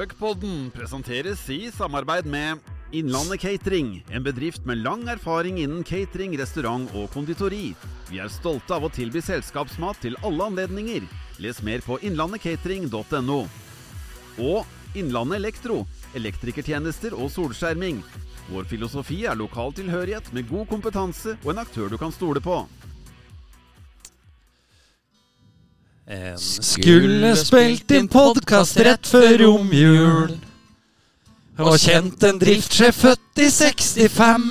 [0.00, 2.58] Puckpodden presenteres i samarbeid med
[2.90, 7.74] Innlandet Catering, en bedrift med lang erfaring innen catering, restaurant og konditori.
[8.08, 11.04] Vi er stolte av å tilby selskapsmat til alle anledninger.
[11.44, 13.42] Les mer på innlandetcatering.no.
[14.40, 15.82] Og Innlandet Elektro,
[16.16, 18.00] elektrikertjenester og solskjerming.
[18.48, 22.62] Vår filosofi er lokal tilhørighet med god kompetanse og en aktør du kan stole på.
[26.10, 30.32] En skulle spilt inn podkast rett før romjul.
[31.62, 34.48] Og kjent en driftssjef født i 65.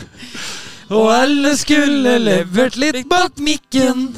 [0.96, 4.14] Og alle skulle levert litt bak mikken.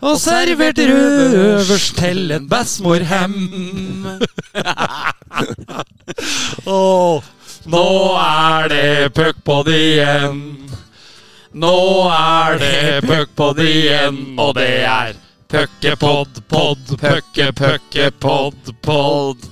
[0.00, 3.36] Og servert røvers til en bæsmorhem.
[6.64, 7.28] Og
[7.74, 7.90] nå
[8.22, 10.40] er det puckpod igjen.
[11.52, 11.76] Nå
[12.08, 15.12] er det puckpod igjen, og det er
[15.54, 19.44] Puckepod, pod, pøkke, pøkke, pod, pod.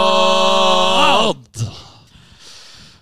[0.00, 1.36] Puckepod!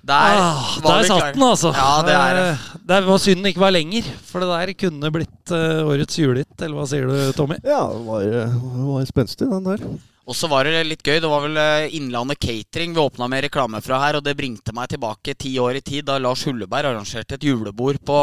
[0.08, 1.70] Der Ah, var der satt den, altså.
[1.77, 2.44] Ja, det er det.
[2.50, 6.16] Eh, Det var synd den ikke var lenger, for det der kunne blitt eh, årets
[6.19, 6.54] julehit.
[6.64, 7.58] Eller hva sier du, Tommy?
[7.62, 9.78] Ja, det var, det var spenstig, den der.
[10.28, 11.22] Og så var det litt gøy.
[11.24, 14.18] Det var vel eh, Innlandet Catering vi åpna med reklame fra her.
[14.18, 18.00] Og det bringte meg tilbake ti år i tid, da Lars Hulleberg arrangerte et julebord
[18.04, 18.18] på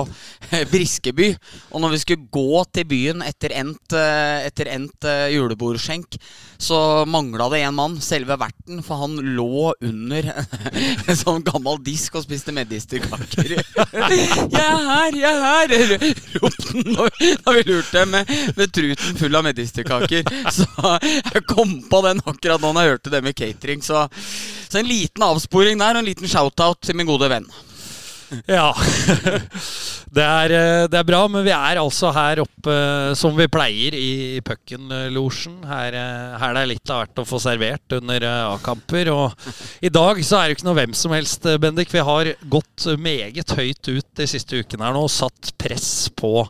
[0.52, 1.31] eh, Briskeby.
[1.73, 6.20] Og når vi skulle gå til byen etter endt, eh, etter endt julebordskjenk,
[6.62, 6.78] så
[7.09, 10.30] mangla det en mann, selve verten, for han lå under
[11.09, 13.56] en sånn gammel disk og spiste medisterkaker.
[13.95, 19.38] 'Jeg er her, jeg er her!' ropte han når vi lurte med, med truten full
[19.38, 20.30] av medisterkaker.
[20.53, 20.67] Så
[21.02, 23.86] jeg kom på den akkurat nå når jeg hørte det med catering.
[23.86, 24.08] Så,
[24.68, 27.48] så en liten avsporing der, og en liten shout-out til min gode venn.
[28.50, 28.72] Ja.
[30.16, 33.50] Det er, eh, det er bra, men vi er altså her oppe eh, som vi
[33.52, 35.58] pleier i Pucken-losjen.
[35.68, 39.12] Her, eh, her det er litt av hvert å få servert under A-kamper.
[39.12, 39.50] Og
[39.84, 41.92] i dag så er det ikke noe hvem som helst, Bendik.
[41.92, 46.46] Vi har gått meget høyt ut de siste ukene her nå og satt press på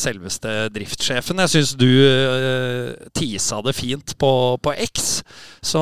[0.00, 1.40] selveste driftssjefen.
[1.44, 5.22] Jeg syns du uh, tisa det fint på, på X.
[5.64, 5.80] Så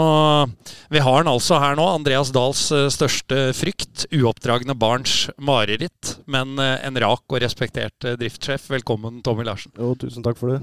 [0.92, 1.84] vi har han altså her nå.
[1.96, 4.06] Andreas Dahls eh, største frykt.
[4.14, 6.16] Uoppdragne barns mareritt.
[6.30, 8.68] Men eh, en rak og respektert eh, driftssjef.
[8.72, 9.74] Velkommen, Tommy Larsen.
[9.78, 10.60] Jo, tusen takk for det.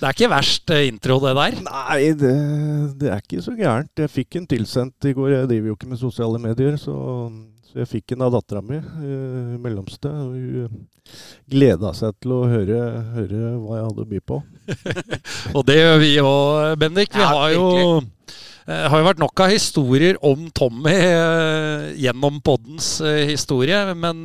[0.00, 1.58] Det er ikke verst eh, intro, det der.
[1.64, 2.34] Nei, det,
[3.00, 3.94] det er ikke så gærent.
[4.04, 5.32] Jeg fikk en tilsendt i går.
[5.38, 6.96] Jeg driver jo ikke med sosiale medier, så,
[7.70, 10.10] så jeg fikk en av dattera mi, i mellomste.
[10.10, 10.84] Og hun
[11.50, 12.80] gleda seg til å høre,
[13.16, 14.40] høre hva jeg hadde å by på.
[15.56, 17.12] Og det gjør vi òg, Bendik.
[17.14, 17.66] Vi Ja, har jo
[18.66, 23.80] eh, har jo vært nok av historier om Tommy eh, gjennom poddens eh, historie.
[23.94, 24.24] Men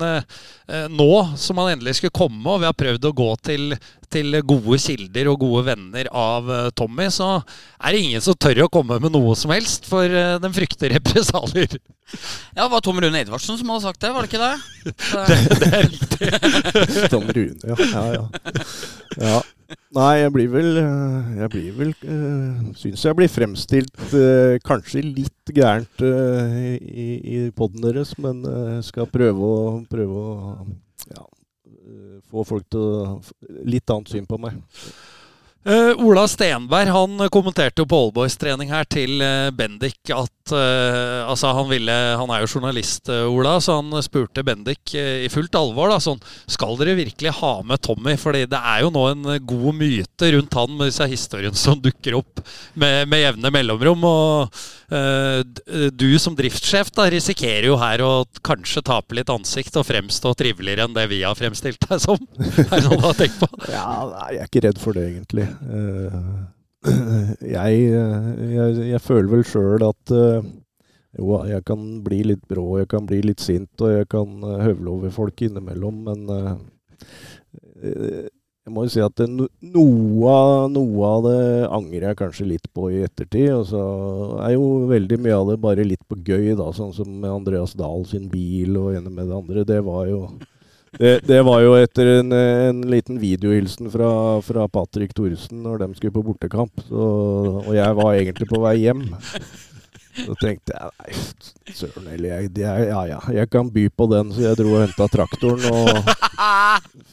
[0.94, 3.72] nå som han endelig skulle komme, og vi har prøvd å gå til,
[4.14, 8.66] til gode kilder og gode venner av eh, Tommy, så er det ingen som tør
[8.66, 11.78] å komme med noe som helst, for eh, den frykter represalier.
[12.56, 14.56] Ja, det var Tom Rune Edvardsen som hadde sagt det, var det ikke det?
[15.30, 17.10] Det, Det er riktig.
[17.14, 17.80] Tom Rune, ja.
[17.94, 18.26] ja, ja.
[19.20, 19.40] ja.
[19.94, 25.03] Nei, jeg blir vel eh, Jeg blir vel uh, Syns jeg blir fremstilt eh, kanskje
[25.06, 30.34] litt gærent eh, i, i poden deres, men uh, skal prøve å, prøve å
[31.09, 31.24] ja,
[31.66, 33.16] eh, få folk til å
[33.69, 34.59] Litt annet syn på meg.
[35.66, 41.52] Uh, Ola Stenberg han kommenterte jo på Allboys-trening her til uh, Bendik at eh, Altså,
[41.56, 45.56] han ville Han er jo journalist, uh, Ola, så han spurte Bendik uh, i fullt
[45.60, 48.16] alvor, da, sånn Skal dere virkelig ha med Tommy?
[48.20, 52.18] Fordi det er jo nå en god myte rundt han med disse historiene som dukker
[52.20, 52.42] opp
[52.74, 54.04] med, med jevne mellomrom.
[54.06, 54.59] Og
[55.94, 58.12] du som driftssjef da risikerer jo her å
[58.46, 62.20] kanskje tape litt ansikt og fremstå triveligere enn det vi har fremstilt deg som.
[62.70, 63.50] Er det noe du har tenkt på?
[63.72, 65.46] Ja, nei, jeg er ikke redd for det, egentlig.
[65.46, 66.18] Eh,
[67.57, 70.50] jeg, eh, jeg, jeg føler vel sjøl at eh,
[71.19, 74.62] jo, jeg kan bli litt brå, jeg kan bli litt sint, og jeg kan eh,
[74.69, 76.22] høvle over folk innimellom, men
[77.79, 80.37] jeg må jo si at det, noe,
[80.72, 81.41] noe av det
[81.73, 83.49] angrer jeg kanskje litt på i ettertid.
[83.55, 83.84] Og så
[84.46, 88.05] er jo veldig mye av det bare litt på gøy, da, sånn som Andreas Dahl
[88.08, 89.66] sin bil og ene med det andre.
[89.67, 90.22] Det var jo
[90.97, 94.09] det, det var jo etter en, en liten videohilsen fra,
[94.46, 96.82] fra Patrick Thoresen når de skulle på bortekamp.
[96.90, 97.08] Så,
[97.68, 99.06] og jeg var egentlig på vei hjem.
[100.20, 101.12] Så tenkte jeg nei,
[101.72, 104.34] søren heller, jeg, det er- ja, ja, jeg kan by på den.
[104.36, 106.16] Så jeg dro og henta traktoren og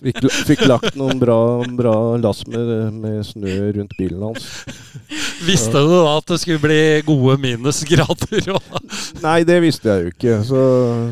[0.01, 1.37] Fikk, fikk lagt noen bra,
[1.79, 4.45] bra lass med, med snø rundt bilen hans.
[5.47, 8.51] Visste du da at det skulle bli gode minusgrader?
[9.25, 10.37] Nei, det visste jeg jo ikke.
[10.47, 10.61] Så,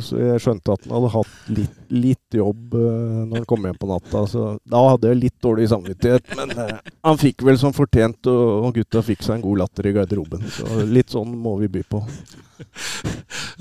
[0.07, 3.79] så, jeg skjønte at den hadde hatt litt, litt jobb uh, når han kom hjem
[3.81, 4.25] på natta.
[4.31, 6.35] Så da hadde jeg litt dårlig samvittighet.
[6.39, 9.95] Men uh, han fikk vel som fortjent, og, gutta fikk seg en god latter i
[9.97, 10.43] garderoben.
[10.57, 12.03] Så litt sånn må vi by på.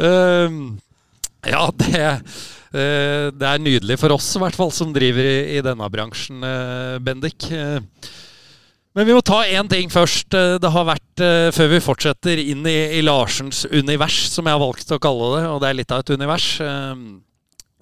[0.01, 0.75] Um,
[1.45, 2.03] ja, det
[2.73, 6.99] Eh, det er nydelig for oss, i hvert fall, som driver i, denne bransjen, eh,
[7.05, 7.51] Bendik.
[7.51, 7.79] Eh,
[8.93, 10.29] men vi må ta én ting først.
[10.61, 11.01] Det har vært,
[11.53, 15.61] Før vi fortsetter inn i, Larsens univers, som jeg har valgt å kalle det, og
[15.61, 16.61] det er litt av et univers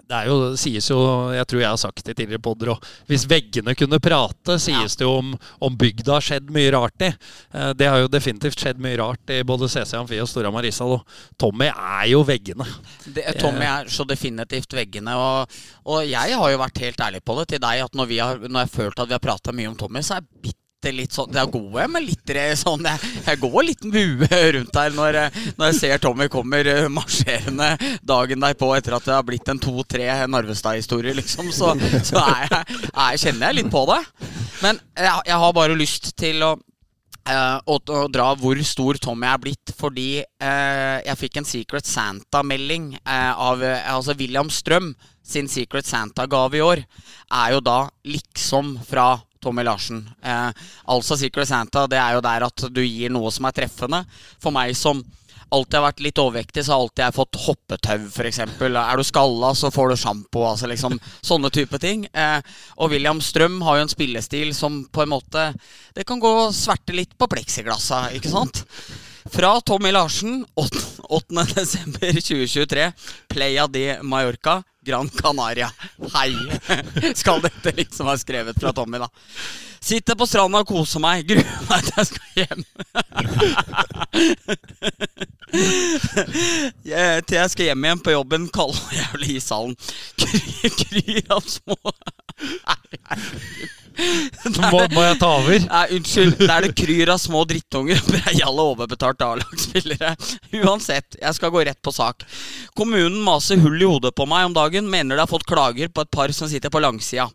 [0.08, 0.98] det er jo, sies jo,
[1.32, 4.96] jeg tror jeg har sagt det i tidligere podder og Hvis veggene kunne prate, sies
[4.98, 5.32] det jo om,
[5.62, 7.10] om bygda har skjedd mye rart i.
[7.54, 10.68] Eh, det har jo definitivt skjedd mye rart i både CC Amfi og Storhamar.
[10.84, 11.06] Og
[11.40, 12.66] Tommy er jo veggene.
[13.06, 15.14] Det, Tommy er så definitivt veggene.
[15.16, 18.42] Og, og, jeg har jo vært helt ærlig på det til deg at når, har,
[18.48, 20.61] når jeg har følt at vi har prata mye om Tommy, så er jeg bitte
[20.90, 25.18] litt sånn Jeg går med litt sånn Jeg, jeg går litt bue rundt her når,
[25.58, 29.60] når, jeg ser Tommy kommer eh, marsjerende dagen derpå etter at det har blitt en
[29.62, 31.52] to-tre Narvestad-historie, liksom.
[31.54, 31.72] Så,
[32.08, 34.00] så er jeg, er, kjenner jeg litt på det.
[34.62, 36.54] Men jeg, jeg har bare lyst til å
[37.22, 41.86] Uh, og, og, dra hvor stor Tommy er blitt, fordi uh, jeg fikk en Secret
[41.86, 44.90] Santa-melding uh, av altså William Strøm.
[45.22, 50.04] Sin Secret Santa-gave i år er jo da liksom fra Tommy Larsen.
[50.22, 50.50] Eh,
[50.94, 54.00] altså Secret Santa, det er jo der at du gir noe som er treffende.
[54.42, 54.96] For meg som
[55.52, 58.38] alltid har vært litt overvektig, så har alltid jeg fått hoppetau, f.eks.
[58.40, 60.40] Er du skalla, så får du sjampo.
[60.48, 62.00] Altså liksom sånne type ting.
[62.12, 62.40] Eh,
[62.78, 65.40] og William Strøm har jo en spillestil som på en måte
[65.92, 68.56] Det kan gå og sverte litt på pleksiglassa, ikke sant?
[69.32, 72.92] Fra Tommy Larsen, 8.12.2023,
[73.32, 74.62] Playa de Mallorca.
[74.84, 75.70] Gran Canaria.
[76.14, 76.34] Hei!
[77.20, 79.08] Skal dette liksom være skrevet fra Tommy, da.
[79.82, 81.26] Sitter på stranda og koser meg.
[81.26, 82.62] Gruer meg til jeg skal hjem.
[86.92, 89.74] jeg, til jeg skal hjem igjen på jobben, kald og jævlig i salen.
[90.22, 91.78] Kryr av små
[94.72, 95.66] må, må, jeg ta over?
[95.66, 96.36] Nei, unnskyld.
[96.40, 100.14] Det er det kryr av små drittunger og breiale overbetalte A-lagsspillere.
[100.62, 102.26] Uansett, jeg skal gå rett på sak.
[102.78, 104.90] Kommunen maser hull i hodet på meg om dagen.
[104.90, 107.28] Mener de har fått klager på et par som sitter på langsida.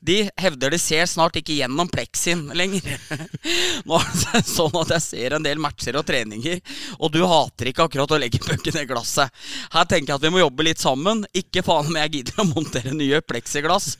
[0.00, 2.96] De hevder de ser snart ikke gjennom pleksin lenger.
[3.88, 6.60] Nå er det sånn at jeg ser en del matcher og treninger,
[6.98, 9.32] og du hater ikke akkurat å legge pucken i glasset.
[9.74, 11.24] Her tenker jeg at vi må jobbe litt sammen.
[11.36, 13.94] Ikke faen om jeg gidder å montere nye pleksiglass.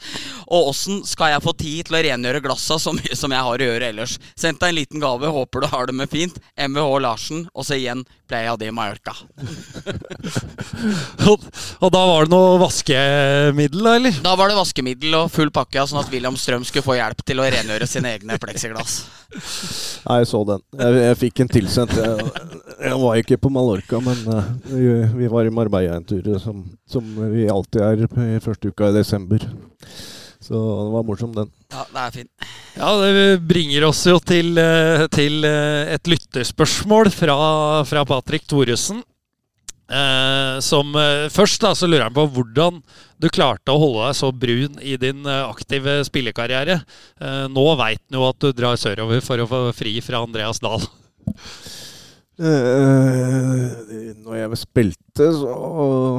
[0.47, 3.65] Og åssen skal jeg få tid til å rengjøre glassa så mye som jeg har
[3.65, 4.19] å gjøre ellers?
[4.39, 6.37] Sendt deg en liten gave, håper du har det med fint.
[6.59, 9.13] MVH Larsen, og så igjen Playa de Mallorca.
[11.29, 11.45] og,
[11.81, 14.17] og, da var det noe vaskemiddel, eller?
[14.25, 17.41] Da var det vaskemiddel og full pakke, sånn at William Strøm skulle få hjelp til
[17.41, 18.97] å rengjøre sine egne pleksiglass.
[20.05, 20.65] Nei, jeg så den.
[20.79, 21.95] Jeg, jeg fikk en tilsendt.
[21.99, 22.33] Jeg,
[22.79, 24.91] jeg, var ikke på Mallorca, men uh, vi,
[25.23, 28.99] vi, var i Marbella en tur, som, som vi alltid er i første uka i
[28.99, 29.49] desember.
[30.45, 31.49] Så det var morsom, den.
[31.73, 32.29] Ja, det er fin.
[32.77, 37.37] Ja, det bringer oss jo til, eh, til eh, et lytterspørsmål fra,
[37.89, 39.01] fra Patrick Thoresen.
[39.85, 42.81] Eh, som eh, Først da, så lurer han på hvordan
[43.21, 46.81] du klarte å holde deg så brun i din aktive spillekarriere.
[47.21, 50.61] Eh, nå veit han jo at du drar sørover for å få fri fra Andreas
[50.65, 50.85] Dahl.
[52.35, 53.71] Uh,
[54.25, 55.53] når jeg spilte, så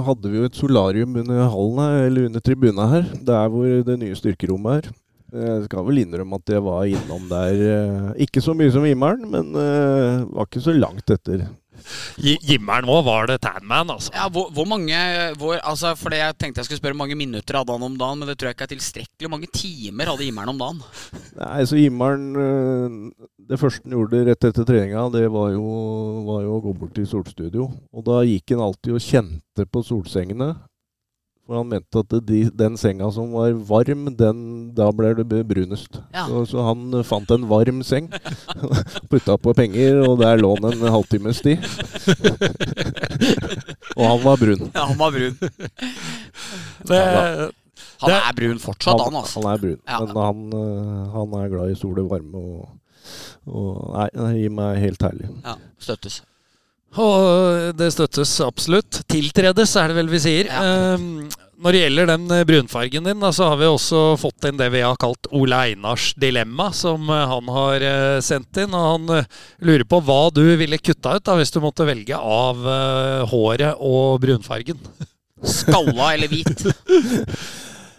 [0.07, 3.09] hadde vi jo et solarium under hallen her, eller under tribuna her.
[3.27, 4.95] Der hvor det nye styrkerommet er.
[5.35, 9.51] Jeg skal vel innrømme at jeg var innom der Ikke så mye som Himmelen, men
[9.51, 11.44] var ikke så langt etter.
[12.18, 14.13] Gimmeren òg var det Tanman, altså.
[14.15, 14.97] Ja, hvor, hvor mange
[15.39, 18.31] hvor, altså, For Jeg tenkte jeg skulle spørre mange minutter hadde han om dagen, men
[18.31, 19.25] det tror jeg ikke er tilstrekkelig.
[19.25, 20.83] Hvor mange timer hadde Jimmeren om dagen?
[21.39, 22.30] Nei, så Gimmeren
[23.45, 25.65] Det første han gjorde rett etter treninga, det var jo,
[26.25, 27.68] var jo å gå bort til solstudio.
[27.94, 30.56] Og da gikk han alltid og kjente på solsengene.
[31.45, 34.40] For han mente at de, den senga som var varm, den,
[34.73, 35.99] da ble det brunest.
[36.09, 36.23] Ja.
[36.25, 38.07] Så, så, han fant en varm seng,
[39.11, 41.61] putta på penger, og der lå han en halvtimes tid.
[43.94, 44.66] og han var brun.
[44.71, 45.37] Ja, han var brun.
[46.85, 46.97] Det,
[48.02, 49.16] han er brun fortsatt, han.
[49.18, 49.42] altså.
[49.42, 49.99] Han er brun, ja.
[50.02, 52.42] men han, eh, han, er glad i sol og varme.
[52.42, 52.69] Og,
[53.49, 55.30] og nei, det gir meg helt herlig.
[55.45, 56.21] Ja, støttes.
[57.02, 59.02] Og det støttes absolutt.
[59.11, 60.52] Tiltredes, er det vel vi sier.
[60.52, 60.95] Ja.
[60.95, 61.25] Um,
[61.66, 64.68] når det gjelder den eh, brunfargen din, da, så har vi også fått inn det
[64.73, 68.75] vi har kalt Ole Einars dilemma, som eh, han har uh, sendt inn.
[68.75, 72.19] Og han uh, lurer på hva du ville kutta ut da, hvis du måtte velge
[72.19, 74.81] av uh, håret og brunfargen.
[75.59, 76.68] Skalla eller hvit?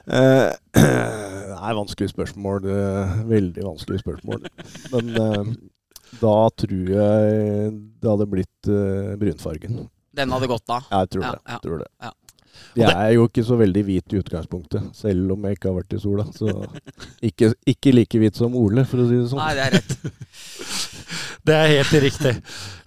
[0.06, 2.64] Det er vanskelig spørsmål.
[2.70, 4.44] eh, Veldig vanskelig spørsmål.
[4.92, 5.48] Men eh,
[6.20, 7.72] da tror jeg
[8.02, 9.82] det hadde blitt uh, brunfargen.
[10.16, 10.80] Den hadde gått da.
[10.90, 11.42] Jeg tror Ja, det.
[11.52, 11.90] ja, tror det.
[12.06, 12.12] ja.
[12.76, 15.92] Jeg er jo ikke så veldig hvit i utgangspunktet, selv om jeg ikke har vært
[15.96, 16.24] i sola.
[16.32, 16.48] Så
[17.28, 19.40] ikke, ikke like hvit som Ole, for å si det sånn.
[19.42, 19.96] Nei, det er rett.
[21.46, 22.30] Det er helt riktig.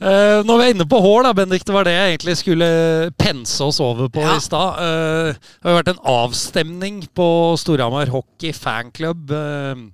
[0.03, 2.67] Uh, når vi er inne på hår, da, Bendik, det var det jeg egentlig skulle
[3.15, 4.33] pense oss over på Ja.
[4.35, 4.81] i stad.
[4.83, 7.27] Uh, det har vært en avstemning på
[7.61, 9.31] Storhamar Hockey fanklubb.
[9.31, 9.85] Eh,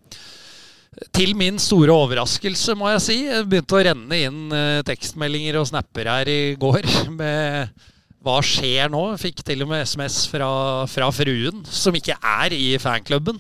[1.16, 3.18] til min store overraskelse, må jeg si.
[3.28, 6.88] jeg begynte å renne inn eh, tekstmeldinger og snapper her i går
[7.20, 7.84] med
[8.26, 9.04] hva skjer nå?
[9.22, 10.50] Fikk til og med SMS fra,
[10.90, 13.38] fra fruen, som ikke er i fanklubben.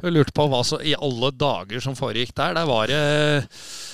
[0.00, 2.56] Hun lurte på hva så, i alle dager som foregikk der.
[2.56, 3.02] Der var det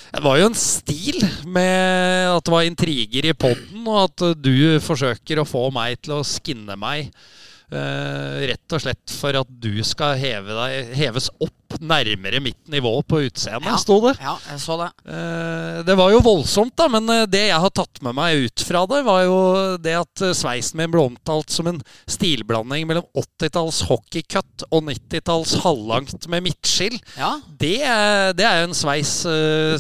[0.09, 4.79] det var jo en stil med at det var intriger i poden, og at du
[4.81, 7.11] forsøker å få meg til å skinne meg.
[7.73, 12.95] Eh, rett og slett for at du skal heve deg, heves opp nærmere mitt nivå
[13.05, 13.77] på utseendet, Ja.
[13.77, 14.15] sto det.
[14.25, 14.89] Ja, jeg så det.
[15.13, 18.65] Eh, Det var jo voldsomt, da, men eh, det jeg har tatt med meg ut
[18.65, 19.37] fra det, var jo
[19.77, 26.27] det at sveisen min ble omtalt som en stilblanding mellom 80-talls hockeycut og 90-talls halvlangt
[26.33, 26.97] med midtskill.
[27.19, 27.77] Ja, Det,
[28.39, 29.13] det er jo en sveis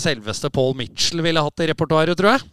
[0.02, 2.44] selveste Paul Mitchell ville hatt i repertoaret, tror jeg.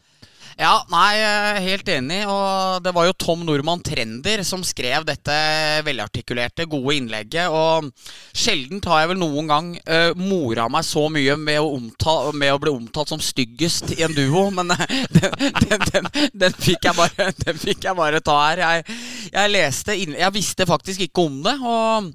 [0.56, 2.22] Ja, nei, er helt enig.
[2.32, 5.36] Og det var jo Tom Normann Trender som skrev dette
[5.84, 7.52] velartikulerte, gode innlegget.
[7.52, 7.90] Og
[8.32, 12.56] sjelden har jeg vel noen gang uh, mora meg så mye med å, omtale, med
[12.56, 15.36] å bli omtalt som styggest i en duo, men eh, den,
[15.66, 18.64] den, den, den, fikk jeg bare, den fikk jeg bare ta her.
[18.64, 19.00] Jeg,
[19.36, 21.60] jeg leste inn, Jeg visste faktisk ikke om det.
[21.60, 22.14] og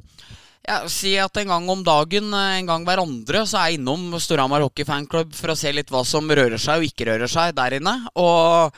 [0.69, 4.13] ja, si at en gang om dagen, eh, en gang hverandre, så er jeg innom
[4.21, 7.55] Storhamar Hockey Fanklubb for å se litt hva som rører seg og ikke rører seg
[7.57, 7.95] der inne.
[8.21, 8.77] Og,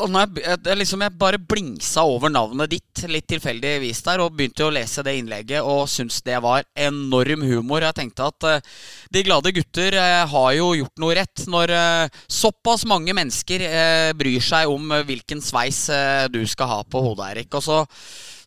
[0.00, 4.64] og jeg, jeg, liksom, jeg bare blingsa over navnet ditt litt tilfeldigvis der, og begynte
[4.64, 7.84] å lese det innlegget og syntes det var enorm humor.
[7.84, 8.74] Jeg tenkte at uh,
[9.12, 13.68] de glade gutter uh, har jo gjort noe rett når uh, såpass mange mennesker
[14.16, 15.84] bryr seg om hvilken sveis
[16.32, 17.52] du skal ha på hodet, Erik.
[17.60, 17.82] Og så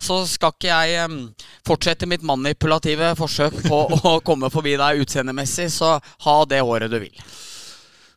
[0.05, 1.17] så skal ikke jeg
[1.67, 3.81] fortsette mitt manipulative forsøk på
[4.11, 5.97] å komme forbi deg utseendemessig, så
[6.27, 7.25] ha det håret du vil.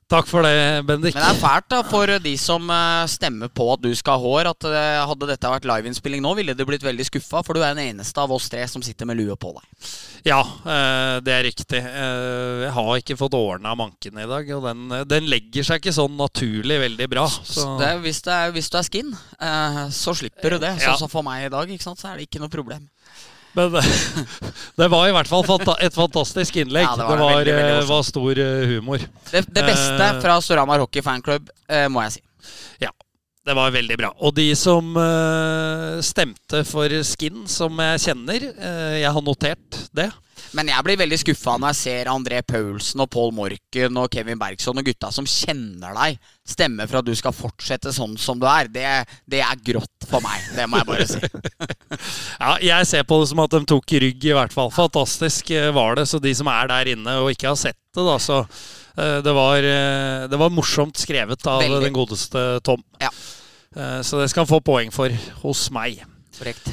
[0.08, 1.12] Takk for det, Bendik.
[1.12, 4.22] Men det er fælt da for de som eh, stemmer på at du skal ha
[4.22, 7.60] hår, at eh, hadde dette vært liveinnspilling nå, ville de blitt veldig skuffa, for du
[7.60, 9.90] er den eneste av oss tre som sitter med lue på deg.
[10.30, 11.82] Ja, eh, det er riktig.
[11.84, 16.16] Jeg har ikke fått ordna manken i dag, og den, den legger seg ikke sånn
[16.16, 17.28] naturlig veldig bra.
[17.28, 19.12] Så Det hvis, det er, hvis du er skin,
[19.92, 20.72] så slipper du det.
[20.80, 22.88] Sånn som for meg i dag, så er det ikke noe problem.
[23.57, 23.73] Men
[24.78, 25.45] det var i hvert fall
[25.81, 26.85] et fantastisk innlegg.
[26.85, 29.05] Ja, det det var var, veldig, veldig eh, var stor eh, humor.
[29.33, 30.21] Det, det beste Eh.
[30.23, 32.23] fra Storhamar Hockey Fanklubb, eh, må jeg si.
[32.85, 32.93] Ja,
[33.49, 34.12] det var veldig bra.
[34.21, 40.11] Og de som eh, stemte for Skin, som jeg kjenner eh, Jeg har notert det.
[40.57, 44.40] Men jeg blir veldig skuffa når jeg ser André Paulsen og Paul Morken og Kevin
[44.40, 46.18] Bergson og gutta som kjenner deg,
[46.49, 48.71] stemme for at du skal fortsette sånn som du er.
[48.73, 48.87] Det,
[49.28, 50.49] det er grått for meg.
[50.57, 51.23] Det må jeg bare si.
[52.38, 54.71] Ja, Jeg ser på det som at de tok rygg, i hvert fall.
[54.75, 56.07] Fantastisk eh, var det.
[56.09, 59.35] Så de som er der inne og ikke har sett det, da, så eh, det
[59.37, 61.83] var, eh, det var morsomt skrevet av Veldig.
[61.88, 62.85] den godeste Tom.
[63.02, 63.12] Ja.
[64.02, 66.00] Så det skal han få poeng for hos meg.
[66.38, 66.71] Korrekt.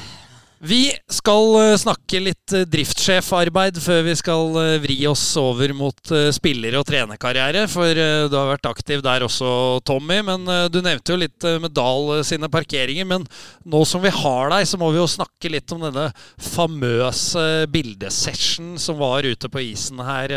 [0.63, 6.13] Vi skal eh, snakke litt eh, driftssjefarbeid før vi skal eh, vri oss over mot
[6.31, 7.65] spiller- og trenerkarriere.
[7.71, 10.21] For du har vært aktiv der også, Tommy.
[10.25, 13.07] Men du nevnte jo litt med Dahl sine parkeringer.
[13.09, 13.25] Men
[13.67, 16.07] nå som vi har deg, så må vi jo snakke litt om denne
[16.39, 20.33] famøse bildesession som var ute på isen her.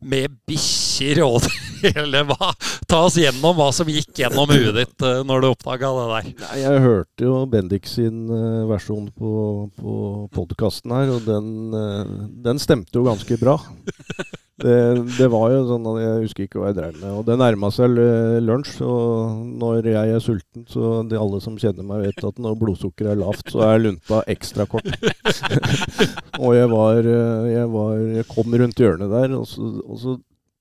[0.00, 1.44] Med bikkjer og
[1.82, 2.22] hele.
[2.28, 2.52] Hva?
[2.88, 6.30] Ta oss gjennom hva som gikk gjennom huet ditt eh, når du oppdaga det der.
[6.44, 9.32] Nei, jeg hørte jo Bendik sin eh, versjon på,
[9.76, 9.96] på
[10.34, 12.14] podkasten her, og den, eh,
[12.48, 13.58] den stemte jo ganske bra.
[14.60, 14.76] Det,
[15.16, 17.10] det var jo sånn at Jeg husker ikke hva jeg drev med.
[17.16, 17.96] Og det nærma seg
[18.44, 22.58] lunsj, og når jeg er sulten, så de alle som kjenner meg, vet at når
[22.60, 24.88] blodsukkeret er lavt, så er lunta ekstra kort.
[26.42, 27.12] og jeg var,
[27.50, 30.18] jeg var Jeg kom rundt hjørnet der, og så, og så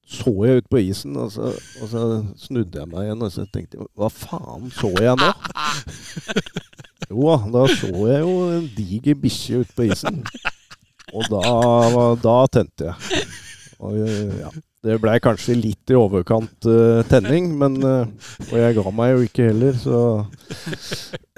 [0.09, 2.03] så jeg ut på isen, og så, og så
[2.41, 5.27] snudde jeg meg igjen og så tenkte jeg, hva faen så jeg nå?
[7.09, 10.19] Jo da, da så jeg jo en diger bikkje ute på isen.
[11.09, 11.41] Og da,
[12.21, 13.23] da tente jeg.
[13.79, 18.07] Og, ja, det blei kanskje litt i overkant uh, tenning, men uh,
[18.45, 20.00] Og jeg ga meg jo ikke heller, så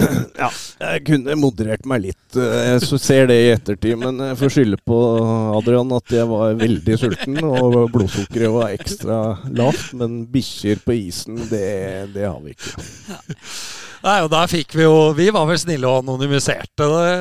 [0.41, 0.49] Ja,
[0.81, 2.21] jeg kunne moderert meg litt.
[2.37, 4.99] Uh, Jeg ser det i ettertid, men jeg får skylde på
[5.57, 9.19] Adrian at jeg var veldig sulten, og blodsukkeret var ekstra
[9.49, 9.89] lavt.
[9.97, 11.65] Men bikkjer på isen, det,
[12.13, 12.87] det har vi ikke.
[14.05, 17.11] Nei, og der fikk vi jo Vi var vel snille og anonymiserte det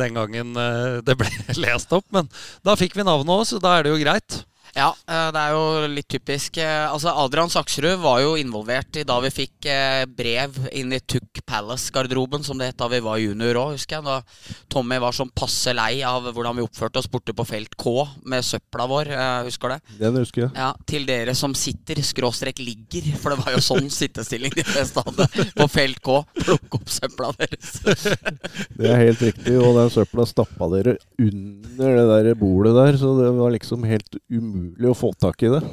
[0.00, 0.56] den gangen
[1.04, 1.32] det ble
[1.64, 2.08] lest opp.
[2.12, 2.28] Men
[2.64, 4.42] da fikk vi navnet òg, så da er det jo greit.
[4.72, 6.56] Ja, eh, det er jo litt typisk.
[6.56, 11.00] Eh, Altså Adrian Saksrud var jo involvert i da vi fikk eh, brev inn i
[11.04, 14.06] Tuck Palace-garderoben, som det het da vi var junior òg, husker jeg.
[14.06, 17.92] Da Tommy var sånn passe lei av hvordan vi oppførte oss borte på felt K
[18.24, 19.12] med søpla vår.
[19.48, 19.78] Husker det?
[20.00, 20.54] Den husker jeg.
[20.56, 25.04] Ja, Til dere som sitter, skråstrek ligger, for det var jo sånn sittestilling de fleste
[25.04, 26.18] hadde på felt K.
[26.40, 27.76] Plukke opp søpla deres.
[28.78, 29.52] Det er helt riktig.
[29.60, 34.16] Og den søpla stappa dere under det der bordet der, så det var liksom helt
[34.32, 35.62] umulig å få tak i det.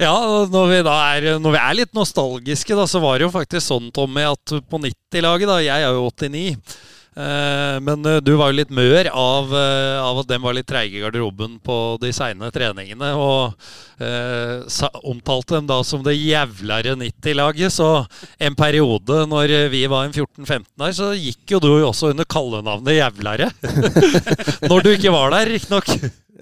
[0.00, 0.12] Ja,
[0.50, 3.90] når vi er, når vi er litt nostalgiske, da, så var det jo faktisk sånn,
[3.94, 6.56] Tommy, at på 90-laget, da Jeg er jo 89.
[7.16, 10.68] eh, men eh, du var jo litt mør av, eh, av at dem var litt
[10.70, 13.12] treige i garderoben på de seine treningene.
[13.18, 13.52] Og
[14.02, 17.74] eh, omtalte dem da som det jævlere 90-laget.
[17.74, 17.90] Så
[18.42, 22.98] en periode når vi var en 14-15 der, så gikk jo du også under kallenavnet
[22.98, 23.48] Jævlere.
[24.70, 25.88] når du ikke var der, riktignok.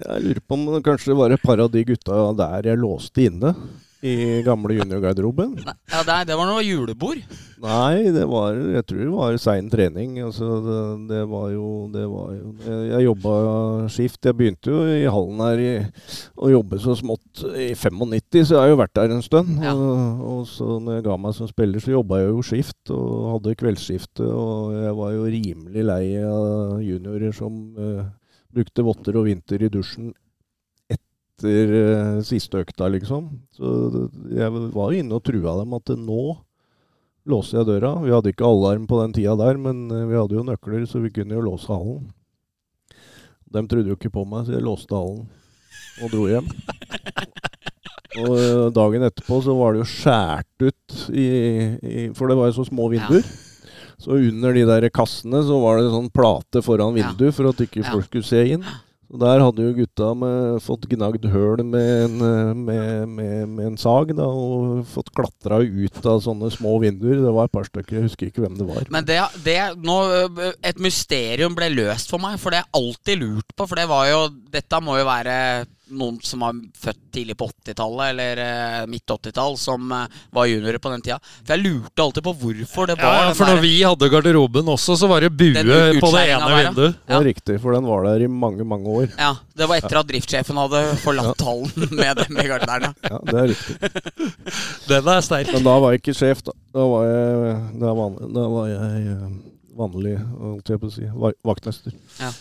[0.01, 3.27] Jeg lurer på om det kanskje var et par av de gutta der jeg låste
[3.29, 3.53] inne.
[4.01, 5.55] I gamle juniorgarderoben.
[5.61, 7.21] Ja, det, det var noe julebord.
[7.61, 10.15] Nei, det var Jeg tror det var sein trening.
[10.25, 10.77] Altså, det,
[11.11, 13.33] det var jo Det var jo Jeg, jeg jobba
[13.93, 14.25] skift.
[14.25, 15.73] Jeg begynte jo i hallen her i,
[16.41, 19.61] å jobbe så smått i 95, så jeg har jo vært der en stund.
[19.61, 19.75] Ja.
[19.75, 23.29] Og, og så når jeg ga meg som spiller, så jobba jeg jo skift og
[23.35, 24.25] hadde kveldsskifte.
[24.25, 28.09] Og jeg var jo rimelig lei av juniorer som uh,
[28.51, 30.09] brukte votter og vinter i dusjen
[31.41, 33.27] etter uh, siste økta, liksom.
[33.57, 36.37] Så jeg var jo inne og trua dem at nå
[37.29, 37.95] låser jeg døra.
[38.01, 41.01] Vi hadde ikke alarm på den tida der, men eh, vi hadde jo nøkler, så
[41.03, 42.07] vi kunne jo låse hallen.
[43.51, 45.27] De trodde jo ikke på meg, så jeg låste hallen
[46.01, 46.47] og dro hjem.
[48.21, 51.27] Og eh, dagen etterpå så var det jo skjært ut i,
[51.81, 53.25] i For det var jo så små vinduer.
[54.01, 57.11] Så under de der kassene så var det sånn plate foran Ja.
[57.11, 57.91] vinduet for at ikke Ja.
[57.93, 58.65] folk skulle se inn.
[59.11, 64.27] Der hadde jo gutta med, fått gnagd høl med eh, med, med, en sag da,
[64.27, 67.19] og fått klatra ut av sånne små vinduer.
[67.19, 68.87] Det var et par stykker, jeg husker ikke hvem det var.
[68.93, 69.97] Men det, det nå,
[70.63, 73.67] Et mysterium ble løst for meg, for det jeg alltid lurt på.
[73.67, 75.35] For det var jo Dette må jo være
[75.91, 80.79] noen som var født tidlig på 80-tallet, eller eh, midt 80-tall, som eh, var juniorer
[80.81, 81.17] på den tida.
[81.43, 84.71] For jeg lurte alltid på hvorfor det var Ja, for når der- vi hadde garderoben
[84.75, 86.69] også, så var det bue på det ene der, ja.
[86.71, 86.97] vinduet.
[87.07, 89.09] Det er riktig, for den var der i mange, mange år.
[89.17, 92.95] Ja, Det var etter at driftssjefen hadde forlatt hallen med dem i gardineren.
[93.03, 93.09] Ja.
[93.11, 93.75] Ja, det er riktig.
[94.87, 95.49] Den er sterk.
[95.53, 96.53] Men da var jeg ikke sjef, da.
[96.73, 99.25] Da var jeg, da var, da var jeg eh,
[99.77, 101.43] vanlig, holdt jeg på å si, vaktmester.
[101.51, 102.39] vaktmester.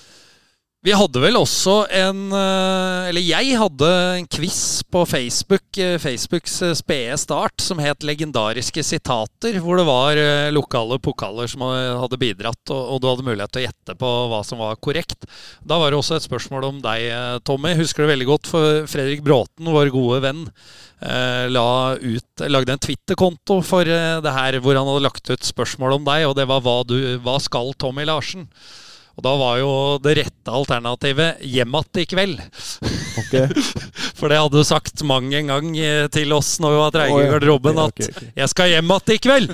[0.81, 6.55] Vi hadde vel også en eh, Eller jeg hadde en quiz på Facebook, eh, Facebooks
[6.65, 10.17] eh, spede start, som het 'Legendariske sitater', hvor det var
[10.51, 14.59] lokale pokaler som hadde bidratt, og, du hadde mulighet til å gjette på hva som
[14.59, 15.29] var korrekt.
[15.63, 17.75] Da var det også et spørsmål om deg, Tommy.
[17.77, 20.45] Husker du veldig godt, for Fredrik Bråten, vår gode venn,
[21.53, 26.05] la ut, lagde en Twitter-konto for det her, hvor han hadde lagt ut spørsmål om
[26.09, 28.49] deg, og det var hva, du, hva skal Tommy Larsen?
[29.21, 32.39] Og da var jo det rette alternativet 'hjem igjen i kveld'.
[33.21, 33.49] Okay.
[34.17, 37.19] For det hadde du sagt mang en gang eh, til oss når vi var treige
[37.19, 37.33] i ja.
[37.35, 38.31] garderoben, at okay, okay.
[38.33, 39.53] 'jeg skal hjem igjen i kveld'.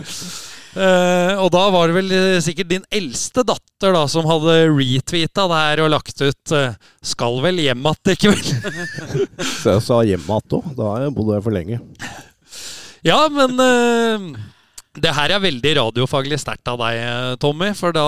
[0.77, 5.47] Uh, og da var det vel eh, sikkert din eldste datter da som hadde retweeta
[5.49, 8.53] det her og lagt ut uh, 'skal vel hjem att i kveld'.
[9.63, 10.77] Så jeg sa hjem att òg.
[10.77, 11.81] Da har jeg bodd her for lenge.
[13.03, 14.39] Ja, men eh,
[14.97, 17.69] det her er veldig radiofaglig sterkt av deg, eh, Tommy.
[17.77, 18.07] For da,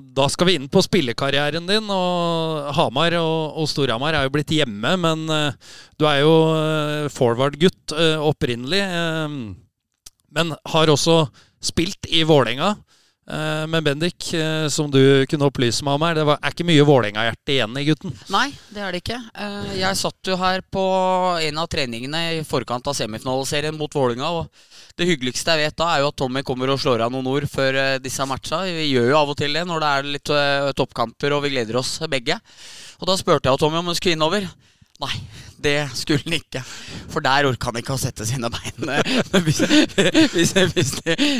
[0.00, 1.90] da skal vi inn på spillekarrieren din.
[1.90, 7.08] Og Hamar og, og Storhamar er jo blitt hjemme, men uh, du er jo eh,
[7.12, 8.82] forward-gutt uh, opprinnelig.
[10.28, 11.24] men har også
[11.64, 12.76] spilt i Vålerenga.
[13.28, 16.86] Eh, men Bendik, eh, som du kunne opplyse meg om her, det er ikke mye
[16.88, 18.14] Vålerenga-hjerte igjen i gutten.
[18.32, 19.18] Nei, det er det ikke.
[19.36, 20.84] Eh, Jeg satt jo her på
[21.44, 24.48] en av treningene i forkant av semifinaliserien mot Vålinga og
[24.96, 27.44] det hyggeligste jeg vet da, er jo at Tommy kommer og slår av noen ord
[27.52, 28.64] før disse matcha.
[28.64, 30.32] Vi gjør jo av og til det når det er litt
[30.80, 32.40] toppkamper og vi gleder oss begge.
[32.98, 34.48] Og da spurte jeg Tommy om han skulle innover.
[34.98, 35.12] Nei,
[35.62, 36.62] det skulle han ikke.
[37.10, 38.90] For der orka han ikke å sette sine bein.
[39.46, 39.60] hvis,
[40.34, 40.92] hvis, hvis,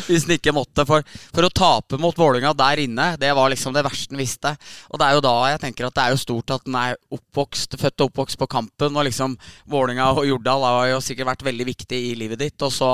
[0.07, 0.87] hvis han ikke måtte.
[0.89, 1.05] For,
[1.35, 4.55] for å tape mot Vålinga der inne, det var liksom det verste han visste.
[4.93, 6.99] Og det er jo da jeg tenker at det er jo stort at han er
[7.15, 8.97] oppvokst, født og oppvokst på kampen.
[8.97, 9.37] Og liksom
[9.71, 12.59] Vålinga og Jordal har jo sikkert vært veldig viktig i livet ditt.
[12.67, 12.93] Og så,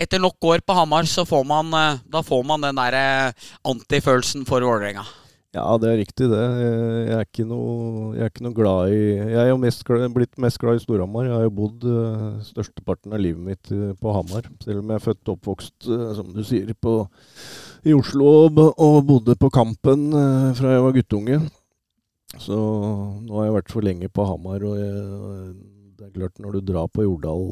[0.00, 3.48] etter nok år på Hamar, så får man, eh, da får man den der eh,
[3.70, 5.06] antifølelsen for Vålerenga.
[5.50, 6.42] Ja, det er riktig det.
[6.46, 10.04] Jeg er ikke noe, jeg er ikke noe glad i Jeg er jo mest glad,
[10.14, 11.26] blitt mest glad i Storhamar.
[11.26, 14.46] Jeg har jo bodd uh, størsteparten av livet mitt uh, på Hamar.
[14.62, 16.94] Selv om jeg er født og oppvokst, uh, som du sier, på,
[17.82, 20.12] i Oslo og, og bodde på Kampen
[20.54, 21.40] fra jeg var guttunge.
[22.38, 25.54] Så nå har jeg vært for lenge på Hamar, og jeg,
[25.98, 27.42] det er klart når du drar på Jordal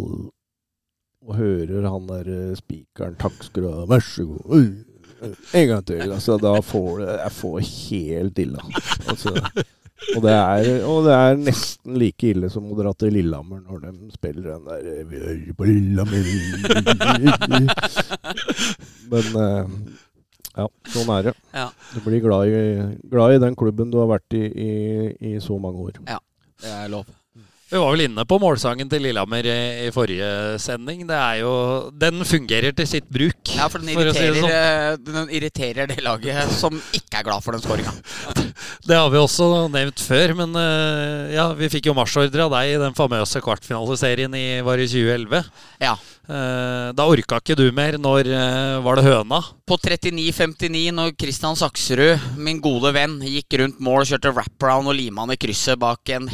[1.26, 4.84] og hører han der spikeren 'Takk skal du ha, vær så god',
[5.22, 6.12] en gang til.
[6.12, 8.64] Altså, da får du jeg får helt ille.
[9.08, 9.34] Altså,
[10.14, 13.78] og, det er, og det er nesten like ille som å dra til Lillehammer når
[13.86, 16.22] de spiller den der Vi hører på Lillehammer
[19.12, 19.64] Men eh,
[20.58, 21.34] ja, sånn er det.
[21.54, 21.68] Ja.
[21.94, 22.62] Du blir glad i,
[23.10, 24.72] glad i, den klubben du har vært i, i
[25.34, 26.00] i så mange år.
[26.08, 26.18] Ja,
[26.62, 27.06] det er lov.
[27.68, 31.02] Vi var vel inne på målsangen til Lillehammer i, i, forrige sending.
[31.08, 31.52] Det er jo,
[31.92, 33.52] Den fungerer til sitt bruk.
[33.52, 34.54] Ja, for den irriterer, si det, sånn.
[34.56, 37.92] Eh, den irriterer det laget som ikke er glad for den skåringa.
[38.88, 42.72] det har vi også nevnt før, men eh, ja, vi fikk jo marsjordre av deg
[42.72, 45.44] i den famøse kvartfinaliserien i var i 2011.
[45.84, 45.92] Ja.
[46.24, 48.00] Eh, da orka ikke du mer.
[48.00, 48.32] Når
[48.80, 49.42] var det høna?
[49.68, 55.26] På 39-59, når Kristian Sakserud, min gode venn, gikk rundt mål, kjørte wraparound og lima
[55.26, 56.32] han i krysset bak en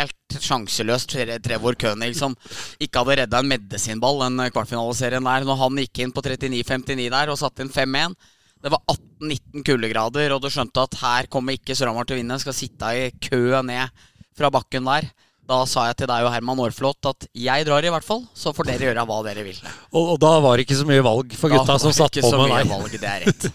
[0.00, 2.36] helt sjanseløst Trevor König som
[2.82, 5.48] ikke hadde redda en medisinball den kvartfinaliserien der.
[5.48, 8.16] Når han gikk inn på 39-59 der og satte inn 5-1
[8.62, 12.38] Det var 18-19 kuldegrader, og du skjønte at her kommer ikke Storhamar til å vinne.
[12.38, 13.90] Skal sitte i kø ned
[14.38, 15.10] fra bakken der.
[15.50, 18.52] Da sa jeg til deg og Herman Aarflot at jeg drar i hvert fall, så
[18.54, 19.58] får dere gjøre hva dere vil.
[19.90, 22.54] Og, og da var det ikke så mye valg for gutta som satt på med
[22.54, 22.70] deg?
[22.70, 23.48] Valg, det er rett.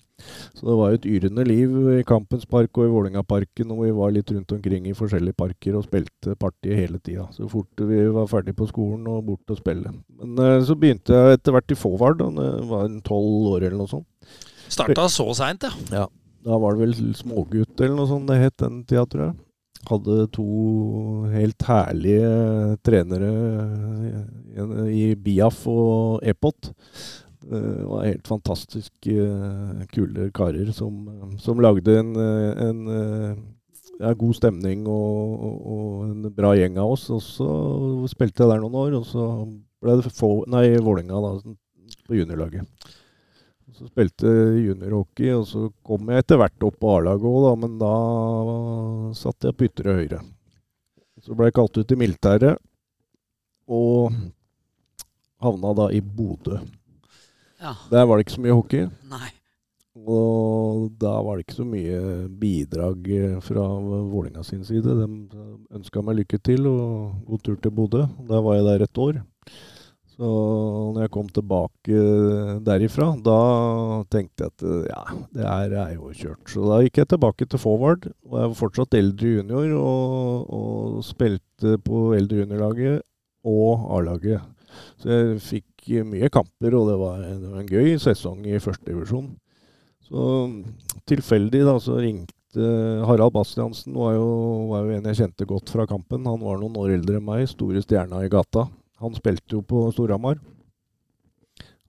[0.53, 4.13] Så det var et yrende liv i Kampens Park og i Vålerengaparken, og vi var
[4.15, 7.27] litt rundt omkring i forskjellige parker og spilte party hele tida.
[7.35, 9.91] Så fort vi var ferdig på skolen og bort og spille.
[10.21, 13.81] Men uh, så begynte jeg etter hvert i Fåvard, da jeg var tolv år eller
[13.83, 14.09] noe sånt.
[14.71, 16.03] Starta så seint, ja.
[16.03, 16.05] ja.
[16.43, 19.35] Da var det vel smågutt eller noe sånt det het den tida, tror jeg.
[19.83, 20.45] Hadde to
[21.33, 23.31] helt herlige trenere
[24.91, 26.71] i Biaf og Epot.
[27.43, 31.01] Det var helt fantastisk eh, kule karer som,
[31.43, 32.85] som lagde en, en
[33.99, 37.09] ja, god stemning og, og, en bra gjeng av oss.
[37.13, 37.49] Og så
[38.11, 39.29] spilte jeg der noen år, og så
[39.83, 41.19] ble det få, nei, Vålerenga
[42.07, 42.93] på juniorlaget.
[43.73, 47.79] Så spilte juniorhockey, og så kom jeg etter hvert opp på A-laget òg, da, men
[47.81, 47.93] da
[49.17, 50.19] satt jeg på ytre høyre.
[51.23, 52.61] Så ble jeg kalt ut i militæret,
[53.71, 54.13] og
[55.43, 56.59] havna da i Bodø.
[57.63, 57.73] Ja.
[57.89, 58.87] Der var det ikke så mye hockey.
[59.09, 59.31] Nei.
[59.93, 61.99] Og da var det ikke så mye
[62.41, 63.05] bidrag
[63.45, 63.65] fra
[64.09, 64.95] Vålinga sin side.
[64.97, 65.43] De
[65.77, 68.07] ønska meg lykke til og god tur til Bodø.
[68.29, 69.21] Der var jeg der et år.
[70.23, 70.29] Så
[70.95, 72.01] når jeg kom tilbake
[72.63, 73.39] derifra, da
[74.13, 74.99] tenkte jeg at ja,
[75.35, 76.45] det her er jo kjørt.
[76.47, 81.01] Så da gikk jeg tilbake til forward, og jeg var fortsatt eldre junior og, og
[81.03, 83.01] spilte på eldre juniorlaget
[83.51, 84.45] og A-laget.
[85.01, 89.27] Så jeg fikk mye kamper, og det var, det var en gøy sesong i førstedivisjon.
[90.07, 90.29] Så
[91.09, 92.69] tilfeldig da, så ringte
[93.09, 94.29] Harald Bastiansen, var jo,
[94.71, 96.23] var jo en jeg kjente godt fra kampen.
[96.31, 98.69] Han var noen år eldre enn meg, store stjerna i gata.
[99.03, 100.39] Han spilte jo på Storhamar.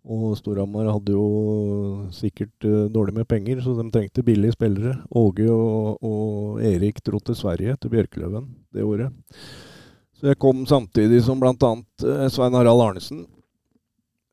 [0.04, 4.98] Og Storhamar hadde jo sikkert uh, dårlig med penger, så de trengte billige spillere.
[5.16, 9.14] Åge og, og Erik dro til Sverige, til Bjørkeløven, det året.
[10.18, 11.54] Så jeg kom samtidig som bl.a.
[12.04, 13.24] Uh, Svein Harald Arnesen.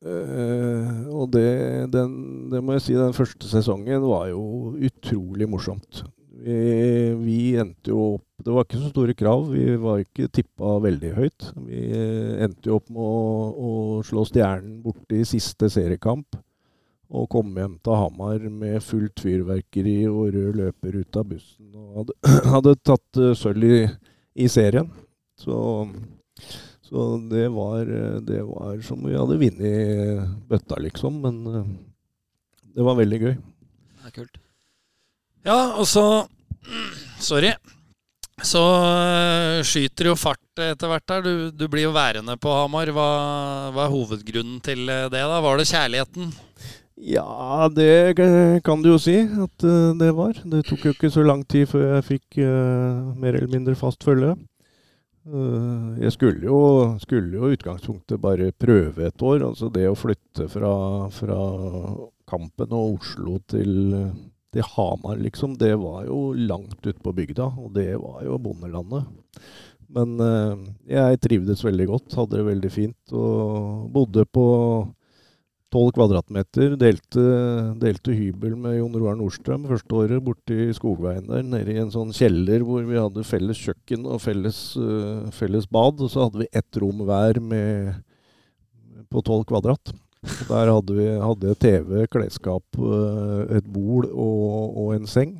[0.02, 1.48] Uh, og det,
[1.94, 2.18] den,
[2.52, 6.02] det må jeg si, den første sesongen var jo utrolig morsomt.
[6.32, 9.44] Vi, vi, endte jo opp Det var ikke så store krav.
[9.52, 11.50] Vi var ikke tippa veldig høyt.
[11.66, 11.82] Vi
[12.42, 13.18] endte jo opp med å,
[13.52, 13.72] å
[14.06, 16.40] slå Stjernen borte i siste seriekamp.
[17.12, 21.68] Og kom hjem til Hamar med fullt fyrverkeri og rød løper ut av bussen.
[21.76, 22.18] Og hadde,
[22.56, 23.80] hadde tatt uh, sølv i,
[24.34, 24.88] i, serien.
[25.38, 25.56] Så,
[26.88, 27.84] så det, var,
[28.24, 31.20] det var som vi hadde vunnet bøtta, liksom.
[31.26, 31.42] Men
[32.72, 33.36] det var veldig gøy.
[33.36, 34.41] Det er kult.
[35.46, 36.06] Ja, og så
[37.22, 37.52] Sorry.
[38.42, 41.22] Så øh, skyter jo fart etter hvert der.
[41.22, 42.90] Du, du blir jo værende på Hamar.
[42.94, 43.10] Hva,
[43.74, 45.10] hva er hovedgrunnen til det?
[45.12, 45.38] da?
[45.44, 46.32] Var det kjærligheten?
[47.02, 48.16] Ja, det
[48.66, 50.38] kan du jo si at uh, det var.
[50.46, 54.02] Det tok jo ikke så lang tid før jeg fikk uh, mer eller mindre fast
[54.06, 54.34] følge.
[55.26, 56.58] Uh, jeg skulle jo,
[57.02, 59.46] skulle utgangspunktet bare prøve et år.
[59.52, 60.74] Altså det å flytte fra,
[61.14, 61.40] fra
[62.30, 63.94] Kampen og Oslo til,
[64.52, 67.50] til Hamar, liksom, det var jo langt ute på bygda.
[67.58, 69.08] Og det var jo bondelandet.
[69.92, 70.16] Men
[70.88, 74.44] jeg trivdes veldig godt, hadde det veldig fint og bodde på
[75.72, 76.76] 12 kvadratmeter.
[76.80, 77.24] Delte,
[77.80, 81.44] delte, hybel med Jon Roar Nordstrøm første året borti Skogveien der.
[81.46, 86.02] Nede i en sånn kjeller hvor vi hadde felles kjøkken og felles, uh, felles bad.
[86.04, 88.02] Og så hadde vi ett rom hver med,
[89.08, 89.94] på 12 kvadrat.
[90.22, 95.32] Der hadde vi hadde TV, klesskap, uh, et bol og, og en seng.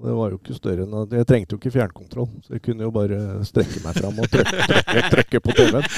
[0.00, 2.92] Det var jo ikke større enn Jeg trengte jo ikke fjernkontroll, så jeg kunne jo
[2.94, 5.88] bare strekke meg fram og trykke, trykke, trykke på TV-en.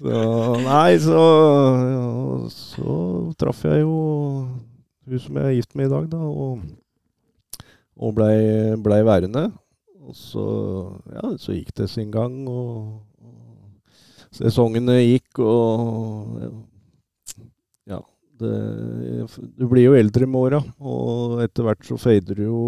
[0.00, 0.24] Så
[0.66, 1.22] Nei, så,
[1.94, 2.10] ja,
[2.52, 2.96] så
[3.40, 3.94] traff jeg jo
[5.10, 7.64] hun som jeg er gift med i dag, da, og,
[7.96, 8.34] og blei
[8.84, 9.46] ble værende.
[10.04, 10.44] Og så,
[11.14, 16.52] ja, så gikk det sin gang, og, og sesongene gikk, og ja,
[18.40, 22.62] du blir jo eldre med åra, og etter hvert så fader du jo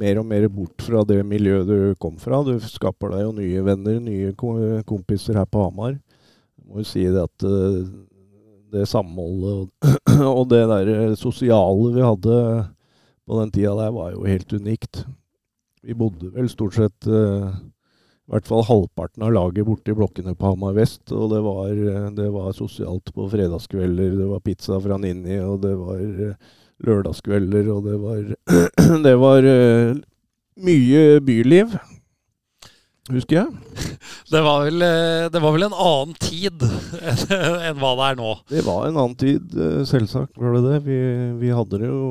[0.00, 2.42] mer og mer bort fra det miljøet du kom fra.
[2.46, 4.34] Du skaper deg jo nye venner, nye
[4.86, 5.96] kompiser her på Hamar.
[5.96, 7.80] Jeg må jo si det at eh,
[8.70, 9.70] det samholdet
[10.28, 12.36] og det der sosiale vi hadde
[13.26, 15.04] på den tida der, var jo helt unikt.
[15.82, 17.08] Vi bodde vel stort sett
[18.30, 21.02] i hvert fall halvparten av laget borte i blokkene på Hamar vest.
[21.10, 21.70] Og det var,
[22.14, 24.12] det var, sosialt på fredagskvelder.
[24.20, 26.36] Det var pizza fra Ninni, og det var eh,
[26.86, 28.20] lørdagskvelder, og det var
[29.06, 29.98] Det var uh,
[30.62, 31.74] mye byliv
[33.08, 33.78] husker jeg.
[34.32, 36.62] Det var vel, eh, det var vel en annen tid
[37.66, 38.28] enn hva det er nå?
[38.50, 40.76] Det var en annen tid, eh, selvsagt var det det.
[40.86, 40.98] Vi,
[41.40, 42.04] vi hadde, det jo,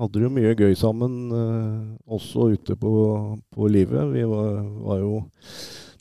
[0.00, 2.92] hadde, det jo, mye gøy sammen, eh, også ute på,
[3.54, 4.02] på livet.
[4.16, 5.22] Vi var, var, jo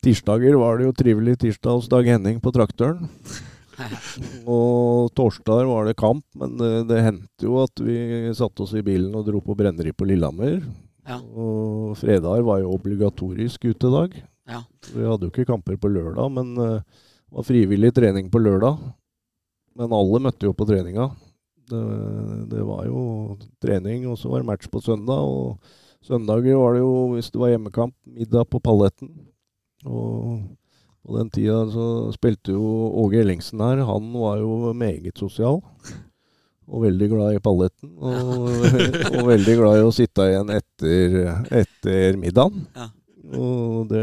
[0.02, 3.06] Tirsdager var det jo trivelig tirsdag hos Dag Henning på Traktøren.
[4.58, 8.84] og torsdager var det kamp, men det, det hendte jo at vi satte oss i
[8.86, 10.64] bilen og dro på brenneri på Lillehammer.
[11.10, 11.18] Ja.
[11.18, 14.14] Og fredager var jo obligatorisk utedag.
[14.50, 14.62] Ja.
[14.94, 18.78] Vi hadde jo ikke kamper på lørdag, men uh, det var frivillig trening på lørdag.
[19.80, 21.10] Men alle møtte jo på treninga.
[21.70, 21.82] Det,
[22.52, 23.02] det var jo
[23.62, 25.26] trening, og så var det match på søndag.
[25.26, 25.58] Og
[26.06, 29.14] søndager var det jo, hvis det var hjemmekamp, middag på Palletten.
[29.86, 30.42] Og
[31.06, 33.86] på den tida så spilte jo Åge Ellingsen her.
[33.88, 35.62] Han var jo meget sosial.
[36.70, 37.92] Og veldig glad i palletten.
[37.98, 38.48] Og,
[39.18, 41.20] og veldig glad i å sitte igjen etter,
[41.64, 42.66] etter middagen.
[42.78, 42.92] Ja.
[43.30, 44.02] Og det,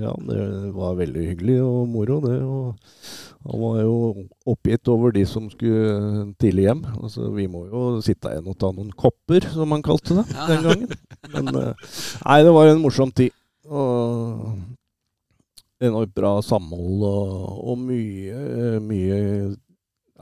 [0.00, 2.38] ja, det var veldig hyggelig og moro, det.
[2.44, 2.76] Og
[3.44, 3.96] han var jo
[4.48, 6.84] oppgitt over de som skulle tidlig hjem.
[6.96, 10.64] Altså, vi må jo sitte igjen og ta noen kopper, som han kalte det den
[10.64, 10.94] gangen.
[11.34, 11.90] Men eh,
[12.24, 13.36] nei, det var en morsom tid.
[13.68, 14.54] Og
[15.84, 17.32] enormt bra samhold og,
[17.68, 19.18] og mye, mye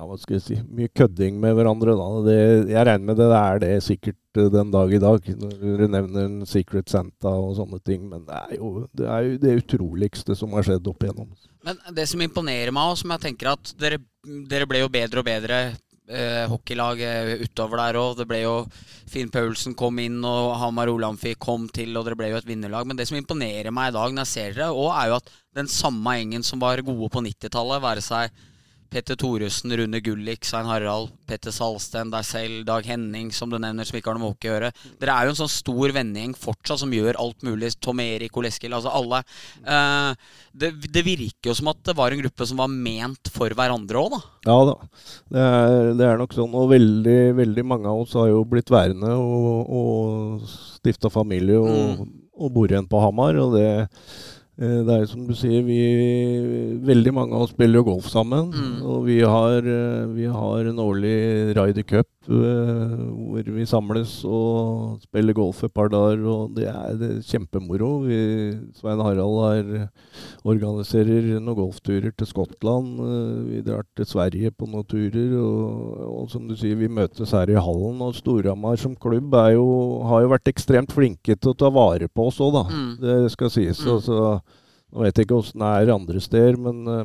[0.02, 1.94] ja, hva skal jeg si, mye kødding med hverandre.
[1.98, 2.06] da.
[2.26, 2.38] Det,
[2.72, 6.26] jeg regner med det er det sikkert eh, den dag i dag, når du nevner
[6.26, 8.08] en Secret Santa og sånne ting.
[8.10, 11.30] Men det er jo det, er jo det utroligste som har skjedd opp igjennom.
[11.62, 14.02] Men det som imponerer meg, og som jeg tenker at dere,
[14.50, 17.06] dere ble jo bedre og bedre eh, hockeylag
[17.46, 18.18] utover der òg.
[18.18, 18.58] Det ble jo
[19.12, 22.90] Finn Paulsen kom inn, og Hamar Olamfi kom til, og dere ble jo et vinnerlag.
[22.90, 25.36] Men det som imponerer meg i dag når jeg ser dere, og er jo at
[25.54, 28.42] den samme gjengen som var gode på 90-tallet, være seg
[28.92, 33.88] Petter Thoresen, Rune Gullik, Svein Harald, Petter Salsten, deg selv, Dag Henning, som du nevner,
[33.88, 34.68] som ikke har noe med hockey å gjøre.
[35.00, 37.70] Dere er jo en sånn stor vennegjeng fortsatt som gjør alt mulig.
[37.80, 39.22] Tom Erik, Oleskil, altså alle.
[39.64, 40.12] Uh,
[40.52, 44.02] det, det, virker jo som at det var en gruppe som var ment for hverandre
[44.02, 44.20] òg, da.
[44.50, 44.76] Ja da,
[45.32, 46.58] det er, det er, nok sånn.
[46.60, 52.02] Og veldig, veldig mange av oss har jo blitt værende og, og stifta familie og,
[52.02, 52.14] mm.
[52.44, 53.40] og bor igjen på Hamar.
[53.40, 54.41] og det Eh,
[54.86, 55.78] det er som du sier, vi,
[56.86, 58.52] veldig mange av oss spiller jo golf sammen.
[58.54, 58.76] Mm.
[58.86, 61.16] Og vi har, eh, vi har, en årlig
[61.58, 66.22] Ryder Cup hvor vi samles og spiller golf et par dager.
[66.28, 67.90] Og det er, det er kjempemoro.
[68.06, 68.18] Vi,
[68.78, 69.88] Svein Harald har,
[70.44, 73.00] organiserer noen golfturer til Skottland.
[73.00, 75.34] Uh, vi drar til Sverige på noen turer.
[75.40, 78.00] Og, og, som du sier, vi møtes her i hallen.
[78.06, 79.66] Og Storhamar som klubb jo,
[80.10, 82.64] har jo vært ekstremt flinke til å ta vare på oss òg, da.
[82.70, 82.92] Mm.
[83.02, 83.82] Det skal sies.
[83.82, 83.92] Mm.
[83.96, 84.22] Altså,
[84.92, 87.04] nå vet jeg ikke åssen det er andre steder, men uh,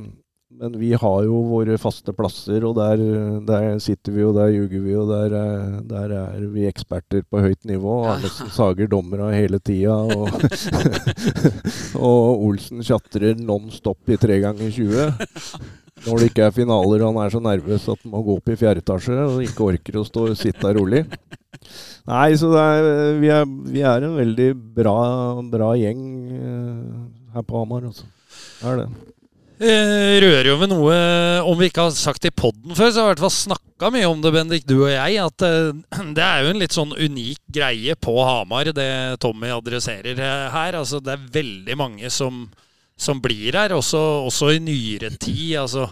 [0.50, 3.02] men vi har jo våre faste plasser, og der,
[3.46, 7.42] der sitter vi, og der ljuger vi, og der, er- der er vi eksperter på
[7.44, 7.98] høyt nivå.
[8.14, 10.32] Arnesen sager dommere hele tida, og,
[12.08, 15.12] og Olsen tjatrer non stop i tre ganger 20.
[16.08, 18.52] Når det ikke er finaler og han er så nervøs at han må gå opp
[18.54, 21.04] i fjerde etasje og ikke orker å stå sitte rolig.
[22.08, 24.94] Nei, så er, vi, er, vi er en veldig bra,
[25.52, 26.04] bra gjeng
[26.38, 27.00] eh,
[27.34, 28.06] her på Hamar, altså.
[28.62, 28.88] Det er det.
[29.58, 30.96] Eh, rører jo ved noe
[31.50, 33.34] Om vi ikke har sagt det i poden før, så har vi i hvert fall
[33.34, 35.18] snakka mye om det, Bendik, du og jeg.
[35.24, 35.72] At eh,
[36.18, 38.92] det er jo en litt sånn unik greie på Hamar, det
[39.24, 40.78] Tommy adresserer eh, her.
[40.78, 42.46] Altså, det er veldig mange som,
[43.00, 45.58] som blir her, også, også i nyere tid.
[45.64, 45.90] Altså,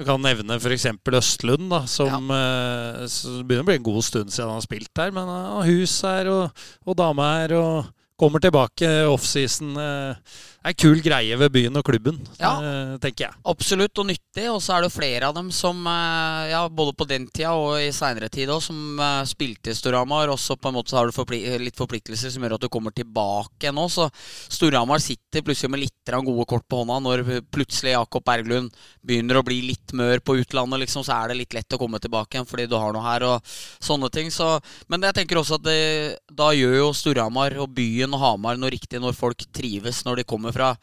[0.00, 0.88] du kan nevne f.eks.
[1.20, 5.02] Østlund, da, som eh, som begynner å bli en god stund siden han har spilt
[5.04, 5.12] her.
[5.12, 9.76] Men han har hus her og, og dame her og kommer tilbake offseason.
[9.76, 12.52] Eh, en kul greie ved byen og klubben, Ja.
[12.60, 13.34] eh, tenker jeg.
[13.44, 14.46] Absolutt, og nyttig.
[14.52, 17.80] Og så er det flere av dem som, eh, ja, både på den tida og
[17.80, 20.28] i seinere tid òg, som eh, spilte i Storhamar.
[20.30, 22.68] Og så på en måte så har du forpli litt forpliktelser som gjør at du
[22.68, 23.88] kommer tilbake nå.
[23.90, 24.08] Så
[24.48, 28.70] Storhamar sitter plutselig med litt gode kort på hånda når plutselig Jakob Berglund
[29.04, 31.98] begynner å bli litt mør på utlandet, liksom, så er det litt lett å komme
[32.02, 33.42] tilbake igjen fordi du har noe her og
[33.82, 34.30] sånne ting.
[34.30, 38.56] Så, men jeg tenker også at det, da gjør jo Storhamar og byen og Hamar
[38.60, 40.74] noe riktig når folk trives når de kommer fra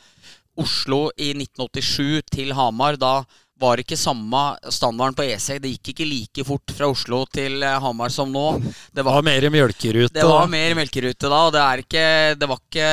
[0.59, 2.97] Oslo i 1987 til Hamar.
[2.99, 3.21] Da
[3.59, 4.39] var det ikke samme
[4.71, 5.59] standarden på E6.
[5.59, 8.45] Det gikk ikke like fort fra Oslo til eh, Hamar som nå.
[8.59, 10.15] Det Det var mer melkerute.
[10.15, 12.05] det var mer melkerute da, og det ikke
[12.39, 12.87] Det var ikke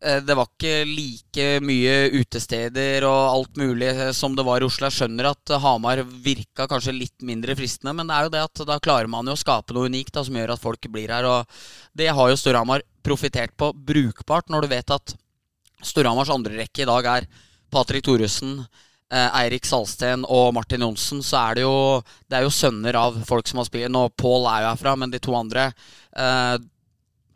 [0.00, 4.66] eh, Det var ikke like mye utesteder og alt mulig eh, som det var i
[4.66, 4.90] Oslo.
[4.90, 8.66] Jeg skjønner at Hamar virka kanskje litt mindre fristende, men det er jo det at
[8.66, 11.30] da klarer man jo å skape noe unikt da, som gjør at folk blir her.
[11.30, 11.46] Og
[11.94, 15.14] det har jo Storhamar profittert på brukbart, når du vet at
[15.84, 17.28] Storhamars andre rekke i dag er
[17.72, 18.58] Patrick Thoresen,
[19.12, 23.18] eh, Eirik Salsten og Martin Johnsen, så er det jo Det er jo sønner av
[23.26, 25.72] folk som har spilt Nå Pål er jo herfra, men de to andre
[26.16, 26.56] eh,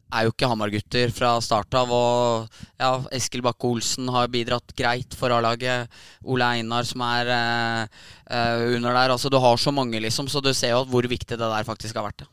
[0.08, 1.92] er jo ikke Hamar-gutter fra start av.
[1.92, 5.92] Og ja, Eskil Bakke Olsen har bidratt greit for A-laget.
[6.24, 8.00] Ole Einar som er eh,
[8.32, 9.14] eh, under der.
[9.14, 11.98] Altså Du har så mange, liksom, så du ser jo hvor viktig det der faktisk
[11.98, 12.26] har vært.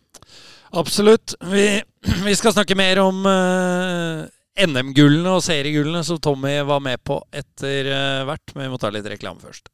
[0.76, 1.36] Absolutt.
[1.52, 1.68] Vi,
[2.28, 4.26] vi skal snakke mer om eh,
[4.56, 8.92] NM-gullene og seriegullene som Tommy var med på etter eh, hvert, men vi må ta
[8.94, 9.68] litt reklame først.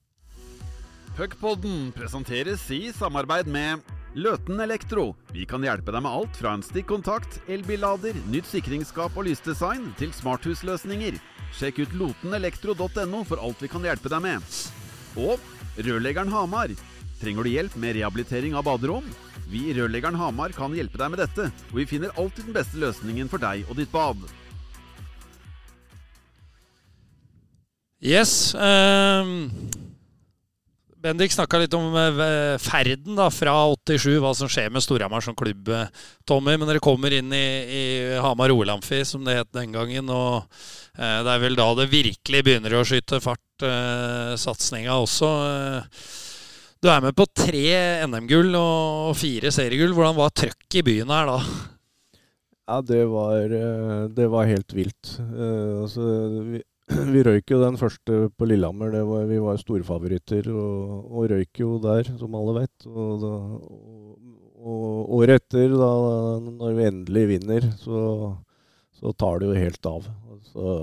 [1.13, 3.85] Puckpodden presenteres i samarbeid med
[4.17, 5.11] Løten Elektro.
[5.35, 10.15] Vi kan hjelpe deg med alt fra en stikkontakt, elbillader, nytt sikringsskap og lysdesign til
[10.17, 11.21] smarthusløsninger.
[11.53, 14.59] Sjekk ut lotenelektro.no for alt vi kan hjelpe deg med.
[15.21, 15.37] Og
[15.77, 16.73] Rørleggeren Hamar.
[17.21, 19.05] Trenger du hjelp med rehabilitering av baderom?
[19.51, 22.81] Vi i Rørleggeren Hamar kan hjelpe deg med dette, og vi finner alltid den beste
[22.81, 24.25] løsningen for deg og ditt bad.
[28.01, 28.55] Yes.
[28.57, 29.51] Um,
[31.01, 35.33] Bendik snakka litt om eh, ferden da, fra 87, hva som skjer med Storhamar som
[35.37, 35.89] klubb, eh,
[36.29, 36.53] Tommy.
[36.57, 37.83] Men dere kommer inn i, i
[38.21, 40.11] Hamar OL-amfi, som det het den gangen.
[40.13, 45.31] Og uh, det er vel da det virkelig begynner å skyte fart, uh, satsinga også.
[45.41, 46.05] Uh,
[46.81, 47.65] du er med på tre
[48.05, 49.95] NM-gull og fire seriegull.
[49.97, 51.39] Hvordan var trøkket i byen her da?
[52.69, 53.57] Ja, det var,
[54.13, 55.15] det var helt vilt.
[55.17, 56.05] Altså,
[57.13, 58.91] vi, røyk jo den første på Lillehammer.
[58.93, 62.87] Det var, vi var storfavoritter og, og røyk jo der, som alle vet.
[62.89, 63.25] Og,
[64.61, 65.91] og, året etter, da
[66.45, 68.01] når vi endelig vinner, så,
[68.99, 70.09] så tar det jo helt av.
[70.35, 70.75] Altså,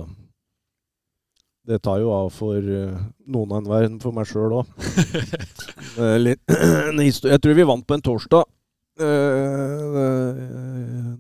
[1.68, 2.94] det tar jo av for eh,
[3.28, 4.70] noen av enhver, for meg sjøl òg.
[5.98, 8.48] Jeg tror vi vant på en torsdag.
[8.98, 10.56] Eh, det-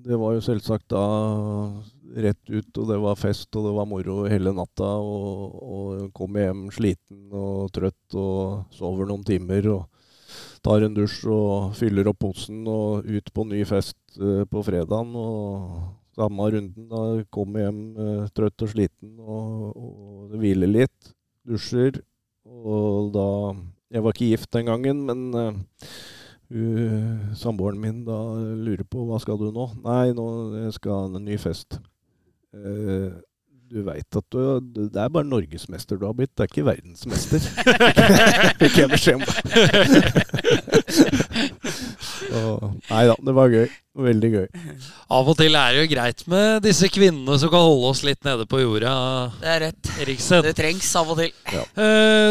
[0.08, 1.02] Det var jo selvsagt da
[2.16, 4.88] rett ut, og det var fest og det var moro hele natta.
[5.02, 9.86] Og, og kom hjem sliten og trøtt og sover noen timer og
[10.64, 15.14] tar en dusj og fyller opp posen og ut på ny fest uh, på fredagen.
[15.16, 21.14] Og samme runden da kom hjem uh, trøtt og sliten og, og hviler litt.
[21.48, 22.02] Dusjer.
[22.48, 23.26] Og da
[23.88, 25.52] Jeg var ikke gift den gangen, men uh,
[26.48, 28.16] Uh, Samboeren min da
[28.56, 29.66] lurer på hva skal du nå?
[29.84, 30.24] Nei, nå
[30.62, 31.76] jeg skal ha en ny fest.
[32.54, 33.10] Eh,
[33.68, 37.38] du veit at du Det er bare norgesmester du har blitt, det er ikke verdensmester.
[38.62, 39.24] Fikk jeg beskjed om.
[42.28, 43.68] Så, nei da, det var gøy.
[43.98, 44.44] Veldig gøy.
[45.10, 48.20] Av og til er det jo greit med disse kvinnene som kan holde oss litt
[48.22, 48.92] nede på jorda.
[49.40, 49.90] Det er rett.
[50.04, 50.44] Eriksen.
[50.46, 51.32] Det trengs av og til.
[51.50, 51.64] Ja.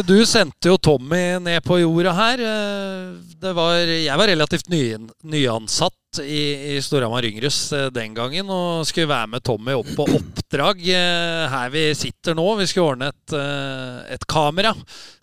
[0.08, 2.44] Du sendte jo Tommy ned på jorda her.
[2.54, 4.80] Eh, Det var, jeg var relativt ny,
[5.28, 10.08] nyansatt i, i Storhamar Yngres eh, den gangen og skulle være med Tommy opp på
[10.18, 12.48] oppdrag eh, her vi sitter nå.
[12.62, 14.72] Vi skulle ordne et, eh, et kamera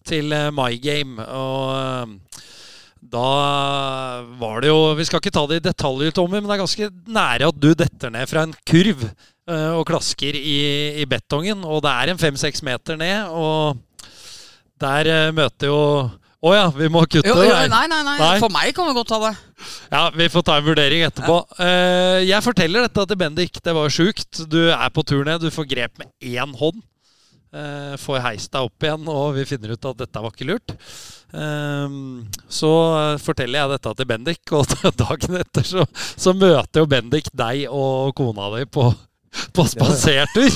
[0.06, 1.24] til eh, My Game.
[1.24, 2.42] Og eh,
[3.14, 6.64] da var det jo Vi skal ikke ta det i detaljer, Tommy, men det er
[6.64, 10.58] ganske nære at du detter ned fra en kurv uh, og klasker i,
[11.02, 11.62] i betongen.
[11.62, 13.78] Og det er en fem-seks meter ned, og
[14.82, 15.80] der uh, møter jo
[16.44, 18.32] Å ja, vi må kutte Jo, jo, nei, nei, nei, Nei.
[18.42, 19.34] For meg kan vi godt ta det.
[19.88, 21.38] Ja, vi får ta en vurdering etterpå.
[21.56, 23.62] Eh, jeg forteller dette til Bendik.
[23.64, 24.42] Det var sjukt.
[24.52, 25.40] Du er på tur ned.
[25.40, 26.82] Du får grep med én hånd.
[27.54, 30.74] Eh, får heist deg opp igjen, og vi finner ut at dette var ikke lurt.
[31.34, 31.98] Eh,
[32.50, 32.72] så
[33.22, 34.74] forteller jeg dette til Bendik, og
[35.04, 38.88] dagen etter så, så møter jo Bendik deg og kona di på,
[39.54, 40.50] på spasertur.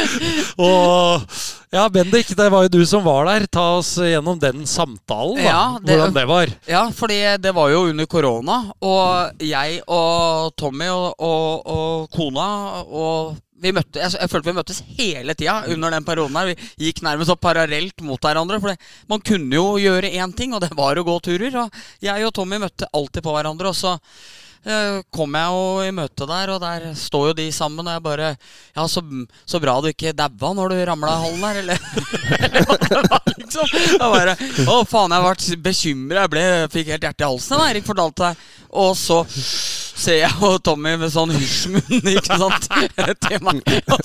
[0.60, 1.22] og
[1.70, 3.46] ja, Bendik, det var jo du som var der.
[3.52, 5.44] Ta oss gjennom den samtalen, da.
[5.44, 6.54] Ja, det- Hvordan det var.
[6.66, 12.48] Ja, fordi det var jo under korona, og jeg og Tommy og, og, og kona
[12.88, 16.36] og vi møtte, jeg, jeg følte vi møttes hele tida under den perioden.
[16.36, 18.56] her Vi gikk nærmest opp parallelt mot hverandre.
[18.58, 21.58] For det, man kunne jo gjøre én ting, og det var å gå turer.
[21.66, 21.70] Og
[22.00, 23.68] jeg og Tommy møtte alltid på hverandre.
[23.68, 23.98] Og så
[25.10, 27.86] kom jeg jo i møte der, og der står jo de sammen.
[27.86, 28.30] Og jeg bare
[28.76, 29.02] Ja, så,
[29.48, 31.78] så bra du ikke daua når du ramla i hallen her, eller?
[32.68, 33.72] hva det var, liksom.
[33.72, 34.36] Jeg bare
[34.66, 36.24] Å, faen, jeg ble bekymra.
[36.24, 36.46] Jeg ble,
[36.76, 38.50] fikk helt hjertet i halsen da Erik fortalte det.
[38.80, 39.22] Og så
[40.00, 42.68] ser jeg og Tommy med sånn hysjmunn, ikke sant,
[43.24, 43.64] til meg.
[43.90, 44.04] Og,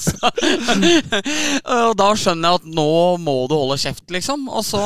[1.75, 2.87] og da skjønner jeg at nå
[3.21, 4.47] må du holde kjeft, liksom.
[4.51, 4.81] Og så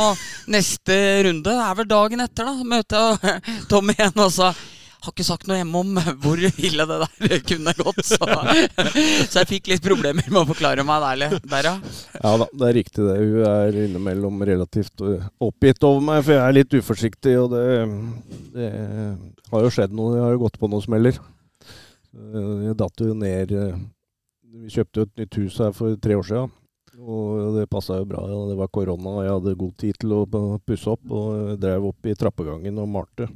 [0.52, 0.98] neste
[1.30, 2.68] runde er vel dagen etter, da.
[2.74, 4.52] Møter jeg Tommy igjen og så
[5.00, 8.02] har ikke sagt noe hjemme om hvor ille det der kunne gått.
[8.06, 11.74] Så, så jeg fikk litt problemer med å forklare meg der, der ja.
[12.20, 13.18] Ja da, det er riktig det.
[13.22, 17.66] Hun er innimellom relativt øh, oppgitt over meg, for jeg er litt uforsiktig, og det,
[18.58, 18.70] det
[19.54, 20.18] har jo skjedd noe.
[20.18, 21.20] Jeg har jo gått på noen smeller.
[22.16, 23.76] Øh, Jeg datt jo ned øh,
[24.60, 26.56] Vi kjøpte jo et nytt hus her for tre år siden.
[27.00, 28.26] Og det passa jo bra.
[28.50, 30.24] Det var korona, og jeg hadde god tid til å
[30.68, 31.06] pusse opp.
[31.08, 33.30] Og drev opp i trappegangen og malte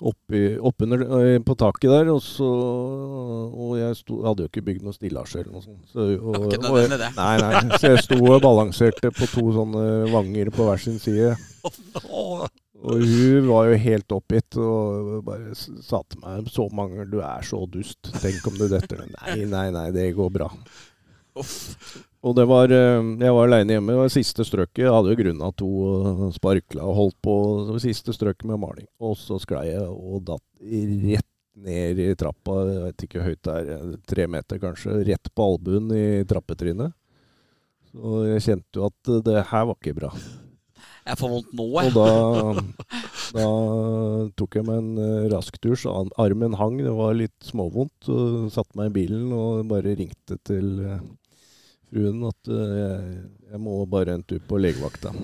[0.00, 2.10] oppunder øh, på taket der.
[2.12, 5.86] Og så Og jeg sto, hadde jo ikke bygd noe stillasje eller noe sånt.
[5.92, 7.78] Så, og, og jeg- Nei, nei.
[7.80, 11.32] Så jeg sto og balanserte på to sånne vanger på hver sin side.
[12.86, 17.40] Og hun var jo helt oppgitt og bare sa til meg Så mange, du er
[17.42, 18.12] så dust.
[18.20, 19.16] Tenk om du detter ned.
[19.16, 20.50] Nei, nei, nei, det går bra.
[22.26, 23.92] Og det var eh, Jeg var aleine hjemme.
[23.94, 24.82] Det var siste strøket.
[24.86, 27.34] Jeg hadde jo grunna to og sparkla og holdt på.
[27.68, 28.88] Det var siste strøket med maling.
[29.04, 30.44] Og så sklei jeg og datt
[31.06, 32.56] rett ned i trappa.
[32.68, 33.68] Jeg vet ikke hvor høyt det er.
[33.76, 34.96] eh, Tre meter kanskje.
[35.08, 36.96] Rett på albuen i trappetrinnet.
[37.92, 40.10] Så jeg kjente jo at eh, det her var ikke bra.
[41.06, 42.06] Jeg får vondt nå, Og da,
[43.38, 43.46] da
[44.40, 45.86] tok jeg meg en eh, rask dusj.
[46.18, 46.80] armen hang.
[46.82, 48.10] Det var litt småvondt.
[48.50, 50.98] Satte meg i bilen og bare ringte til eh,
[51.96, 53.24] fruen at eh, jeg,
[53.54, 55.14] jeg må bare en tur på legevakta.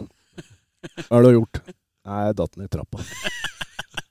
[1.06, 1.62] Hva det du gjort?
[2.02, 3.04] Nei, jeg datt ned i trappa.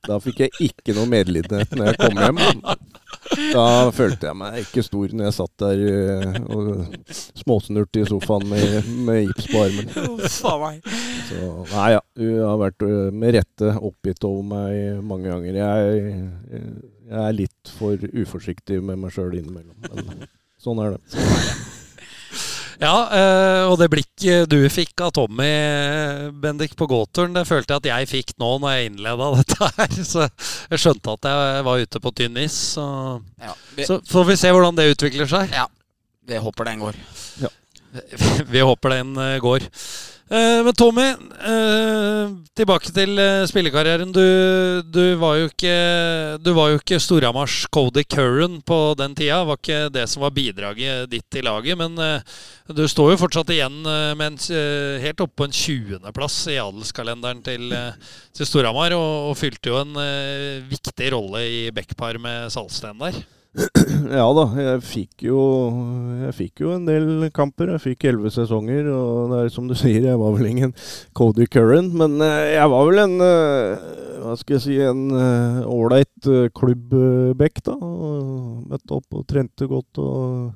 [0.07, 2.39] Da fikk jeg ikke noe medlidenhet når jeg kom hjem.
[3.51, 8.47] Da følte jeg meg ikke stor når jeg satt der eh, og småsnurte i sofaen
[8.49, 9.91] med, med gips på armen.
[10.37, 10.55] Så,
[11.71, 15.59] nei ja, hun har vært ø, med rette oppgitt over meg mange ganger.
[15.61, 16.15] Jeg,
[17.11, 19.77] jeg er litt for uforsiktig med meg sjøl innimellom.
[19.85, 20.25] Men
[20.61, 21.69] sånn er det.
[22.81, 27.75] Ja, eh, og det blikket du fikk av Tommy eh, Bendik på gåturen, det følte
[27.75, 29.97] jeg at jeg fikk nå når jeg innleda dette her.
[30.01, 32.57] Så jeg skjønte at jeg var ute på tynn is.
[32.73, 32.85] Så,
[33.37, 35.53] Ja, vi, så får vi se hvordan det utvikler seg.
[35.53, 35.67] ja,
[36.25, 36.97] vi håper den går.
[38.47, 39.65] Vi håper den eh, går.
[40.31, 41.09] Eh, Men Tommy,
[41.43, 44.13] eh, tilbake til eh, spillekarrieren.
[44.15, 44.23] Du,
[44.87, 45.73] du var jo ikke
[46.39, 49.41] Du var jo ikke Storhamars Cody Curran på den tida.
[49.43, 51.75] Var ikke det som var bidraget ditt til laget.
[51.75, 51.99] Men
[52.71, 54.39] du står jo fortsatt igjen med en,
[55.03, 57.67] helt oppe på en 20.-plass i adelskalenderen til,
[58.31, 58.95] til Storhamar.
[58.95, 59.99] Og, og fylte jo en
[60.71, 63.19] viktig rolle i backpar med Salsten der.
[64.17, 65.39] Ja da, jeg fikk jo
[66.25, 67.73] Jeg fikk jo en del kamper.
[67.75, 70.73] Jeg fikk elleve sesonger, og det er som du sier, jeg var vel ingen
[71.17, 73.85] Cody Curran, men eh, jeg var vel en eh,
[74.21, 75.03] Hva skal jeg si En
[75.65, 77.75] ålreit uh, klubbback, da.
[78.71, 80.51] Møtte opp og trente godt og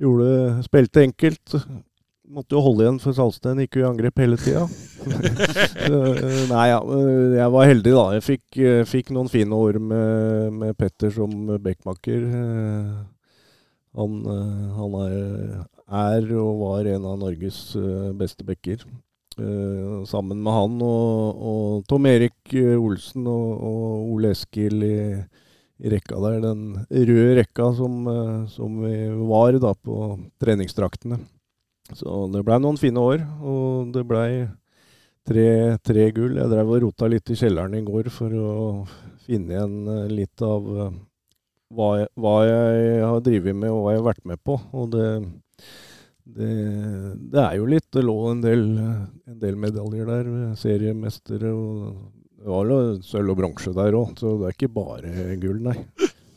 [0.00, 1.56] gjorde Spilte enkelt.
[2.32, 4.64] Måtte jo holde igjen, for Salsten gikk jo i angrep hele tida.
[6.52, 6.80] Nei, ja.
[7.36, 8.04] Jeg var heldig, da.
[8.16, 8.60] Jeg fikk,
[8.90, 12.26] fikk noen fine år med, med Petter som backmaker.
[13.98, 14.18] Han,
[14.78, 15.16] han er,
[15.86, 17.62] er, og var en av Norges
[18.18, 18.84] beste backer.
[20.08, 24.98] Sammen med han og, og Tom Erik Olsen og, og Ole Eskil i
[25.82, 26.40] i rekka der.
[26.42, 28.96] Den røde rekka som, eh, som vi
[29.28, 31.18] var da på treningsdraktene.
[31.98, 34.28] Så det blei noen fine år, og det blei
[35.28, 35.46] tre,
[35.84, 36.36] tre, gull.
[36.40, 38.52] Jeg drev og rota litt i kjelleren i går for å
[39.26, 40.94] finne igjen eh, litt av eh,
[41.72, 44.58] hva jeg, hva jeg har drevet med og hva jeg har vært med på.
[44.76, 45.06] Og det,
[46.24, 46.54] det,
[47.32, 50.32] det er jo litt Det lå en del, en del medaljer der.
[50.58, 51.94] Seriemestere og
[52.42, 52.70] det var
[53.06, 55.76] sølv og bronse der òg, så det er ikke bare gull, nei.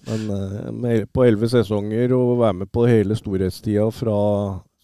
[0.06, 4.18] Men på elleve sesonger og være med på hele storhetstida fra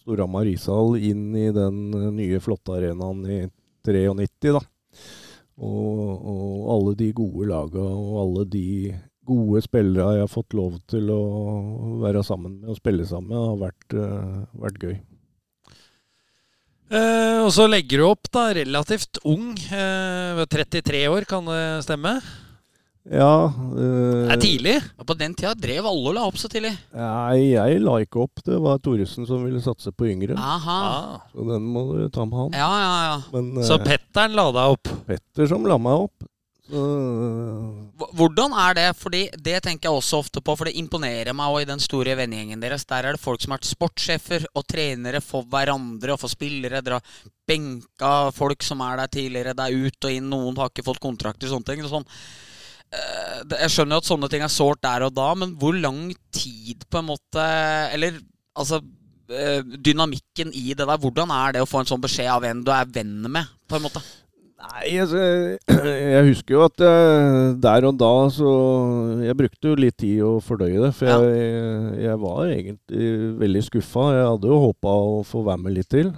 [0.02, 3.38] Storhamar ishall inn i den uh, nye, flotte arenaen i
[3.86, 4.62] 93, da.
[5.62, 8.66] Og, og, alle de gode laga og alle de
[9.28, 11.20] gode spillere jeg har fått lov til å
[12.02, 14.96] være sammen med og spille sammen med, har vært, uh, vært gøy.
[16.92, 19.52] Uh, og så legger du opp da, relativt ung.
[19.70, 22.18] Uh, 33 år, kan det stemme?
[23.10, 23.50] Ja.
[23.50, 24.74] øh, det er tidlig.
[24.98, 26.70] Og på den tida drev alle og la opp så tidlig.
[26.94, 28.42] Nei, jeg la ikke opp.
[28.46, 30.36] Det var Thoresen som ville satse på yngre.
[30.38, 30.80] Aha.
[30.88, 31.16] Ah.
[31.32, 32.60] Så den må du ta med han.
[32.60, 33.16] Ja, ja, ja.
[33.34, 34.92] Men, så eh, Petteren la deg opp?
[35.08, 36.28] Petter som la meg opp.
[36.72, 38.86] Hvordan er det?
[38.96, 42.14] Fordi Det tenker jeg også ofte på, for det imponerer meg også i den store
[42.16, 42.86] vennegjengen deres.
[42.88, 46.80] Der er det folk som har vært sportssjefer og trenere for hverandre og for spillere.
[46.80, 49.56] Dere har benka folk som er der tidligere.
[49.58, 50.30] Det er ut og inn.
[50.32, 51.84] Noen har ikke fått kontrakter og sånne ting.
[51.90, 52.08] Sånn.
[52.92, 56.10] Eh, jeg skjønner jo at sånne ting er sårt der og da, men hvor lang
[56.34, 57.44] tid på en måte
[57.94, 58.18] Eller
[58.52, 58.82] altså
[59.32, 60.98] eh, dynamikken i det der.
[61.00, 63.48] Hvordan er det å få en sånn beskjed av en du er venn med?
[63.72, 64.02] på en måte?
[64.62, 65.18] Nei, altså,
[66.14, 68.50] jeg husker jo at jeg, der og da så
[69.24, 70.92] Jeg brukte jo litt tid å fordøye det.
[70.98, 73.08] For jeg, jeg, var egentlig
[73.40, 74.10] veldig skuffa.
[74.18, 76.12] Jeg hadde jo håpa å få være med litt til.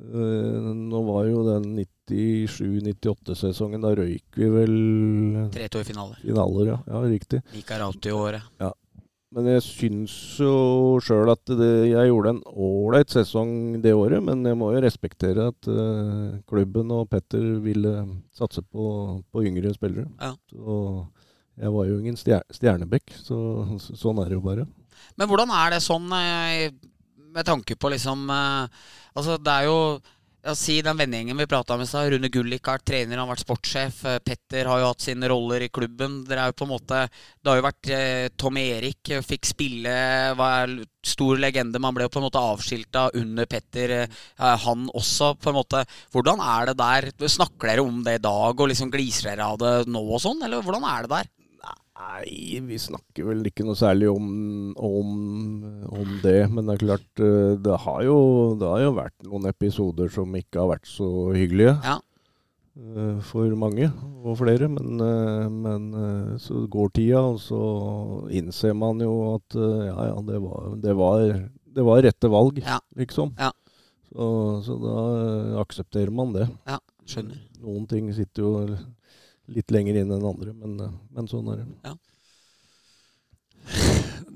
[0.00, 1.64] Uh, nå var jo den
[2.08, 4.76] 97-98-sesongen, da røyk vi vel
[5.52, 6.18] 3-2 i finaler.
[6.22, 6.78] Finaler, ja.
[6.88, 7.42] ja riktig.
[7.76, 8.42] alltid i året.
[8.62, 8.72] Ja.
[9.30, 14.18] Men jeg syns jo sjøl at det, jeg gjorde en ålreit sesong det året.
[14.26, 17.92] Men jeg må jo respektere at uh, klubben og Petter ville
[18.34, 18.84] satse på,
[19.30, 20.08] på yngre spillere.
[20.18, 20.32] Ja.
[20.50, 20.80] Så
[21.60, 23.36] jeg var jo ingen stjer stjernebekk, så,
[23.78, 24.64] sånn er det jo bare.
[25.20, 26.70] Men hvordan er det sånn eh,
[27.34, 28.66] med tanke på liksom uh,
[29.10, 29.78] Altså, det er jo
[30.40, 32.14] ja, si den vennegjengen vi prata med seg.
[32.14, 33.98] Rune Gullik har vært trener, han har vært sportssjef.
[34.08, 36.20] Eh, Petter har jo hatt sine roller i klubben.
[36.28, 39.50] Dere er jo på en måte Det har jo vært eh, Tom Erik eh, fikk
[39.50, 39.96] spille,
[40.38, 40.72] var
[41.04, 41.82] stor legende.
[41.82, 45.84] Man ble jo på en måte avskilta under Petter, eh, han også, på en måte.
[46.14, 47.10] Hvordan er det der?
[47.28, 50.40] Snakker dere om det i dag, og liksom gliser dere av det nå og sånn,
[50.46, 51.32] eller hvordan er det der?
[52.00, 54.28] Nei, vi snakker vel ikke noe særlig om,
[54.76, 55.10] om,
[55.90, 56.46] om, det.
[56.52, 58.20] Men det er klart, eh, det har, jo,
[58.60, 61.74] det har, jo, vært noen episoder som ikke har vært så hyggelige.
[61.84, 61.98] Ja.
[62.80, 63.90] Eh, for mange
[64.22, 64.70] og flere.
[64.72, 65.88] Men, eh, men,
[66.40, 67.62] så går tida, og så
[68.40, 71.26] innser man jo at ja, ja, det var, det var,
[71.80, 72.80] det var rette valg, ja.
[73.00, 73.34] liksom.
[73.40, 73.52] Ja.
[74.10, 74.30] Så,
[74.66, 74.96] så, da
[75.62, 76.48] aksepterer man det.
[76.68, 77.44] Ja, skjønner.
[77.60, 78.54] Noen ting sitter jo
[79.54, 81.68] litt lenger inn enn andre, men, eh, men sånn er det.
[81.88, 81.96] Ja.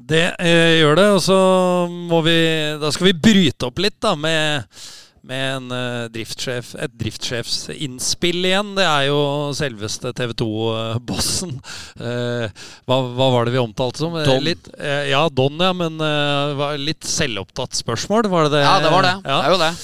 [0.04, 1.38] Det eh, gjør det, og så
[1.88, 2.36] må vi
[2.80, 4.66] Da skal vi bryte opp litt, da, med,
[5.24, 8.74] med en eh, driftssjef, et driftssjefsinnspill igjen.
[8.76, 9.22] Det er jo
[9.56, 11.56] selveste TV 2-bossen.
[11.94, 14.18] Eh, hva, hva, var det vi omtalte som?
[14.28, 14.44] Don.
[14.44, 14.68] Litt,
[15.08, 15.72] ja, Don, ja.
[15.72, 15.96] Men
[16.84, 18.64] litt selvopptatt spørsmål, var det det?
[18.66, 19.16] Ja, det var det.
[19.24, 19.40] Ja.
[19.40, 19.74] Det er jo det.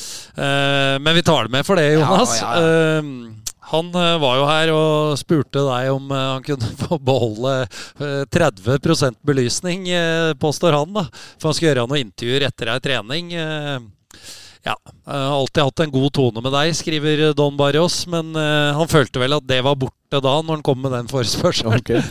[1.06, 2.40] men vi tar det med for det, Jonas.
[2.42, 3.39] Ja, ja, ja.
[3.70, 7.54] Han eh, var jo her og spurte deg om eh, han kunne få beholde
[8.34, 9.86] 30 eh, belysning,
[10.42, 10.92] påstår han.
[10.96, 11.06] da.
[11.38, 13.32] For han skal gjøre noen intervjuer etter ei trening.
[14.60, 14.74] Ja,
[15.06, 18.02] har alltid hatt en god tone med deg, skriver Don Barrios.
[18.10, 21.80] Men han følte vel at det var borte da, når han kom med den forespørselen.
[21.80, 22.02] Okay.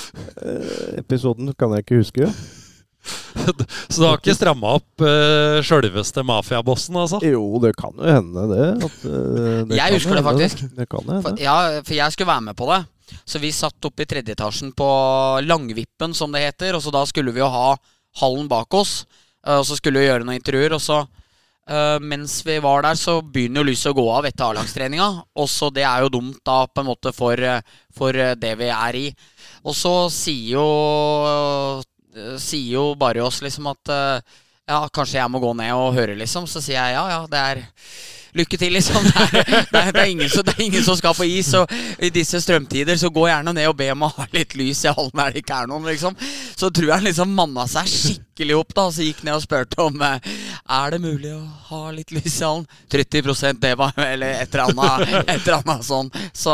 [1.02, 2.32] Episoden kan jeg ikke huske.
[3.90, 7.20] Så du har ikke stramma opp uh, sjølveste mafiabossen, altså?
[7.24, 8.66] Jo, det kan jo hende, det.
[8.86, 10.64] At, uh, det jeg husker det faktisk.
[10.76, 11.22] Det kan hende.
[11.24, 12.82] For, ja, for jeg skulle være med på det.
[13.26, 14.90] Så vi satt oppe i tredje etasjen på
[15.46, 16.76] Langvippen, som det heter.
[16.76, 17.72] Og så da skulle vi jo ha
[18.20, 19.00] hallen bak oss.
[19.46, 20.76] Uh, og så skulle vi gjøre noen intervjuer.
[20.76, 21.00] Og så,
[21.72, 25.10] uh, mens vi var der, så begynner jo lyset å gå av etter A-lagstreninga.
[25.40, 27.48] Og så det er jo dumt da, på en måte, for,
[27.96, 29.08] for det vi er i.
[29.60, 30.68] Og så sier jo
[31.28, 31.82] Eh,
[32.40, 34.38] sier jo bare oss liksom at uh,
[34.70, 36.46] ja, kanskje jeg må gå ned og høre, liksom.
[36.50, 37.62] Så sier jeg ja, ja, det er
[38.38, 39.06] lykke til, liksom.
[39.10, 41.52] Det er, det, er, det, det er, ingen, som skal på is.
[41.58, 44.84] Og i disse strømtider så gå gjerne ned og be om å ha litt lys
[44.84, 46.16] i hallen der det ikke er noen, liksom.
[46.60, 48.82] Så tror jeg han liksom manna seg skikkelig opp, da.
[48.92, 50.26] Så gikk ned og spurte om eh,
[50.76, 51.40] er det mulig å
[51.70, 52.66] ha litt lys i hallen.
[52.92, 56.10] 30% det var Eller et eller annet, et eller annet sånn.
[56.36, 56.52] Så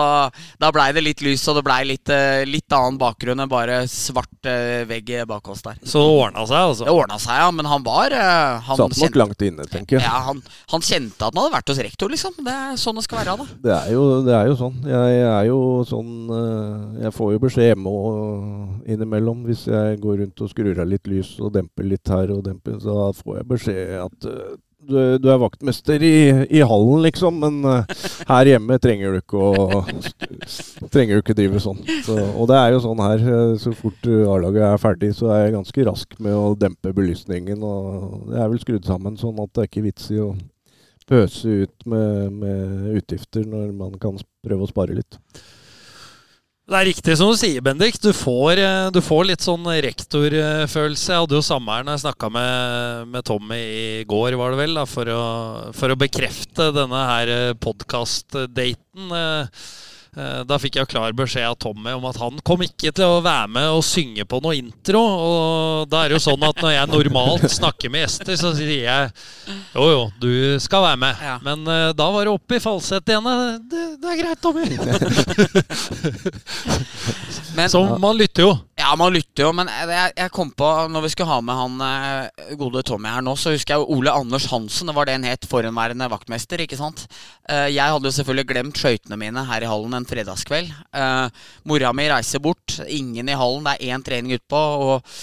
[0.63, 3.81] da blei det litt lys, og det blei litt, eh, litt annen bakgrunn enn bare
[3.91, 5.81] svart eh, vegg bak oss der.
[5.83, 6.87] Så det ordna seg, altså?
[6.87, 7.51] Det ordna seg, ja.
[7.57, 10.07] Men han var han Satt nok langt inne, tenker jeg.
[10.07, 12.39] Ja, han, han kjente at han hadde vært hos rektor, liksom.
[12.47, 13.37] Det er sånn det skal være.
[13.43, 14.79] da Det er jo, det er jo sånn.
[14.87, 16.15] Jeg er jo sånn
[17.03, 21.09] Jeg får jo beskjed hjemme og innimellom hvis jeg går rundt og skrur av litt
[21.11, 24.55] lys og demper litt her og demper, så får jeg beskjed at eh,
[24.87, 26.17] du, du, er vaktmester i,
[26.47, 29.81] i, hallen, liksom, men uh, her hjemme trenger du ikke å
[30.95, 31.81] trenger du ikke drive sånn.
[32.07, 33.25] Så, og det er jo sånn her,
[33.59, 37.65] så fort A-laget er ferdig, så er jeg ganske rask med å dempe belysningen.
[37.67, 40.37] Og det er vel skrudd sammen sånn at det er ikke vits i å
[41.07, 45.19] pøse ut med, med, utgifter når man kan prøve å spare litt.
[46.67, 47.95] Det er riktig som du sier, Bendik.
[48.03, 51.13] Du får, eh, du får litt sånn rektorfølelse.
[51.13, 54.75] Jeg hadde jo samme når jeg snakka med, med, Tommy i går, var det vel,
[54.75, 55.27] da, for, å,
[55.79, 59.15] for å bekrefte denne her eh, podkast-daten.
[60.17, 63.07] Eh, Eh, da fikk jeg klar beskjed av Tommy om at han kom ikke til
[63.07, 65.03] å være med og synge på noe intro.
[65.03, 68.87] Og da er det jo sånn at når jeg normalt snakker med gjester, så sier
[68.87, 69.03] jeg
[69.77, 71.15] jo jo, du skal være med.
[71.23, 71.37] Ja.
[71.45, 73.27] Men uh, da var det opp i falsett igjen.
[73.71, 74.65] Det, det, er greit, Tommy.
[77.57, 78.53] Men, så man lytter jo.
[78.77, 81.85] Ja, man lytter jo, men jeg, jeg, kom på Når vi skulle ha med han
[81.87, 84.91] eh, gode Tommy her nå, så husker jeg Ole Anders Hansen.
[84.91, 86.61] Det var det en het, forhenværende vaktmester.
[86.61, 87.07] ikke sant?
[87.49, 90.75] Eh, jeg hadde jo selvfølgelig glemt skøytene mine her i hallen en fredagskveld.
[90.93, 92.77] Eh, mora mi reiser bort.
[92.85, 93.65] Ingen i hallen.
[93.65, 94.61] Det er én trening utpå.
[94.61, 95.17] Og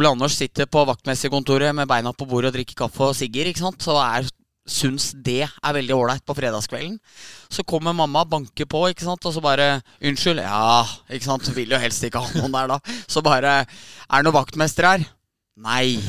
[0.00, 3.52] Ole Anders sitter på vaktmesterkontoret med beina på bordet og drikker kaffe og sigger.
[3.52, 3.84] ikke sant?
[3.84, 4.32] Så er
[4.64, 6.96] syns det er veldig ålreit på fredagskvelden.
[7.52, 11.50] Så kommer mamma, banker på, ikke sant, og så bare 'Unnskyld.' Ja, ikke sant.
[11.54, 12.78] Vil jo helst ikke ha noen der, da.
[13.06, 15.06] Så bare 'Er det noen vaktmester her?'
[15.56, 16.00] Nei.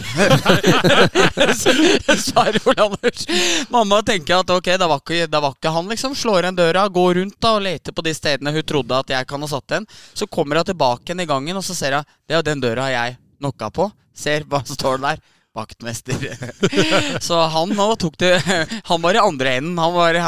[2.17, 3.27] Svarer Ole Anders.
[3.69, 6.15] Mamma tenker at ok, det var, ikke, det var ikke han, liksom.
[6.17, 9.27] Slår igjen døra, går rundt da og leter på de stedene hun trodde at jeg
[9.29, 9.85] kan ha satt den.
[10.17, 12.89] Så kommer hun tilbake igjen i gangen, og så ser hun det er den døra
[12.89, 13.91] jeg knocka på.
[14.15, 15.21] Ser hva som står der
[15.55, 16.25] vaktmester.
[17.27, 18.33] så han tok det
[18.89, 19.77] Han var i andre enden.
[19.79, 20.19] Han, var,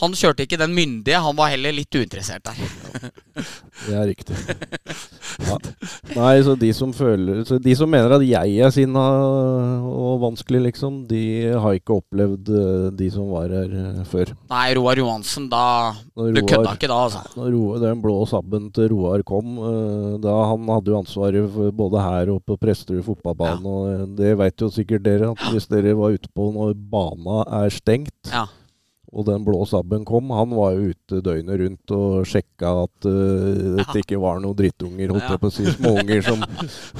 [0.00, 3.10] han, kjørte ikke den myndige, han var heller litt uinteressert der.
[3.86, 4.36] det er riktig.
[5.46, 5.58] Ja.
[6.16, 9.02] Nei, så de som føler så De som mener at jeg er sinna
[9.86, 14.32] og vanskelig, liksom, de har ikke opplevd eh, de som var her eh, før.
[14.52, 17.22] Nei, Roar Johansen, da Du kødda ikke da, altså?
[17.36, 22.32] Når den blå sabben til Roar kom, eh, da han hadde jo ansvaret både her
[22.34, 23.74] og på Presterud fotballbane, ja.
[23.76, 27.74] og det veit jo sikkert dere, at hvis dere var ute på når bana er
[27.74, 28.46] stengt ja
[29.16, 33.78] og den blå sabben kom, han var jo ute døgnet rundt og sjekka at uh,
[33.78, 36.42] det ikke var noen drittunger, holdt jeg på å si, småunger som,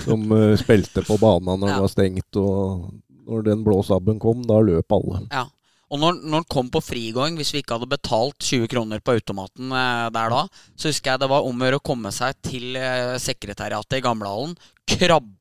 [0.04, 2.40] som uh, spilte på bana når den var stengt.
[2.40, 2.86] Og
[3.26, 5.26] når den blå sabben kom, da løp alle.
[5.34, 5.44] Ja.
[5.86, 9.14] Og når, når den kom på frigåing, hvis vi ikke hadde betalt 20 kroner på
[9.14, 10.40] automaten eh, der da,
[10.74, 14.02] så husker jeg det var om å gjøre å komme seg til eh, sekretariatet i
[14.02, 14.56] Gamlehallen,
[14.96, 15.35] krabbe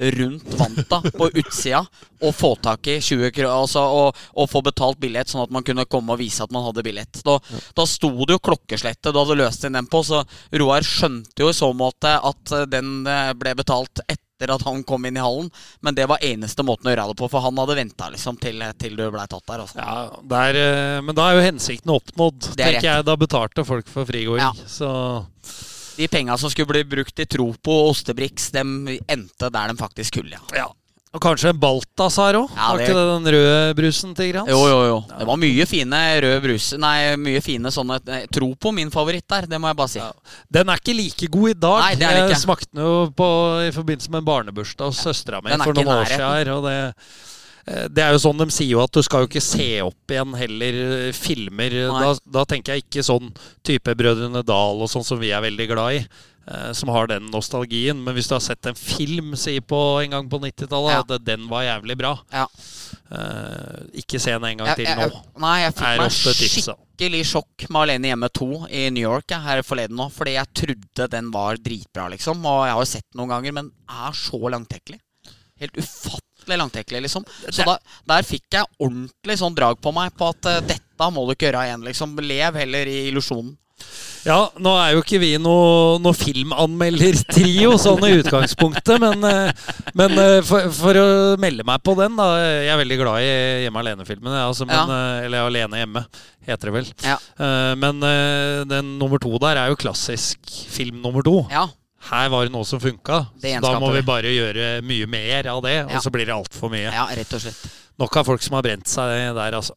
[0.00, 1.84] rundt vanta på utsida
[2.20, 5.64] og få tak i 20 kroner altså, og, og, få betalt billett, sånn at man
[5.66, 7.20] kunne komme og vise at man hadde billett.
[7.24, 7.60] Da, ja.
[7.76, 10.22] da sto det jo klokkeslettet du hadde løst inn den på, så
[10.60, 15.04] Roar skjønte jo i så måte at den eh, ble betalt etter at han kom
[15.04, 15.50] inn i hallen.
[15.84, 18.64] Men det var eneste måten å gjøre det på, for han hadde venta liksom, til,
[18.80, 19.64] til, du blei tatt der.
[19.64, 19.80] Altså.
[19.80, 23.08] Ja, der, eh, men da er jo hensikten oppnådd, tenker jeg.
[23.08, 24.44] Da betalte folk for frigåing.
[24.44, 24.52] Ja.
[24.68, 24.88] Så
[26.00, 28.64] de penga som skulle bli brukt i Tropo og Ostebrix, de
[29.06, 30.40] endte der de faktisk skulle.
[30.50, 30.64] Ja.
[30.64, 30.68] ja.
[31.10, 32.52] Og kanskje en Balthazar òg?
[32.54, 34.50] Ja, var ikke det den røde brusen til Grans?
[34.52, 34.98] Jo, jo, jo.
[35.10, 37.98] Det var mye fine røde brus Nei, mye fine sånne
[38.30, 39.48] Tropo, min favoritt der.
[39.50, 39.98] Det må jeg bare si.
[39.98, 40.36] Ja.
[40.58, 41.82] Den er ikke like god i dag.
[41.82, 42.36] Nei, det er det ikke.
[42.36, 43.28] Jeg smakte den jo på,
[43.66, 46.52] i forbindelse med en barnebursdag hos søstera mi for noen år siden.
[46.54, 46.78] Og det
[47.92, 50.34] det er jo sånn De sier jo at du skal jo ikke se opp igjen
[50.38, 51.76] heller eh, filmer.
[51.92, 53.30] Da, da, tenker jeg ikke sånn
[53.66, 56.04] type Brødrene Dal og sånn som vi er veldig glad i.
[56.50, 57.98] Eh, som har den nostalgien.
[58.02, 61.02] Men hvis du har sett en film si på en gang på 90-tallet, ja.
[61.04, 62.46] at den var jævlig bra ja.
[63.12, 65.06] eh, Ikke se den en gang jeg, til nå.
[65.06, 69.44] Jeg, nei, jeg fikk meg skikkelig sjokk med Alene hjemme 2 i New York jeg,
[69.46, 70.08] her forleden nå.
[70.16, 72.42] Fordi jeg trodde den var dritbra, liksom.
[72.42, 73.70] Og jeg har jo sett den noen ganger, men
[74.08, 74.98] er så langtekkelig.
[75.60, 77.26] Helt ufattelig ordentlig langtekkelig, liksom.
[77.50, 77.78] Så da,
[78.10, 81.48] der fikk jeg ordentlig sånn drag på meg på at uh, dette må du ikke
[81.48, 82.18] gjøre igjen, liksom.
[82.20, 83.56] Lev heller i illusjonen.
[84.20, 90.12] Ja, nå er jo ikke vi noe, noe filmanmeldertrio sånn i utgangspunktet, men, eh, men
[90.20, 91.06] eh, for, for, å
[91.40, 93.30] melde meg på den, da Jeg er veldig glad i
[93.64, 94.36] Hjemme alene-filmen.
[94.42, 94.84] Altså, ja.
[95.24, 96.04] Eller Alene hjemme,
[96.44, 96.92] heter det vel.
[97.06, 97.16] Ja.
[97.80, 98.04] Men
[98.68, 101.38] den nummer to der er jo klassisk film nummer to.
[101.48, 101.70] Ja.
[102.08, 103.20] Her var det noe som funka.
[103.60, 106.88] Da må vi bare gjøre mye mer av det, og så blir det altfor mye.
[106.88, 107.60] Ja, rett og slett.
[108.00, 109.76] Nok av folk som har brent seg der, altså.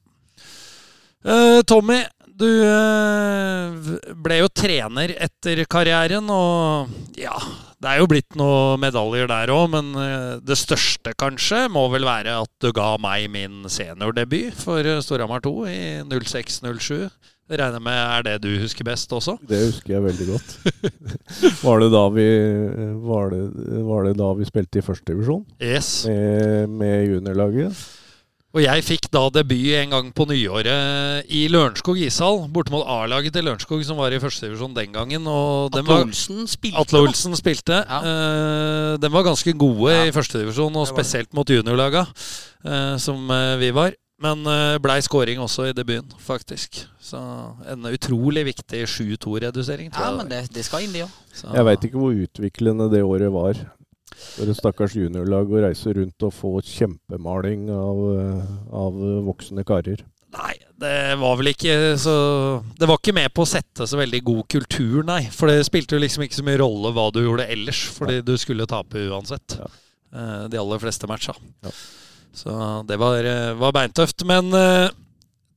[1.23, 3.75] Uh, Tommy, du uh,
[4.19, 7.35] ble jo trener etter karrieren, og ja
[7.79, 12.07] Det er jo blitt noen medaljer der òg, men uh, det største kanskje må vel
[12.07, 15.79] være at du ga meg min seniordebut for Storhamar 2 i
[16.11, 17.07] 06-07.
[17.49, 19.35] Det regner med er det du husker best også?
[19.49, 20.53] Det husker jeg veldig godt.
[21.65, 22.27] var, det da vi,
[23.03, 23.41] var, det,
[23.89, 25.43] var det da vi spilte i førstedivisjon?
[25.59, 25.91] Yes.
[26.07, 27.83] Med, med juniorlaget?
[28.53, 32.43] Og jeg fikk da debut en gang på nyåret i Lørenskog ishall.
[32.53, 35.25] Borte mot A-laget til Lørenskog, som var i førstedivisjon den gangen.
[35.25, 36.77] Og Atle Olsen spilte.
[36.83, 37.79] Atle Olsen spilte.
[37.81, 38.01] Ja.
[38.05, 40.05] Uh, den var ganske gode ja.
[40.05, 43.97] i førstedivisjon, og spesielt mot juniorlaga, uh, som uh, vi var.
[44.23, 46.83] Men uh, blei scoring også i debuten, faktisk.
[47.03, 47.19] Så
[47.69, 49.91] en utrolig viktig 7-2-redusering.
[49.91, 51.17] Ja, men det, det skal inn, det òg.
[51.43, 53.59] Jeg veit ikke hvor utviklende det året var.
[54.13, 58.01] For et stakkars juniorlag å reise rundt og få kjempemaling av,
[58.83, 60.05] av voksne karer.
[60.33, 62.13] Nei, det var vel ikke så
[62.79, 65.21] Det var ikke med på å sette så veldig god kultur, nei.
[65.33, 68.33] For det spilte jo liksom ikke så mye rolle hva du gjorde ellers, fordi du
[68.41, 69.59] skulle tape uansett.
[69.59, 69.69] Ja.
[70.13, 71.35] Eh, de aller fleste matcha.
[71.65, 71.73] Ja.
[72.33, 74.25] Så det var, eh, var beintøft.
[74.25, 74.89] Men eh,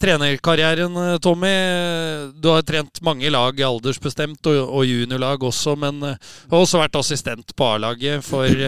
[0.00, 1.52] trenerkarrieren, eh, Tommy.
[2.40, 5.76] Du har trent mange lag aldersbestemt, og, og juniorlag også.
[5.80, 8.66] Men du har også vært assistent på A-laget for,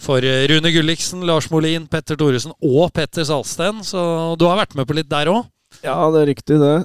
[0.00, 3.84] for, Rune Gulliksen, Lars Molin, Petter Thoresen og Petter Salsten.
[3.84, 4.00] Så
[4.40, 5.44] du har vært med på litt der òg?
[5.84, 6.76] Ja, det er riktig, det.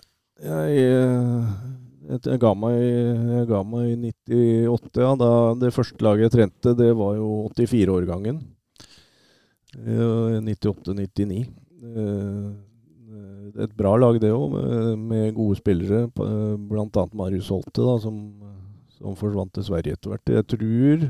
[0.42, 3.92] Jeg, jeg, jeg, ga meg, jeg, ga meg,
[4.28, 5.04] i 98.
[5.06, 5.30] Ja, da
[5.62, 8.42] det første laget jeg trente, det var jo 84-årgangen.
[9.78, 11.46] 98-99
[13.60, 14.56] et bra lag, det òg,
[15.00, 16.06] med, gode spillere.
[16.16, 17.06] Bl.a.
[17.18, 18.18] Marius Holte, da, som,
[18.98, 20.34] som, forsvant til Sverige etter hvert.
[20.38, 21.06] Jeg tror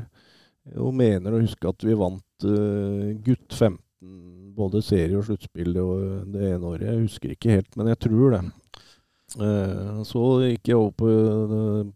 [0.78, 3.78] og mener å huske at vi vant uh, gutt 15,
[4.54, 6.86] både serie og sluttspill det ene året.
[6.86, 8.42] Jeg husker ikke helt, men jeg tror det.
[10.04, 11.12] Så gikk jeg over på,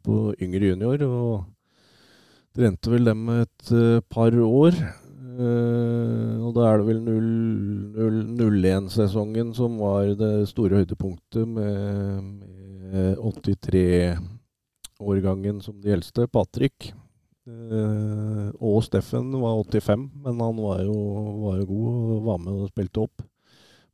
[0.01, 1.33] på yngre junior og
[2.57, 3.75] trente vel dem et
[4.09, 4.79] par år.
[5.37, 7.01] Uh, og da er det vel
[8.41, 12.23] 0-1-sesongen som var det store høydepunktet, med,
[12.87, 16.27] med 83-årgangen som de eldste.
[16.33, 16.77] Patrick.
[17.47, 20.95] Uh, og Steffen var 85, men han var jo,
[21.45, 23.17] var jo, god og var med og spilte opp.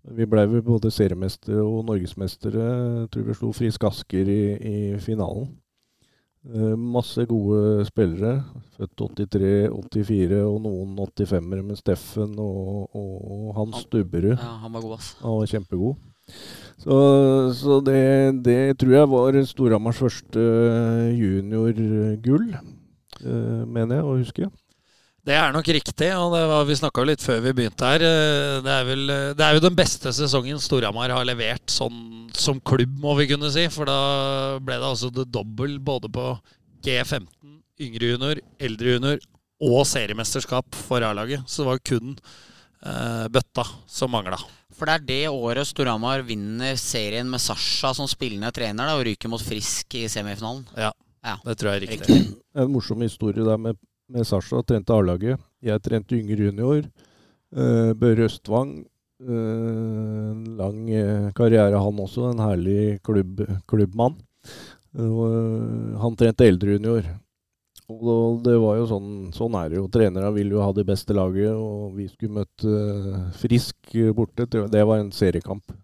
[0.02, 2.64] Vi ble både seriemestere og norgesmestere.
[3.02, 5.46] Jeg tror vi slo Frisk Asker i, i finalen.
[6.42, 8.42] Eh, masse gode spillere.
[8.74, 14.34] Født 83, 84 og noen 85-ere med Steffen og, og Hans Stubberud.
[14.34, 15.12] Ja, han var god, ass.
[15.22, 16.08] Han var kjempegod.
[16.82, 16.96] Så,
[17.54, 20.42] så det, det, tror jeg var Storhamars første
[21.14, 22.48] juniorgull,
[23.22, 24.50] uh, mener jeg å huske.
[25.22, 28.02] Det er nok riktig, og det var, vi snakka litt før vi begynte her.
[28.02, 32.24] Eh, det er, vel, eh, det er jo den beste sesongen Storhamar har levert sånn
[32.34, 33.68] som klubb, må vi kunne si.
[33.70, 36.24] For da ble det altså det dobbel både på
[36.82, 37.28] G15,
[37.86, 39.22] yngre junior, eldre junior
[39.62, 41.46] og seriemesterskap for A-laget.
[41.46, 44.40] Så det var kun eh, bøtta som mangla.
[44.74, 49.06] For det er det året Storhamar vinner serien med Sasha som spillende trener da, og
[49.06, 50.66] ryker mot Frisk i semifinalen.
[50.74, 50.90] Ja,
[51.22, 51.38] ja.
[51.46, 52.20] det tror jeg er riktig.
[52.58, 53.78] En morsom historie der med
[54.12, 55.40] med Sasha, trente A-laget.
[55.64, 56.86] Jeg trente yngre junior.
[57.52, 58.82] Uh, Børre Østvang.
[59.22, 62.30] Uh, lang uh, karriere, han også.
[62.32, 64.16] En herlig klubb, klubbmann.
[64.92, 67.08] Uh, han trente eldre junior.
[67.92, 69.88] Og det var jo sånn, sånn er det jo.
[69.92, 74.46] Trenerne vil jo ha det beste laget, og vi skulle møte Frisk borte.
[74.48, 75.74] Det var en seriekamp.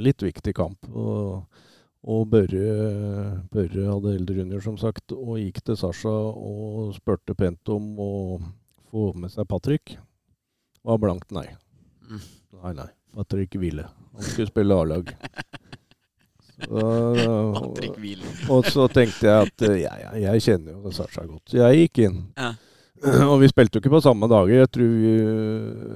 [0.00, 0.86] litt viktig kamp.
[0.88, 1.42] Og
[2.08, 7.72] og Børre, Børre hadde eldre junior, som sagt, og gikk til Sasha og spurte pent
[7.72, 8.12] om å
[8.90, 9.98] få med seg Patrick.
[10.86, 11.44] Var blankt nei.
[12.08, 12.22] Mm.
[12.62, 12.88] Nei, nei.
[13.14, 13.84] Patrick ville.
[14.14, 15.12] Han skulle spille A-lag.
[16.70, 18.32] Patrick ville.
[18.52, 21.44] Og så tenkte jeg at ja, ja, jeg kjenner jo Sasha godt.
[21.52, 22.24] Så jeg gikk inn.
[22.38, 22.54] Ja.
[23.30, 24.54] Og vi spilte jo ikke på samme dager.
[24.62, 25.12] Jeg tror vi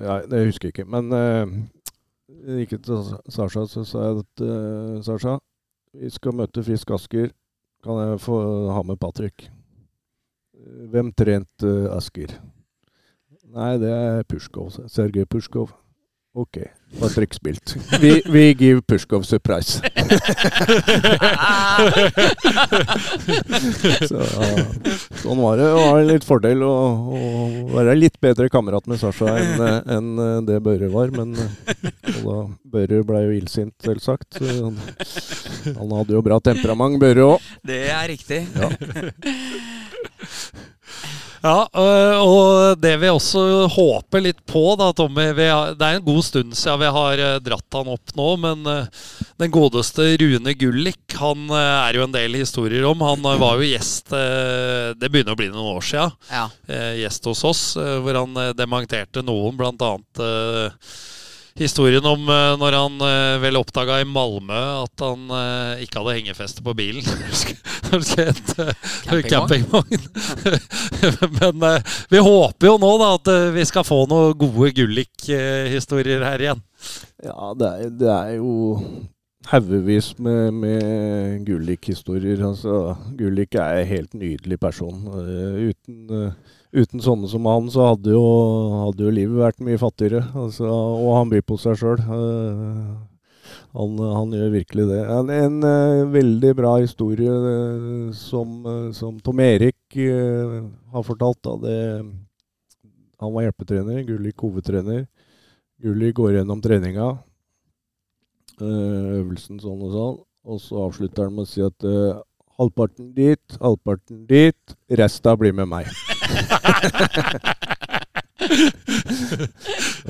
[0.04, 0.86] Nei, Det husker jeg ikke.
[0.88, 1.56] Men uh,
[2.44, 3.02] jeg gikk til
[3.32, 5.38] Sasha, så sa jeg at uh, Sasha
[5.94, 7.30] vi skal møte Frisk Asker.
[7.84, 8.38] Kan jeg få
[8.72, 9.48] ha med Patrick?
[10.90, 12.32] Hvem trente uh, Asker?
[13.54, 14.72] Nei, det er Pushkov.
[14.90, 15.74] Sergej Pushkov.
[16.34, 16.62] Ok.
[17.00, 17.76] Var trykkspilt.
[18.00, 19.80] Vi, vi give Pushkov surprise.
[24.08, 24.20] Så,
[25.22, 25.64] sånn var det.
[25.64, 27.20] Det var en litt fordel å, å
[27.74, 31.08] være litt bedre kamerat med Sasha enn en det Børre var.
[31.14, 32.38] Men og da
[32.76, 34.30] Børre ble jo illsint, selvsagt.
[34.42, 34.74] Han,
[35.64, 37.40] han hadde jo bra temperament, Børre òg.
[37.66, 38.40] Det er riktig.
[38.54, 38.68] Ja.
[41.44, 45.98] Ja, øh, og det vi også håper litt på, da, Tommy vi har, Det er
[45.98, 48.86] en god stund siden vi har øh, dratt han opp nå, men øh,
[49.42, 53.02] den godeste Rune Gullik han er jo en del historier om.
[53.04, 56.14] Han var jo gjest Det begynner å bli noen år siden.
[56.26, 56.48] Ja.
[56.98, 59.82] gjest hos oss, hvor han dementerte noen, blant
[60.18, 60.72] Eh,
[61.58, 66.16] historien om eh, når han eh, vel oppdaga i Malmö at han eh, ikke hadde
[66.18, 67.04] hengefeste på bilen.
[67.84, 70.06] Når du skal hente campingvogn.
[71.38, 71.66] Men
[72.10, 76.62] vi håper jo nå da at vi skal få noen gode Gullik-historier her igjen.
[77.22, 78.54] Ja, det er, det er jo
[79.52, 82.42] haugevis med, med Gullik-historier.
[82.48, 85.06] Altså, Gullik er en helt nydelig person.
[85.14, 86.32] Uten,
[86.74, 88.22] uten sånne som han, så hadde jo,
[88.88, 90.24] hadde jo livet vært mye fattigere.
[90.34, 92.00] Altså, og han byr på seg sjøl.
[93.74, 95.00] han, han gjør virkelig det.
[95.16, 100.60] En, en eh, veldig bra historie eh, som, eh, som Tom Erik eh,
[100.94, 101.42] har fortalt.
[101.46, 101.56] Da.
[101.62, 101.76] Det,
[103.22, 105.06] han var hjelpetrener, Gullik hovedtrener.
[105.82, 107.08] Gulli går gjennom treninga,
[108.62, 110.16] øvelsen sånn og sånn,
[110.46, 111.88] og så avslutter han med å si at
[112.56, 116.13] halvparten dit, halvparten dit, resta blir med meg.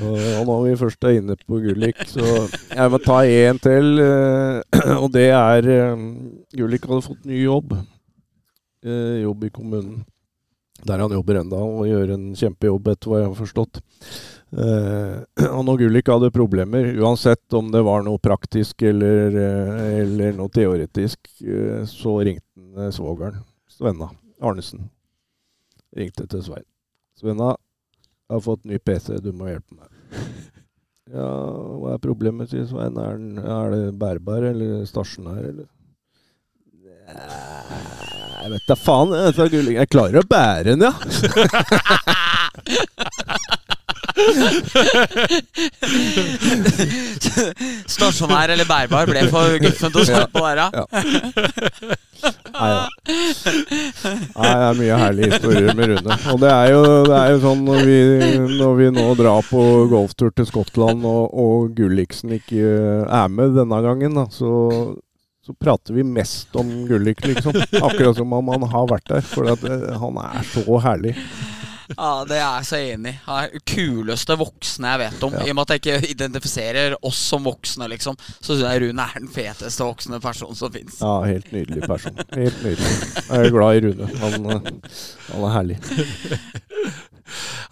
[0.05, 2.23] og når vi først er inne på Gullik, så
[2.71, 4.61] jeg må ta én til, øh,
[5.03, 5.97] og det er øh,
[6.57, 7.73] Gullik hadde fått ny jobb.
[8.85, 10.05] øh, jobb i kommunen.
[10.85, 13.79] Der han jobber enda og gjør en kjempejobb, etter hva jeg har forstått.
[14.55, 15.15] Eh,
[15.55, 20.49] og når Gullik hadde problemer, uansett om det var noe praktisk eller, eh, eller noe
[20.53, 23.35] teoretisk, eh, så ringte han eh, svogeren,
[23.71, 24.07] Svenna
[24.43, 24.81] Arnesen.
[25.95, 26.65] Ringte til Svein.
[27.15, 27.53] 'Svenna,
[28.27, 29.91] jeg har fått ny PC, du må hjelpe meg'.
[31.05, 32.95] Ja, hva er problemet, sier Svein.
[32.97, 35.67] Er, den, er det bærbar eller stasjonær, eller?
[38.41, 39.75] Jeg vet da faen, jeg.
[39.75, 40.93] Jeg klarer å bære den, ja.
[47.91, 50.69] Stasjonær eller bærbar ble for guffent å starte på der, ja.
[52.55, 52.83] Nei da.
[53.05, 56.17] Nei, det er mye herlige historier med Rune.
[56.31, 57.97] Og det er jo, det er jo sånn når vi,
[58.55, 59.61] når vi nå drar på
[59.91, 62.63] golftur til Skottland, og, og Gulliksen ikke
[63.05, 64.51] er med denne gangen, da, så,
[65.45, 67.53] så prater vi mest om Gullik, liksom.
[67.83, 69.27] Akkurat som om han har vært der.
[69.27, 69.59] For eh,
[70.01, 71.13] han er så herlig.
[71.93, 73.19] Ja, Det er jeg så enig i.
[73.27, 75.35] Han er kuleste voksne jeg vet om.
[75.37, 75.45] Ja.
[75.45, 79.05] I og med at jeg ikke identifiserer oss som voksne, liksom, så syns jeg Rune
[79.05, 80.99] er den feteste voksne personen som fins.
[81.01, 82.17] Ja, helt nydelig person.
[82.35, 82.93] Helt nydelig.
[83.29, 84.09] Jeg er glad i Rune.
[84.23, 84.49] Han,
[85.31, 85.79] han er herlig.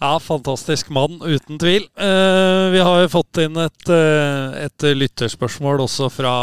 [0.00, 1.86] Ja, fantastisk mann, uten tvil.
[1.96, 6.34] Eh, vi har jo fått inn et, eh, et lytterspørsmål også fra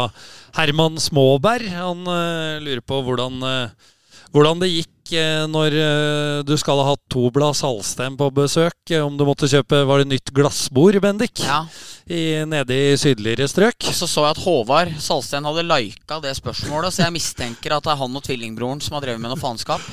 [0.56, 1.68] Herman Småberg.
[1.76, 3.91] Han eh, lurer på hvordan, eh,
[4.32, 8.76] hvordan det gikk eh, når eh, du skal ha hatt Tobla Salsten på besøk.
[8.90, 11.44] eh, Om du måtte kjøpe Var det nytt glassbord, Bendik?
[11.44, 11.62] Ja.
[12.08, 13.76] I, nede i sydligere strøk?
[13.88, 17.84] Og så så jeg at Håvard Salsten hadde lika det spørsmålet, så jeg mistenker at
[17.84, 19.84] det er han og tvillingbroren som har drevet med noe faenskap.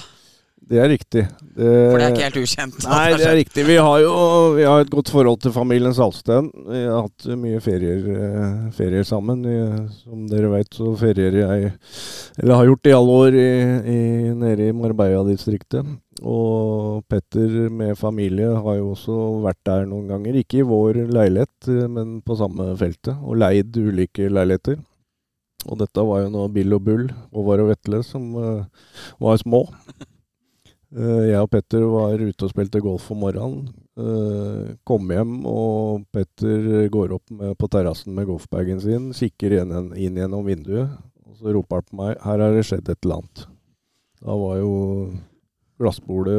[0.69, 1.23] Det er riktig.
[1.25, 2.75] Det, For det er ikke helt ukjent.
[2.85, 3.63] Nei, det er riktig.
[3.65, 4.11] Vi har jo
[4.53, 6.51] vi har et godt forhold til familien Salsten.
[6.67, 9.41] Vi har hatt mye ferier, eh, ferier sammen.
[10.03, 11.71] Som dere vet, så ferier jeg
[12.37, 13.49] Eller har gjort i alle år i,
[13.95, 14.03] i,
[14.37, 15.89] nede i Marbella-distriktet.
[16.21, 19.17] Og Petter med familie har jo også
[19.47, 20.37] vært der noen ganger.
[20.37, 23.17] Ikke i vår leilighet, eh, men på samme feltet.
[23.23, 24.77] Og leid ulike leiligheter.
[25.67, 28.63] Og dette var jo nå Bill og Bull, Håvard og Vetle, som uh,
[29.19, 29.65] var små.
[30.95, 33.67] Eh, Jeg og Petter var ute og spilte golf om morgenen.
[33.99, 39.73] Eh, Kom hjem, og Petter går opp med, på terrassen med golfbagen sin, kikker inn,
[39.95, 40.89] inn gjennom vinduet,
[41.27, 43.45] og så roper han på meg 'Her har det skjedd et eller annet'.
[44.25, 44.73] Da var jo
[45.79, 46.35] glassbordet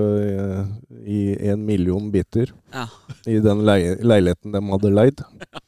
[1.06, 2.86] i, i en million biter Ja.
[3.26, 5.22] i den leie, leiligheten de hadde leid.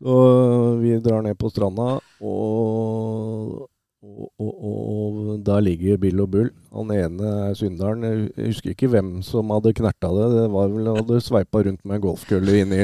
[0.00, 3.68] Så vi drar ned på stranda, og,
[4.06, 6.50] og, og, og der ligger Bill og Bull.
[6.76, 8.04] Han ene er synderen.
[8.06, 10.28] Jeg husker ikke hvem som hadde knerta det.
[10.36, 12.82] Det var vel han hadde sveipa rundt med en golfkølle inn i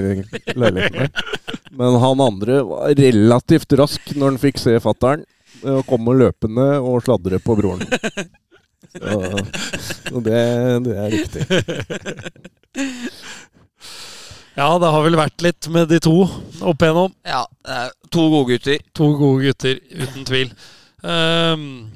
[0.59, 1.25] leiligheten der.
[1.73, 5.25] Men han andre var relativt rask når han fikk se fattern.
[5.63, 7.87] Og komme løpende og sladre på broren.
[8.93, 9.19] Så,
[10.05, 10.41] så det,
[10.85, 11.45] det er riktig.
[14.53, 17.15] Ja, det har vel vært litt med de to opp igjennom.
[17.25, 17.47] Ja,
[18.13, 18.83] to gode gutter.
[18.99, 20.51] To gode gutter, uten tvil.
[21.03, 21.91] Um,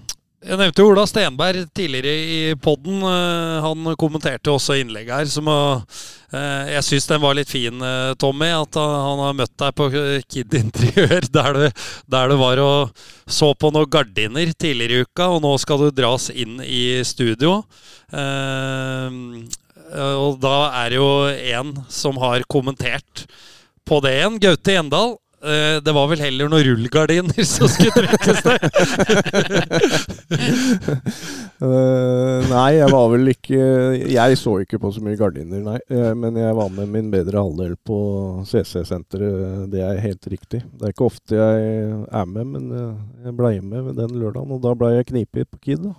[0.46, 3.00] jeg nevnte Ola Stenberg tidligere i poden.
[3.64, 5.30] Han kommenterte også innlegget her.
[5.30, 5.80] Som, uh,
[6.70, 8.52] jeg syns den var litt fin, uh, Tommy.
[8.54, 9.88] At han har møtt deg på
[10.30, 11.66] Kid Interiør, der du,
[12.14, 15.30] der du var og så på noen gardiner tidligere i uka.
[15.34, 17.60] Og nå skal du dras inn i studio.
[18.12, 19.46] Uh,
[19.96, 23.26] og da er det jo en som har kommentert
[23.86, 24.40] på det igjen.
[24.42, 25.16] Gaute Gjendal.
[25.46, 28.64] Eh, det var vel heller noen rullegardiner som skulle trekkes der?
[31.62, 33.60] uh, nei, jeg var vel ikke
[34.10, 35.78] Jeg så ikke på så mye gardiner, nei.
[35.92, 37.98] Uh, men jeg var med min bedre halvdel på
[38.48, 39.68] CC-senteret.
[39.70, 40.64] Det er helt riktig.
[40.66, 42.66] Det er ikke ofte jeg er med, men
[43.22, 44.56] jeg blei med den lørdagen.
[44.56, 45.94] Og da blei jeg knipet på Kid, da.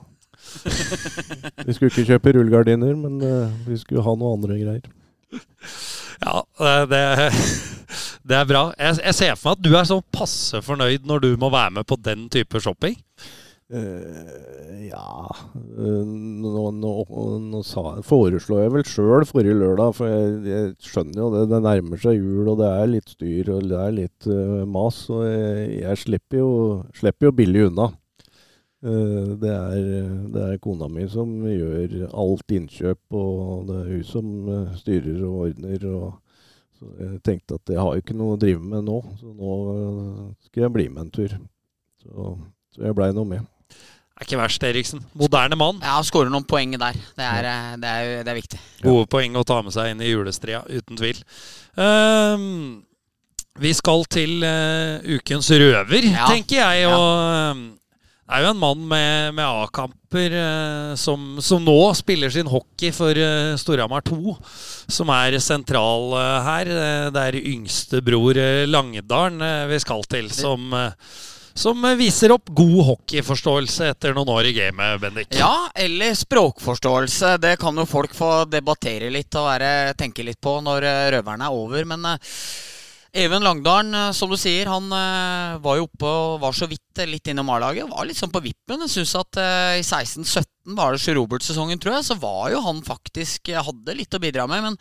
[1.66, 3.22] vi skulle ikke kjøpe rullegardiner, men
[3.66, 4.92] vi skulle ha noe andre greier.
[6.18, 6.42] Ja,
[6.90, 7.02] det,
[8.28, 8.64] det er bra.
[8.76, 11.78] Jeg, jeg, ser for meg at du er sånn passe fornøyd når du må være
[11.80, 12.98] med på den type shopping.
[13.68, 16.92] Uh, ja uh, Nå, nå,
[17.44, 21.42] nå sa, foreslår jeg vel sjøl forrige lørdag, for jeg, jeg, skjønner jo det.
[21.52, 25.02] Det nærmer seg jul, og det er litt styr og det er litt uh, mas.
[25.12, 26.52] Og jeg, jeg slipper, jo,
[26.96, 27.90] slipper jo billig unna.
[28.86, 29.92] Uh, det er,
[30.32, 35.24] det er, kona mi som gjør alt innkjøp, og det er hun som eh, styrer
[35.28, 35.88] og ordner.
[35.92, 36.27] Og
[36.78, 39.54] så jeg tenkte at jeg har jo ikke noe å drive med nå, så nå
[39.74, 41.38] eh, skal jeg bli med en tur.
[42.04, 42.34] Så,
[42.76, 43.46] så jeg blei nå med.
[44.18, 45.02] Det er ikke verst, Eriksen.
[45.18, 45.82] Moderne mann.
[45.86, 46.96] Ja, Skårer noen poeng der.
[47.18, 47.48] Det er,
[47.78, 48.60] det er, det er viktig.
[48.82, 51.20] Gode poeng å ta med seg inn i julestria, uten tvil.
[51.78, 52.46] Um,
[53.62, 56.26] vi skal til uh, ukens røver, ja.
[56.30, 56.90] tenker jeg.
[56.90, 57.54] Og ja.
[58.28, 63.16] Er jo en mann med, med A-kamper eh, som, som, nå spiller sin hockey for
[63.16, 64.36] eh, Storhamar 2,
[64.92, 66.74] som er sentral eh, her.
[66.74, 70.76] Eh, det er yngste bror eh, Langedalen eh, vi skal til, som,
[71.56, 75.32] som viser opp god hockeyforståelse etter noen år i gamet, Bendik.
[75.40, 77.38] Ja, eller språkforståelse.
[77.40, 81.64] Det kan jo folk få debattere litt og være, tenke litt på når røveren er
[81.64, 81.88] over.
[81.96, 82.12] men
[83.14, 87.00] Even Langdalen, eh, som du sier, han uh, var jo oppe og var så vidt
[87.00, 87.88] eh, litt innom A-laget.
[87.88, 88.84] Var litt sånn på vippen.
[88.84, 89.40] Jeg syns at
[89.80, 94.14] i 16-17 var det Sjø Robert-sesongen, tror jeg, så var jo han faktisk Hadde litt
[94.14, 94.76] å bidra med, men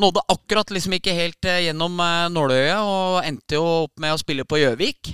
[0.00, 1.98] nådde akkurat liksom ikke helt gjennom
[2.30, 5.10] nåløyet og endte jo opp med å spille på Gjøvik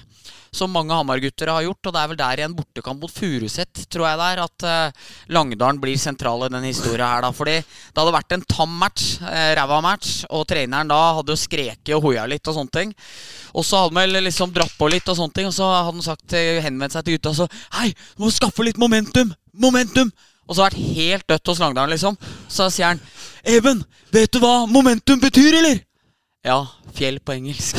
[0.55, 1.89] som mange Hamar-gutter har gjort.
[1.89, 4.67] Og det er vel der i en bortekamp mot Furuset, tror jeg det er, at
[4.69, 7.25] uh, Langdalen blir sentral i den historien her.
[7.27, 11.35] da, Fordi det hadde vært en tam match, uh, ræva match, og treneren da hadde
[11.35, 12.95] jo skreket og hoia litt og sånne ting.
[13.55, 16.09] Og så hadde han liksom dratt på litt og sånne ting, og så hadde han
[16.09, 17.47] sagt, henvendt seg til gutta så
[17.79, 19.33] Hei, du må skaffe litt momentum!
[19.59, 20.13] Momentum!
[20.49, 22.17] Og så har det vært helt dødt hos Langdalen, liksom.
[22.49, 23.03] Så sier han
[23.49, 23.83] Even,
[24.13, 25.83] vet du hva momentum betyr, eller?
[26.49, 26.63] Ja,
[26.97, 27.77] fjell på engelsk.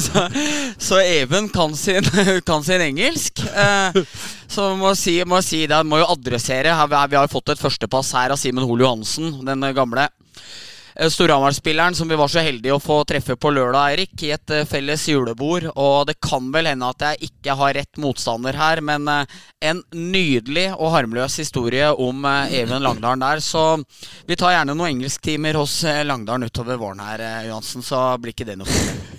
[0.00, 0.30] så,
[0.78, 2.04] så, Even kan sin,
[2.46, 3.44] kan sin engelsk.
[3.44, 3.92] Eh,
[4.48, 6.72] så må si, må si det, må jo adressere.
[6.88, 10.08] Vi har fått et førstepass her av Simen Hol Johansen, den gamle.
[10.94, 14.54] Eh, Storhamar-spilleren som vi var så heldige å få treffe på lørdag, Erik, i et
[14.54, 15.68] eh, felles julebord.
[15.74, 19.38] Og det kan vel hende at jeg ikke har rett motstander her, men eh,
[19.70, 23.44] en nydelig og harmløs historie om Even Langdalen der.
[23.44, 23.64] Så
[24.26, 28.60] vi tar gjerne noen engelsktimer hos Langdalen utover våren her, Johansen, så blir ikke det
[28.60, 29.09] noe problem.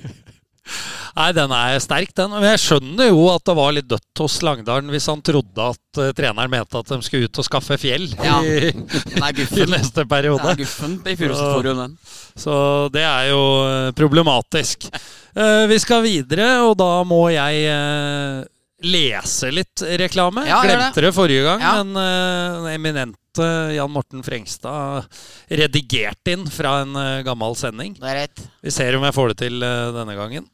[1.18, 2.32] Nei, den er sterk, den.
[2.34, 6.01] Men jeg skjønner jo at det var litt dødt hos Langdalen hvis han trodde at
[6.01, 8.39] uh, treneren mente at de skulle ut og skaffe fjell ja.
[8.43, 10.53] i, i, neste periode.
[10.53, 11.97] Ja, guffen i Furuset den.
[12.39, 12.53] Så
[12.95, 14.88] det er jo uh, problematisk.
[15.36, 18.47] Uh, vi skal videre, og da må jeg
[18.82, 20.45] lese litt reklame.
[20.47, 21.12] Ja, Glemte det.
[21.16, 21.74] forrige gang, ja.
[21.82, 25.05] men uh, eminente Jan Morten Frengstad
[25.47, 27.95] redigerte inn fra en uh, gammel sending.
[27.99, 28.43] Det er rett.
[28.62, 30.49] Vi ser om jeg får det til uh, denne gangen.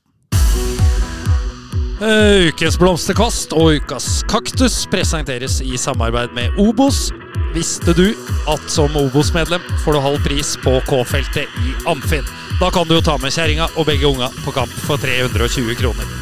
[1.98, 7.08] Uh, ukens blomsterkvast og ukas kaktus presenteres i samarbeid med Obos.
[7.56, 8.12] Visste du
[8.54, 12.28] at som Obos-medlem får du halv pris på K-feltet i Amfin?
[12.62, 16.14] Da kan du jo ta med kjerringa og begge unga på kamp for 320 kroner.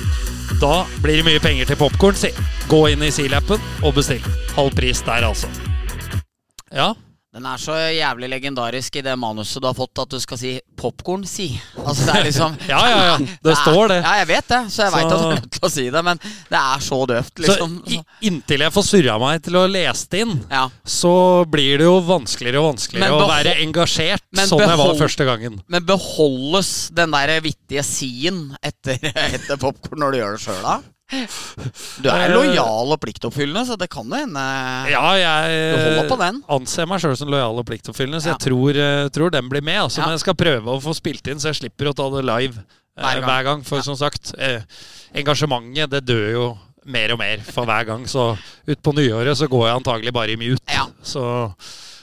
[0.63, 2.31] Da blir det mye penger til popkorn, si.
[2.71, 4.23] Gå inn i Silappen og bestill.
[4.55, 5.51] Halv pris der, altså.
[6.71, 6.93] Ja,
[7.35, 10.53] den er så jævlig legendarisk i det manuset du har fått, at du skal si
[10.79, 11.49] 'popkorn', si.
[11.81, 13.17] Altså, det er liksom Ja, ja, ja.
[13.25, 13.97] Det, det står det.
[14.05, 14.95] Ja, jeg vet det, så jeg så...
[14.95, 17.75] veit at du er nødt til å si det, men det er så døvt, liksom.
[17.83, 20.63] Så inntil jeg får surra meg til å lese det inn, ja.
[20.87, 21.13] så
[21.51, 25.59] blir det jo vanskeligere og vanskeligere å være engasjert sånn jeg var første gangen.
[25.67, 29.01] Men beholdes den der vittige sien etter,
[29.35, 30.79] etter popkorn når du gjør det sjøl, da?
[32.01, 34.41] Du er lojal og pliktoppfyllende, så det kan jo hende
[34.89, 36.39] Ja, jeg på den.
[36.49, 38.37] anser meg sjøl som lojal og pliktoppfyllende, så Ja.
[38.37, 39.77] jeg tror, eh, tror den blir med.
[39.83, 40.05] Altså, Ja.
[40.07, 42.57] Men jeg skal prøve å få spilt inn, så jeg slipper å ta det live
[42.97, 43.23] eh, Hver gang.
[43.29, 43.63] hver gang.
[43.63, 43.81] For Ja.
[43.83, 44.61] som sagt, eh,
[45.13, 48.05] engasjementet det dør jo mer og mer for hver gang.
[48.07, 48.37] Så
[48.67, 50.61] utpå nyåret så går jeg antagelig bare i mute.
[50.67, 50.87] Ja.
[51.03, 51.53] Så,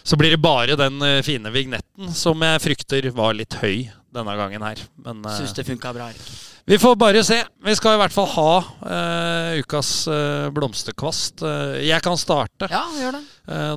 [0.05, 4.36] så blir det bare den eh, fine vignetten som jeg frykter var litt høy denne
[4.36, 4.76] gangen her.
[5.05, 6.51] Men eh, Syns det funka bra, Erik.
[6.66, 7.40] Vi får bare se.
[7.66, 11.42] Vi skal i hvert fall ha uh, ukas uh, blomsterkvast.
[11.42, 12.68] Uh, jeg kan starte.
[12.70, 13.22] Ja, gjør det.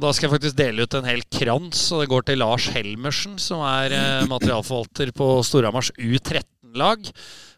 [0.04, 3.40] Da skal jeg faktisk dele ut en hel krans, og det går til Lars Helmersen,
[3.42, 3.96] som er
[4.34, 7.10] materialforvalter på Storhamars U13-lag.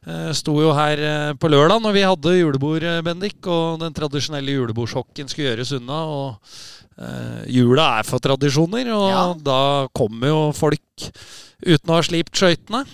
[0.07, 1.01] Eh, Sto jo her
[1.35, 5.99] på lørdag når vi hadde julebord, Bendik, og den tradisjonelle julebordshokken skulle gjøres unna.
[6.07, 6.55] og
[7.51, 9.25] Jula er for tradisjoner, og Ja.
[9.51, 9.59] da
[9.93, 11.11] kommer jo folk
[11.59, 12.85] uten å ha slipt skøytene.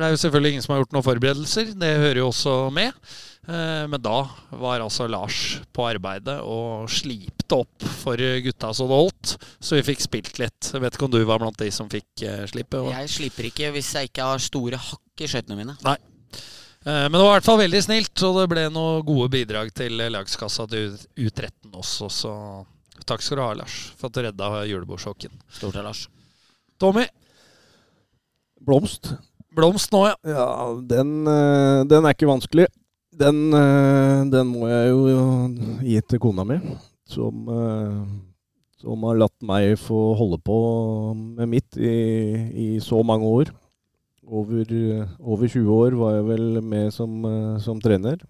[0.00, 2.96] Det er jo selvfølgelig ingen som har gjort noen forberedelser, det hører jo også med.
[3.50, 4.22] Eh, Men da
[4.56, 9.34] var altså Lars på arbeidet og slipte opp for gutta så det holdt.
[9.60, 10.70] Så vi fikk spilt litt.
[10.72, 12.80] Jeg vet ikke om du var blant de som fikk eh, slippe?
[12.94, 15.76] Jeg slipper ikke hvis jeg ikke har store hakk i skøytene mine.
[15.84, 15.98] Nei.
[16.80, 20.00] Men det var i hvert fall veldig snilt, og det ble noen gode bidrag til
[20.00, 22.08] lagskassa til U13 også.
[22.08, 22.32] Så
[23.04, 25.34] takk skal du ha, Lars, for at du redda julebordsjokken.
[25.52, 26.06] Stort av Lars.
[26.80, 27.04] Tommy,
[28.64, 29.12] Blomst.
[29.56, 30.16] Blomst nå, ja.
[30.26, 30.48] Ja,
[30.92, 32.68] den, eh, den er ikke vanskelig.
[33.20, 35.00] Den, eh, den må jeg jo
[35.84, 36.58] gi til kona mi,
[37.08, 37.96] som, eh,
[38.80, 40.58] som har latt meg få holde på
[41.16, 41.96] med mitt i,
[42.54, 43.50] i så mange år.
[44.30, 44.64] Over,
[45.18, 47.24] over 20 år var jeg vel med som,
[47.58, 48.20] som trener.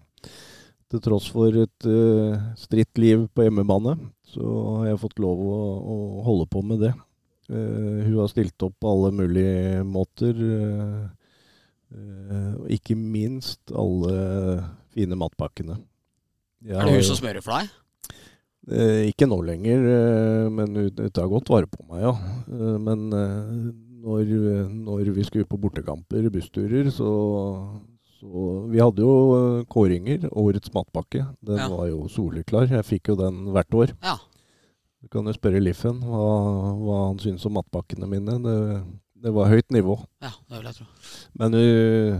[0.89, 3.93] Til tross for et uh, stritt liv på hjemmebane,
[4.27, 4.41] så
[4.81, 6.91] har jeg fått lov å, å holde på med det.
[7.51, 10.31] Eh, hun har stilt opp på alle mulige måter.
[10.39, 11.09] eh,
[11.91, 14.63] uh, Og ikke minst alle
[14.95, 15.75] fine matpakkene.
[16.63, 17.69] Jeg Er det hun som smører for deg?
[19.09, 19.81] Ikke nå lenger,
[20.53, 22.11] men hun tar godt vare på meg, ja.
[22.77, 24.29] Men når,
[24.69, 27.09] når vi skulle på bortekamper, bussturer, så,
[28.19, 30.29] så Vi hadde jo kåringer.
[30.31, 31.25] Årets matpakke.
[31.41, 31.67] Den Ja.
[31.73, 32.69] var jo soleklar.
[32.69, 33.95] Jeg fikk jo den hvert år.
[34.05, 34.19] Ja.
[35.01, 36.25] Du kan jo spørre Liffen hva,
[36.77, 38.35] hva han syns om matpakkene mine.
[38.43, 38.55] Det,
[39.25, 39.95] det var høyt nivå.
[40.21, 40.85] Ja, det vil jeg tro.
[41.41, 42.19] Men hun,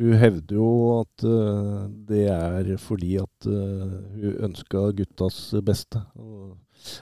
[0.00, 0.68] hun hevder jo
[1.02, 6.00] at eh, det er fordi at eh, hun ønska guttas beste.
[6.16, 6.54] Og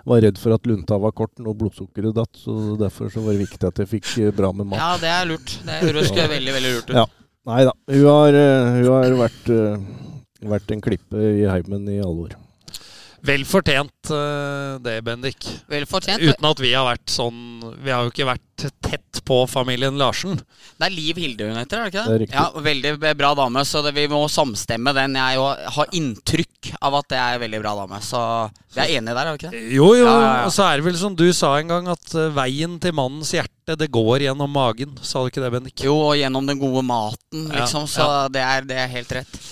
[0.08, 3.44] var redd for at lunta var kort når blodsukkeret datt, så derfor så var det
[3.46, 4.82] viktig at jeg fikk eh, bra med mat.
[4.82, 5.58] Ja, det er lurt.
[5.66, 6.26] Det høres Ja.
[6.34, 6.96] veldig, veldig lurt ut.
[6.98, 7.06] Ja.
[7.44, 7.74] Nei da.
[7.92, 8.36] Hun har,
[8.80, 9.48] hun har vært,
[10.54, 12.36] vært en klippe i heimen i alle år.
[13.24, 15.46] Vel fortjent eh, det, Bendik.
[15.72, 16.20] Vel fortjent.
[16.20, 17.38] Uten at vi har vært sånn
[17.80, 20.36] Vi har jo ikke vært tett på familien Larsen.
[20.76, 22.18] Det er Liv Hilde hun heter, er det ikke det?
[22.20, 22.34] Det er.
[22.36, 25.16] Ja, Veldig bra dame, så det, vi må samstemme den.
[25.16, 28.20] Jeg har inntrykk av at det er veldig bra dame, så
[28.76, 29.64] vi er enige der, er vi ikke det?
[29.72, 30.04] Jo, jo.
[30.04, 30.44] Ja, ja, ja.
[30.46, 33.32] Og så er det vel som du sa en gang, at eh, veien til mannens
[33.34, 34.94] hjerte, det går gjennom magen.
[35.00, 35.84] Sa du ikke det, Bendik?
[35.88, 37.88] Jo, og gjennom den gode maten, Ja, liksom.
[37.90, 39.44] Så det, er, det er helt rett.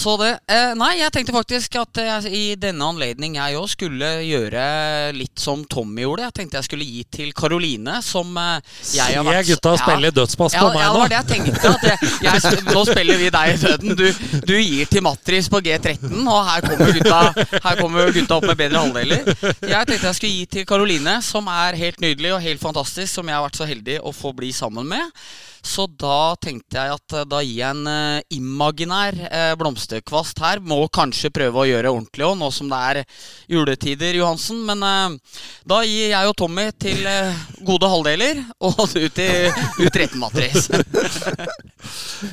[0.00, 4.08] Så det eh, Nei, jeg tenkte faktisk at jeg i denne anledning jeg òg skulle
[4.24, 4.62] gjøre
[5.16, 6.24] litt som Tommy gjorde.
[6.28, 10.12] Jeg tenkte jeg skulle gi til Karoline, som eh, jeg har vært Se gutta spille
[10.16, 11.74] dødspass ja, på meg ja, det var det jeg tenkte.
[11.90, 13.98] Jeg, jeg, nå spiller vi deg i døden.
[14.00, 14.06] Du,
[14.48, 17.20] du gir til Matris på G13, og her kommer, gutta,
[17.68, 19.30] her kommer gutta opp med bedre halvdeler.
[19.34, 23.28] Jeg tenkte jeg skulle gi til Karoline, som er helt nydelig og helt fantastisk, som
[23.28, 25.22] jeg har vært så heldig å få bli sammen med.
[25.62, 30.62] Så da tenkte jeg at eh, da gir jeg en eh, imaginær eh, blomsterkvast her.
[30.64, 33.02] Må kanskje prøve å gjøre ordentlig òg, nå som det er
[33.50, 34.62] juletider, Johansen.
[34.68, 35.18] Men
[35.68, 37.04] da gir jeg og Tommy til
[37.66, 39.50] gode halvdeler, og du til
[39.86, 40.70] U13-matris.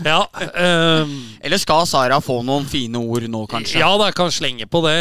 [0.03, 0.25] Ja,
[0.57, 1.11] Um...
[1.41, 3.79] Eller skal Sara få noen fine ord nå, kanskje?
[3.79, 4.95] ja, da kan slenge på det.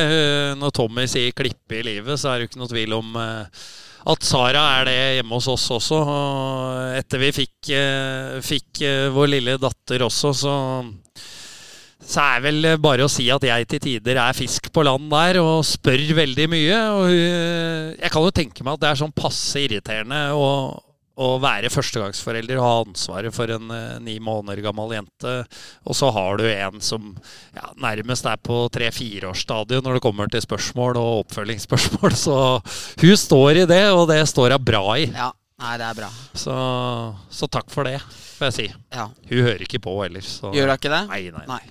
[0.60, 3.64] Når Tommy sier 'klippe i livet', så er det jo ikke noe tvil om eh,
[4.06, 5.98] at Sara er det hjemme hos oss også.
[5.98, 10.54] Og etter vi fikk, eh, fikk eh, vår lille datter også, så
[12.06, 15.40] så er vel bare å si at jeg til tider er fisk på land der
[15.40, 16.76] og spør veldig mye.
[17.00, 20.44] Og jeg kan jo tenke meg at det er sånn passe irriterende å,
[21.16, 25.36] å være førstegangsforelder og ha ansvaret for en eh, ni måneder gammel jente,
[25.86, 27.14] og så har du en som
[27.56, 32.16] ja, nærmest er på tre-fireårsstadiet når det kommer til spørsmål og oppfølgingsspørsmål.
[32.26, 32.36] Så
[33.00, 35.08] hun står i det, og det står hun bra i.
[35.14, 36.08] Ja, Nei, det er bra.
[36.36, 36.54] Så,
[37.32, 37.96] så takk for det,
[38.36, 38.66] får jeg si.
[38.92, 39.06] Ja.
[39.30, 40.20] Hun hører ikke på heller.
[40.20, 40.50] Så.
[40.52, 40.98] Gjør hun ikke det?
[41.08, 41.44] Nei, nei.
[41.48, 41.62] Nei.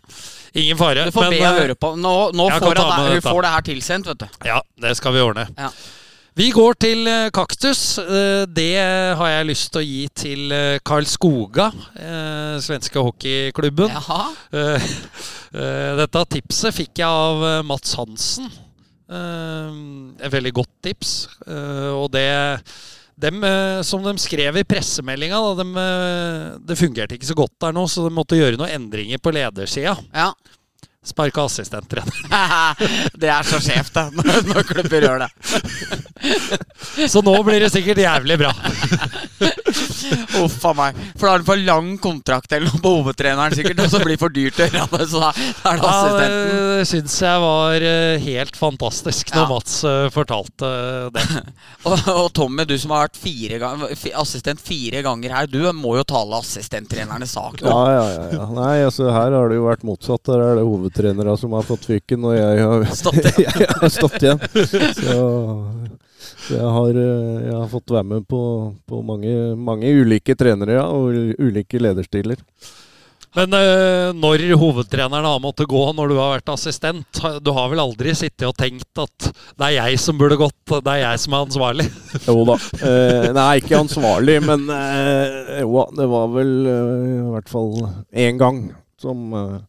[0.64, 1.04] Ingen fare.
[1.06, 1.91] Du får be henne eh, høre på.
[2.00, 4.41] Nå, nå får hun det her tilsendt, vet du.
[4.50, 5.46] Ja, det skal vi ordne.
[5.54, 5.70] Ja.
[6.36, 7.95] Vi går til eh, kaktus.
[8.01, 8.73] Eh, Det
[9.15, 11.69] har jeg lyst til å gi til eh, Karl Skoga,
[12.59, 13.93] svenske hockeyklubben.
[13.95, 14.25] Jaha.
[15.95, 18.49] Dette tipset fikk jeg av Mats Hansen.
[19.07, 21.13] Et veldig godt tips.
[21.95, 22.25] Og det
[23.16, 23.39] dem,
[23.87, 25.39] som de skrev i pressemeldinga,
[26.67, 29.95] det fungerte ikke så godt der nå, så de måtte gjøre noen endringer på ledersida.
[30.12, 30.33] Ja.
[31.05, 32.21] Sparka assistenttrener.
[33.21, 35.32] det er så skjevt, det, når, når klubber gjør det.
[37.09, 38.51] Så nå blir det sikkert jævlig bra.
[40.41, 40.97] Uff a meg.
[41.15, 44.15] For da har du for lang kontrakt eller noe på hovedtreneren, sikkert, og så blir
[44.15, 45.07] det for dyrt å gjøre det.
[45.11, 46.36] Så da er det assistenten.
[46.45, 49.47] Ja, det syns jeg var eh, helt fantastisk når Ja.
[49.51, 50.71] Mats eh, fortalte
[51.15, 51.25] det.
[51.86, 53.86] Og, og Tommy, du som har vært fire gang,
[54.17, 57.69] assistent fire ganger her, du må jo tale assistenttrenernes sak nå.
[57.69, 58.47] Ja, ja, ja, ja.
[58.55, 60.23] Nei, altså her har det jo vært motsatt.
[60.29, 60.65] Der er det
[60.96, 63.66] hovedtrenere som har fått fyken, og jeg har Stått igjen.
[63.82, 64.39] har stått igjen.
[64.96, 65.20] Så,
[66.47, 70.80] så jeg, har, eh, jeg har fått være med på, på mange, mange ulike trenere,
[70.80, 72.38] ja, og ulike lederstiler.
[73.36, 77.82] Men eh, når hovedtreneren har måttet gå når du har vært assistent, du har vel
[77.84, 79.28] aldri sittet og tenkt at
[79.59, 81.89] det er jeg som burde gått, det er jeg som er ansvarlig?
[82.30, 82.55] Jo da.
[82.80, 85.86] Eh, nei, ikke ansvarlig, men eh, jo da.
[86.00, 87.74] Det var vel eh, i hvert fall
[88.16, 88.70] én gang
[89.04, 89.59] som, eh,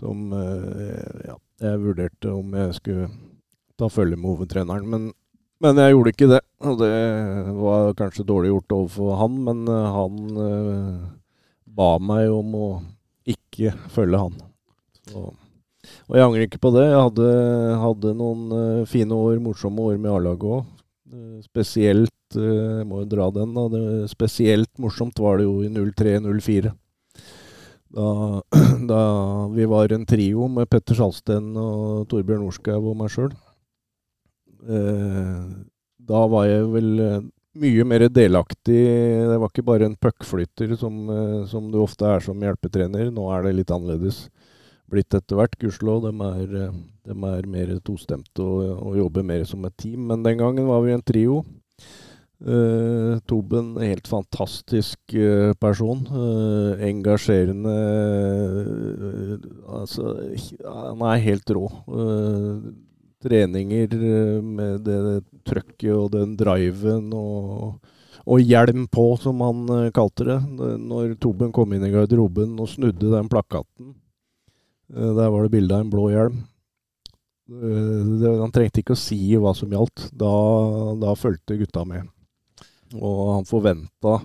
[0.00, 3.08] som eh, Ja, jeg vurderte om jeg skulle
[3.80, 5.10] ta følge med hovedtreneren, men,
[5.62, 6.40] men jeg gjorde ikke det.
[6.68, 6.94] Og det
[7.56, 10.96] var kanskje dårlig gjort overfor han, men eh, han eh,
[11.80, 12.70] ba meg om å
[13.28, 14.36] ikke følge han.
[15.10, 15.30] Så,
[16.08, 16.86] og jeg angrer ikke på det.
[16.90, 17.30] Jeg hadde,
[17.80, 20.76] hadde noen fine år, morsomme år med A-laget òg.
[21.42, 23.64] Spesielt Jeg må jo dra den, da.
[23.72, 23.80] Det,
[24.12, 26.74] spesielt morsomt var det jo i 03-04.
[27.90, 28.42] Da,
[28.90, 29.02] da
[29.54, 33.32] vi var en trio med Petter Salsten og Torbjørn Orskaug og meg sjøl.
[34.70, 35.44] Eh,
[36.10, 37.24] da var jeg vel eh,
[37.60, 38.78] mye mer delaktig.
[39.30, 43.10] Det var ikke bare en puckflytter som, eh, som du ofte er som hjelpetrener.
[43.14, 44.28] Nå er det litt annerledes
[44.90, 46.06] blitt etter hvert, gudskjelov.
[46.06, 46.66] De,
[47.06, 50.06] de er mer tostemte og, og jobber mer som et team.
[50.10, 51.42] Men den gangen var vi en trio.
[52.40, 55.98] Eh, Toben, helt fantastisk uh, person.
[56.08, 57.74] Uh, engasjerende
[59.68, 60.14] Altså,
[60.64, 61.66] han er helt rå.
[63.20, 63.92] Treninger
[64.40, 67.76] med det trøkket og den driven og,
[68.24, 70.38] og hjelm på, som han kalte det.
[70.80, 73.92] Når Toben kom inn i garderoben og snudde den plakaten,
[74.88, 76.40] der var det bilde av en blå hjelm.
[77.50, 80.08] Det, han trengte ikke å si hva som gjaldt.
[80.16, 80.32] Da,
[81.04, 82.08] da fulgte gutta med.
[82.98, 84.18] Og han forventa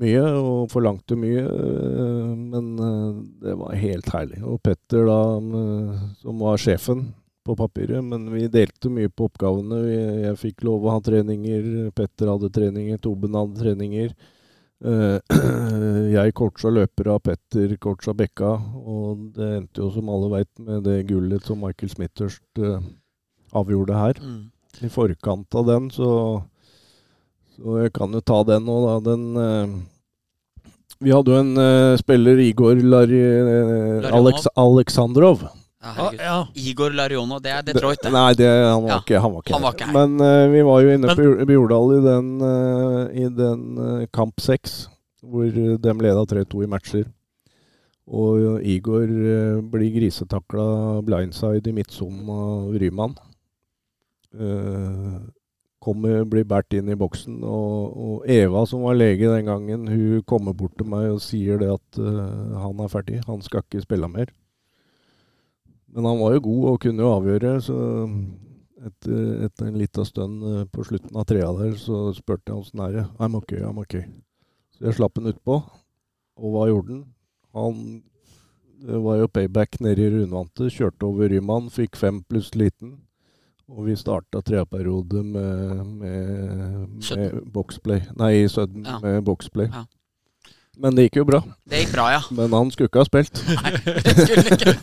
[0.00, 3.08] mye og forlangte mye, eh, men eh,
[3.44, 4.38] det var helt herlig.
[4.46, 7.10] Og Petter, da, eh, som var sjefen
[7.44, 9.82] på papiret, men vi delte mye på oppgavene.
[10.28, 14.14] Jeg fikk lov å ha treninger, Petter hadde treninger, Toben hadde treninger.
[14.82, 18.48] Jeg coacha løpere, Petter coacha bekka,
[18.82, 22.88] og det endte jo, som alle veit, med det gullet som Michael Smithhurst eh,
[23.54, 24.40] avgjorde her Mm.
[24.82, 26.08] i forkant av den, så,
[27.56, 28.94] så jeg kan jo ta den nå, da.
[29.12, 29.74] Den eh,
[31.02, 33.48] Vi hadde jo en uh, spiller, Igor Lari, uh,
[34.04, 34.14] Larionov.
[34.20, 35.42] Alex, Aleksandrov.
[35.42, 36.34] Ja, Ah, ja.
[36.54, 38.12] Igor Larionov, det er Detroit, det.
[38.14, 39.96] Nei, det, han, var Ja, ikke, han var ikke han var ikke her.
[39.96, 43.64] Men uh, vi var jo inne Men- på Bjordal Jordal i den, eh, i den
[43.82, 44.76] eh, kamp seks,
[45.26, 47.02] hvor eh, de leda 3-2 i matcher.
[48.06, 50.68] Og eh, Igor uh, blir grisetakla
[51.02, 53.18] blindside i midtsonen av Ryman.
[54.38, 55.18] Eh,
[55.82, 60.22] kommer, blir båret inn i boksen, og, og Eva, som var lege den gangen, hun
[60.28, 63.82] kommer bort til meg og sier det at uh, han er ferdig, han skal ikke
[63.84, 64.30] spille mer.
[65.92, 67.78] Men han var jo god og kunne jo avgjøre, så
[68.86, 69.18] etter,
[69.48, 72.94] etter en liten stund eh, på slutten av trea der, så spurte jeg åssen er
[72.96, 73.04] det.
[73.20, 73.98] I'm ok, I'm ok.
[74.72, 75.58] Så jeg slapp han utpå.
[76.40, 77.04] Og hva gjorde han?
[77.52, 77.84] Han
[78.82, 80.66] det var jo payback nede i rundvante.
[80.72, 82.96] Kjørte over Ryman, fikk fem pluss liten.
[83.72, 88.02] Og vi starta treperiode med, med, med boxplay.
[88.20, 88.98] Nei, Sudden Ja.
[89.00, 89.68] med boxplay.
[89.72, 89.84] Ja.
[90.82, 91.40] Men det gikk jo bra.
[91.68, 92.20] Det gikk bra, ja.
[92.32, 93.42] Men han skulle ikke ha spilt.
[93.62, 94.72] Nei, det skulle ikke.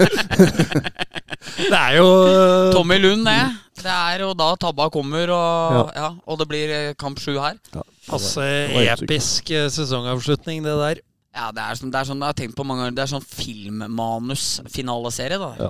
[1.59, 3.39] Det er jo eh, Tommy Lund, det.
[3.79, 5.83] Det er jo da tabba kommer, og, Ja.
[5.95, 6.09] ja.
[6.25, 7.53] og det blir eh, kamp sju her.
[7.73, 8.41] Ja, passe
[8.85, 10.95] episk eh, sesongavslutning, det der.
[11.35, 13.11] Ja, det er, sånn, det er sånn jeg har tenkt på mange ganger Det er
[13.13, 15.37] sånn filmmanus-finaleserie.
[15.41, 15.69] da Ja.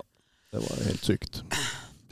[0.53, 1.33] Det var helt sykt.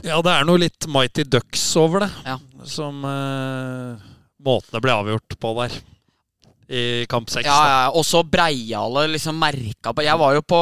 [0.07, 2.09] Ja, det er noe litt Mighty Ducks over det.
[2.25, 2.37] Ja.
[2.67, 4.07] Som eh,
[4.47, 5.77] Måten det ble avgjort på der.
[6.67, 7.47] i kamp seks.
[7.47, 10.57] Ja, ja, og så Breiale liksom merka på Jeg var jo på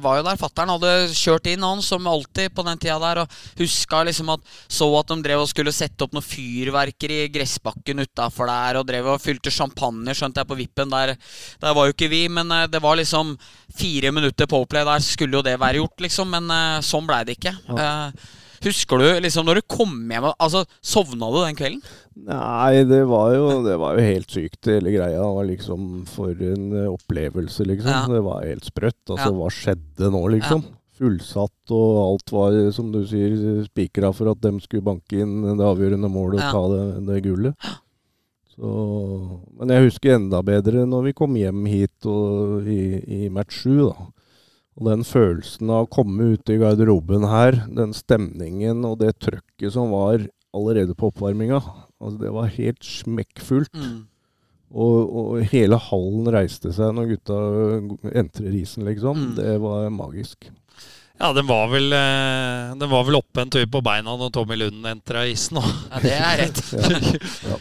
[0.00, 3.22] Var jo der fattern hadde kjørt inn, han som alltid på den tida der.
[3.24, 7.20] Og huska liksom at Så at de drev og skulle sette opp noen fyrverker i
[7.32, 8.80] gressbakken utafor der.
[8.80, 11.16] Og drev og fylte champagne, skjønte jeg, på vippen der.
[11.60, 13.36] Der var jo ikke vi, men eh, det var liksom
[13.76, 16.32] fire minutter Powerplay der skulle jo det være gjort, liksom.
[16.34, 17.56] Men uh, sånn blei det ikke.
[17.68, 17.92] Ja.
[18.08, 21.82] Uh, Husker du liksom når du kom hjem Altså, Sovna du den kvelden?
[22.14, 25.18] Nei, det var jo, det var jo helt sykt, hele greia.
[25.18, 27.90] Det var liksom For en opplevelse, liksom.
[27.90, 28.06] Ja.
[28.10, 29.02] Det var helt sprøtt.
[29.08, 29.36] Altså, ja.
[29.40, 30.64] hva skjedde nå, liksom?
[30.64, 30.80] Ja.
[30.94, 33.34] Fullsatt, og alt var, som du sier,
[33.66, 37.72] spikra for at de skulle banke inn det avgjørende målet og ta det, det gullet.
[38.54, 38.70] Så,
[39.58, 43.88] men jeg husker enda bedre når vi kom hjem hit og, i, i match sju,
[43.88, 44.06] da.
[44.74, 49.76] Og den følelsen av å komme ut i garderoben her, den stemningen og det trøkket
[49.76, 51.60] som var allerede på oppvarminga,
[52.02, 53.74] altså det var helt smekkfullt.
[53.78, 54.02] Mm.
[54.74, 57.38] Og, og, hele hallen reiste seg når gutta
[58.18, 59.20] entrer isen, liksom.
[59.20, 59.34] Mm.
[59.38, 60.48] Det var magisk.
[61.20, 64.58] Ja, den var, vel, eh, den var vel oppe en tur på beina når Tommy
[64.58, 65.60] Lund entra isen.
[65.62, 66.64] Ja, det er rett.
[67.50, 67.60] ja.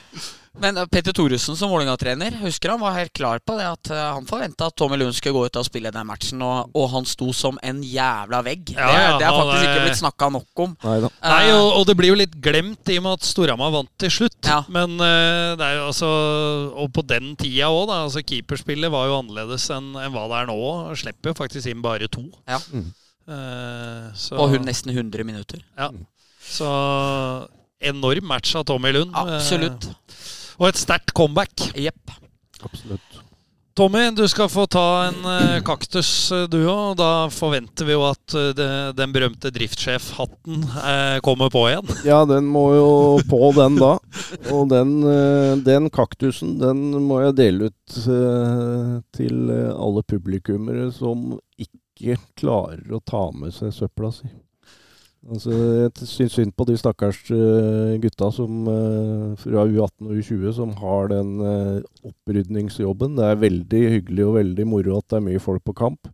[0.60, 4.02] Men eh, Petter Thoresen som Vålerenga-trener, husker han var helt klar på det at uh,
[4.18, 7.08] han forventa at Tommy Lund skulle gå ut og spille den matchen, og, og han
[7.10, 8.76] sto som en jævla vegg.
[8.76, 10.76] Ja, det, det, er faktisk ikke blitt snakka nok om.
[10.86, 13.74] Nei, uh, Nei og, og, det blir jo litt glemt i og med at Storhamar
[13.74, 14.38] vant til slutt.
[14.46, 14.62] Ja.
[14.74, 16.10] Men uh, det er jo altså
[16.84, 18.04] Og på den tida òg, da.
[18.06, 20.60] Altså Keeperspillet var jo annerledes enn en hva det er nå.
[21.00, 22.28] Slipper jo faktisk inn bare to.
[22.50, 22.62] Ja.
[22.74, 22.92] Mm.
[24.20, 25.62] Så, og hun nesten 100 minutter.
[25.80, 25.88] Ja.
[26.44, 26.68] Så
[27.84, 29.16] enorm match av Tommy Lund.
[29.16, 29.88] Absolutt.
[30.60, 31.70] Og et sterkt comeback.
[31.80, 32.18] Jepp.
[32.64, 33.24] Absolutt.
[33.76, 36.94] Tommy, du skal få ta en uh, kaktus, uh, du òg.
[37.00, 40.68] Da forventer vi jo at uh, de, den berømte driftssjefhatten
[41.26, 41.90] kommer på igjen.
[42.12, 42.92] Ja, den må jo
[43.30, 43.96] på, den da.
[44.54, 45.00] Og den,
[45.66, 47.98] den kaktusen, den må jeg dele ut
[49.18, 54.30] til alle publikummere som ikke klarer å ta med seg søpla si.
[55.32, 60.50] Altså, jeg syns synd på de stakkars uh, gutta som, uh, fra U18 og U20
[60.58, 63.16] som har den uh, opprydningsjobben.
[63.16, 66.12] Det er veldig hyggelig og veldig moro at det er mye folk på kamp.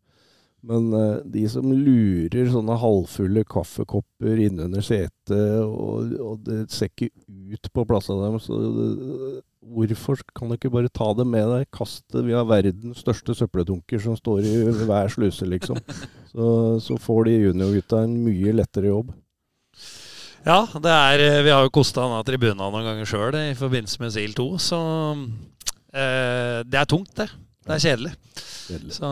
[0.70, 0.92] Men
[1.32, 7.08] de som lurer sånne halvfulle kaffekopper innunder setet, og, og, det ser ikke
[7.56, 8.50] ut på plassene deres
[9.60, 11.66] Hvorfor kan du ikke bare ta det med deg?
[11.76, 12.22] Kast det.
[12.26, 14.54] Vi har verdens største søppeldunker som står i
[14.88, 15.80] hver sluse, liksom.
[16.32, 16.46] Så,
[16.86, 19.12] så får de juniorgutta en mye lettere jobb.
[20.46, 24.00] Ja, det er, eh, vi har jo kosta denne tribunen noen ganger sjøl i forbindelse
[24.00, 24.80] med SIL 2, så
[25.92, 27.28] eh, det er tungt, det.
[27.68, 28.14] Det er kjedelig.
[28.70, 28.94] kjedelig.
[28.96, 29.10] Så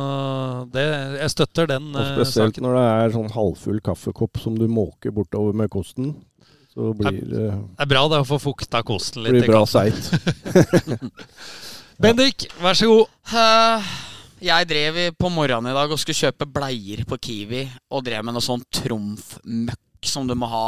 [0.73, 0.85] det,
[1.19, 2.65] jeg støtter den Og Spesielt saken.
[2.65, 6.15] når det er sånn halvfull kaffekopp som du måker bortover med kosten.
[6.77, 9.33] Så blir det Det er bra det å få fukta kosten litt.
[9.33, 10.11] Blir bra seigt.
[12.03, 13.15] Bendik, vær så god.
[13.31, 13.87] Uh,
[14.45, 17.63] jeg drev på morgenen i dag og skulle kjøpe bleier på Kiwi.
[17.89, 20.67] Og drev med noe sånn trumfmøkk som du må ha.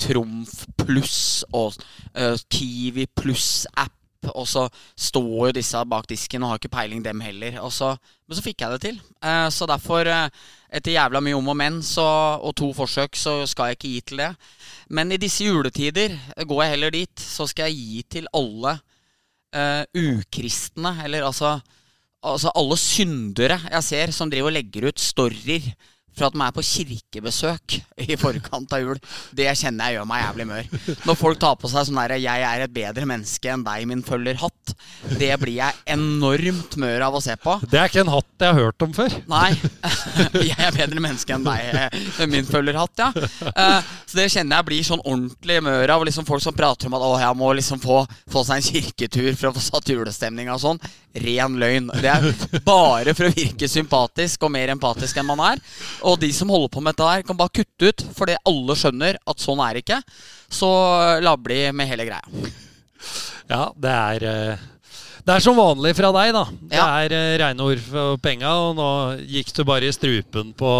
[0.00, 1.76] Trumf pluss og
[2.16, 3.92] uh, Kiwi pluss-app.
[4.32, 4.64] Og så
[4.96, 7.60] står jo disse bak disken og har ikke peiling, dem heller.
[7.74, 7.92] Så,
[8.24, 9.04] men så fikk jeg det til.
[9.20, 10.08] Uh, så derfor,
[10.72, 12.08] etter jævla mye om og men så,
[12.40, 14.32] og to forsøk, så skal jeg ikke gi til det.
[14.92, 16.14] Men i disse juletider
[16.44, 17.22] går jeg heller dit.
[17.22, 18.76] Så skal jeg gi til alle
[19.56, 21.56] uh, ukristne, eller altså,
[22.22, 25.72] altså alle syndere jeg ser som driver og legger ut storyer
[26.16, 29.00] for at de er på kirkebesøk i forkant av jul.
[29.34, 30.70] Det kjenner jeg gjør meg jævlig mør.
[31.08, 34.02] Når folk tar på seg sånn derre 'jeg er et bedre menneske enn deg, min
[34.02, 34.74] følger'-hatt,
[35.18, 37.56] det blir jeg enormt mør av å se på.
[37.68, 39.16] Det er ikke en hatt jeg har hørt om før.
[39.28, 39.50] Nei.
[40.52, 41.94] Jeg er bedre menneske enn deg,
[42.30, 43.12] min følger-hatt, ja.
[43.52, 46.04] Eh, så det kjenner jeg blir sånn ordentlig mør av.
[46.04, 49.36] Liksom folk som prater om at 'å, jeg må liksom få, få seg en kirketur
[49.36, 50.80] for å få satt julestemning' og sånn.
[51.12, 51.90] Ren løgn.
[52.00, 52.26] Det er
[52.64, 55.62] bare for å virke sympatisk og mer empatisk enn man er.
[56.08, 59.20] Og de som holder på med dette her, kan bare kutte ut, fordi alle skjønner
[59.28, 60.02] at sånn er det ikke.
[60.52, 60.70] Så
[61.24, 62.52] labber de med hele greia.
[63.50, 64.68] Ja, det er eh,
[65.22, 66.42] det er som vanlig fra deg, da.
[66.50, 66.86] Det ja.
[67.04, 68.88] er uh, reine ord for penga, og nå
[69.30, 70.72] gikk du bare i strupen på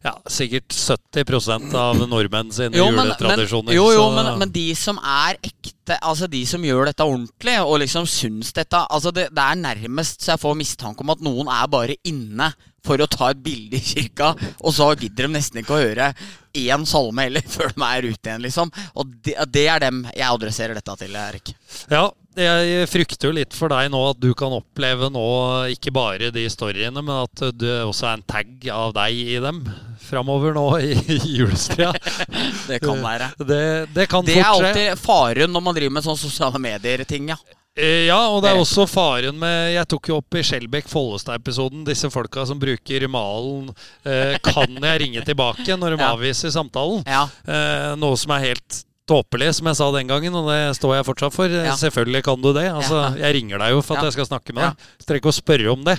[0.00, 3.68] ja, sikkert 70 av nordmenn sine jo, men, juletradisjoner.
[3.68, 7.58] Men, jo, jo, men, men, de som er ekte, altså de som gjør dette ordentlig,
[7.60, 11.24] og liksom syns dette altså det, det, er nærmest så jeg får mistanke om at
[11.24, 12.48] noen er bare inne
[12.86, 16.12] for å ta et bilde i kirka, og så gidder de nesten ikke å høre
[16.56, 18.72] én salme heller før de er ute igjen, liksom.
[18.98, 21.54] Og det, det er dem jeg adresserer dette til, Erik.
[21.92, 22.08] Ja,
[22.38, 25.26] jeg frykter jo litt for deg nå at du kan oppleve nå
[25.74, 29.64] ikke bare de storyene, men at det også er en tag av deg i dem
[30.10, 31.92] framover nå i, i julestria.
[32.70, 33.32] det kan være.
[33.38, 33.62] Det,
[33.94, 37.38] det kan det er alltid faren når man driver med sånne sosiale medier-ting, ja.
[37.80, 42.10] Eh, Ja, og det er også faren med Jeg tok jo opp i Skjelbæk-Follestad-episoden disse
[42.12, 43.70] folka som bruker malen
[44.04, 46.12] eh, 'Kan jeg ringe tilbake?' når de Ja.
[46.14, 47.02] avviser samtalen.
[47.06, 47.24] Ja.
[47.46, 51.06] Eh, noe som er helt tåpelig, som jeg sa den gangen, og det står jeg
[51.08, 51.48] fortsatt for.
[51.50, 51.74] Ja.
[51.74, 52.68] Selvfølgelig kan du det.
[52.70, 53.16] Altså.
[53.18, 54.84] Jeg ringer deg jo for at jeg skal snakke med deg.
[55.00, 55.96] Så trenger ikke å spørre om det.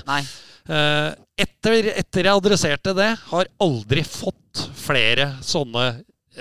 [0.70, 1.10] Eh,
[1.42, 6.00] etter, etter jeg adresserte det, har aldri fått flere sånne eh,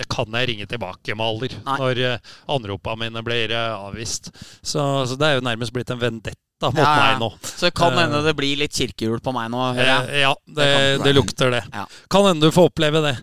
[0.09, 1.79] kan jeg ringe tilbake-maler Nei.
[1.81, 4.31] når uh, anropa mine blir eh, avvist.
[4.63, 6.37] Så, så det er jo nærmest blitt en vendetta
[6.71, 7.07] mot Ja, ja.
[7.09, 7.31] meg nå.
[7.43, 8.03] Så det kan Eh.
[8.05, 10.07] hende det blir litt kirkehjul på meg nå, hører jeg.
[10.13, 11.65] Eh, ja, det, Det det, lukter det.
[11.75, 11.87] Ja.
[12.13, 13.17] Kan hende du får oppleve det.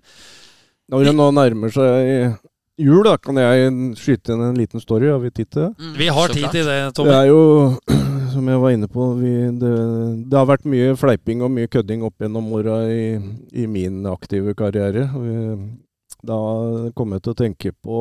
[0.91, 2.37] Når det nå nærmer seg
[2.77, 5.07] jul, da kan jeg skyte inn en liten story.
[5.11, 5.71] Har vi tid til det?
[5.81, 7.09] Mm, Vi har tid til det, Tommy.
[7.09, 7.41] Det er jo,
[8.35, 9.33] som jeg var inne på, vi,
[9.63, 9.73] det,
[10.29, 13.07] det har vært mye fleiping og mye kødding opp gjennom åra i,
[13.53, 15.07] i min aktive karriere.
[15.15, 15.35] Vi,
[16.25, 16.39] da
[16.97, 17.99] kom jeg til å tenke på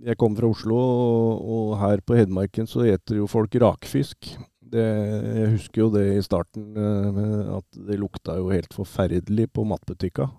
[0.00, 4.30] Jeg kom fra Oslo, og, og her på Hedmarken så heter jo folk rakfisk.
[4.70, 9.66] Det, jeg husker jo det i starten, eh, at det lukta jo helt forferdelig på
[9.68, 10.30] matbutikka.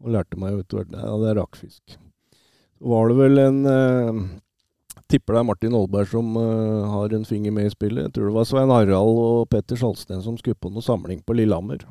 [0.00, 1.96] Og lærte meg jo etter hvert ja, det er rakfisk.
[2.76, 4.24] Så var det vel en eh,
[5.12, 8.08] tipper det er Martin Aalberg som eh, har en finger med i spillet.
[8.08, 11.36] Jeg tror det var Svein Harald og Petter Salsten som skulle på noe samling på
[11.36, 11.84] Lillehammer.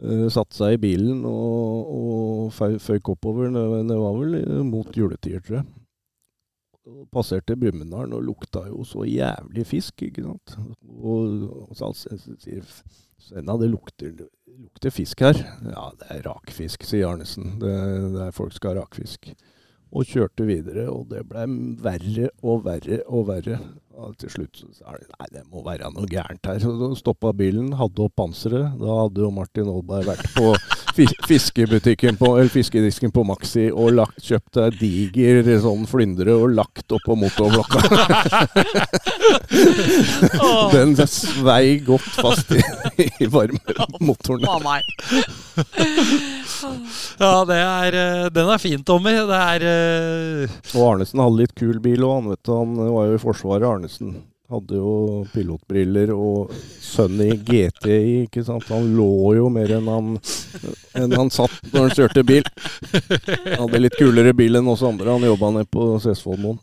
[0.00, 3.52] Uh, Satte seg i bilen og, og føyk oppover.
[3.52, 5.68] Det, var vel eh, mot juletider, tror jeg.
[6.90, 10.56] Og Passerte Brumunddal og lukta jo så jævlig fisk, ikke sant.
[10.88, 12.64] Og, og så sier
[13.20, 14.14] Svenna, det lukter,
[14.48, 15.36] lukter fisk her.
[15.68, 17.58] Ja, det er rakfisk, sier Arnesen.
[17.60, 17.74] Det,
[18.16, 19.28] det er folk skal ha rakfisk
[19.90, 21.46] og kjørte videre, og det ble
[21.82, 23.58] verre og verre og verre.
[24.00, 26.60] Og til slutt så sa de nei, det må være noe gærent her.
[26.62, 28.78] Så da stoppa bilen, hadde opp panseret.
[28.80, 30.54] Da hadde jo Martin Aalberg vært på
[31.28, 36.96] fiskebutikken på, eller fiskedisken på Maxi og lagt, kjøpt ei diger sånn flyndre og lagt
[36.96, 37.80] oppå motorblokka.
[40.76, 42.62] Den svei godt fast i,
[43.20, 44.48] i varmemotoren.
[44.64, 44.82] Meg.
[47.20, 49.12] Ja, det er, eh, den er fin, Tommy.
[49.28, 52.30] Det er eh, Og Arnesen hadde litt kul bil òg.
[52.30, 54.18] Han, han var jo i Forsvaret, Arnesen.
[54.50, 54.92] Hadde jo
[55.30, 56.50] pilotbriller og
[56.82, 58.64] sønn i GTI, ikke sant.
[58.72, 60.08] Han lå jo mer enn han,
[60.98, 62.48] enn han satt når han kjørte bil.
[62.90, 65.12] Han hadde litt kulere bil enn oss andre.
[65.14, 66.58] Han jobba ned på Sesvollmoen.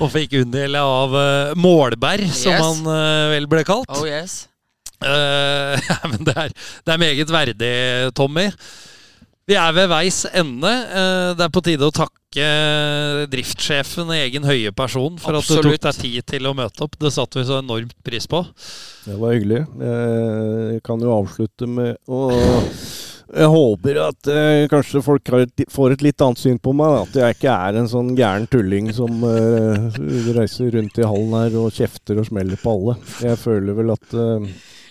[0.00, 2.62] Og fikk unngjelde av uh, Målberg, som Yes.
[2.64, 3.90] han uh, vel ble kalt.
[3.92, 4.46] Oh yes.
[5.04, 6.54] Eh, ja, men det er,
[6.86, 7.74] det er meget verdig,
[8.16, 8.48] Tommy.
[9.50, 10.70] Vi er ved veis ende.
[10.70, 12.16] Eh, det er på tide å takke
[13.32, 16.94] driftssjefen i egen høye person for at du tok deg tid til å møte opp.
[17.00, 18.44] Det satte vi så enormt pris på.
[19.08, 19.64] Det var hyggelig.
[19.80, 22.28] Jeg kan jo avslutte med å
[23.30, 27.04] jeg håper at eh, kanskje folk et, får et litt annet syn på meg.
[27.04, 29.86] At jeg ikke er en sånn gæren tulling som eh,
[30.34, 32.96] reiser rundt i hallen her og kjefter og smeller på alle.
[33.22, 34.48] Jeg føler vel at eh,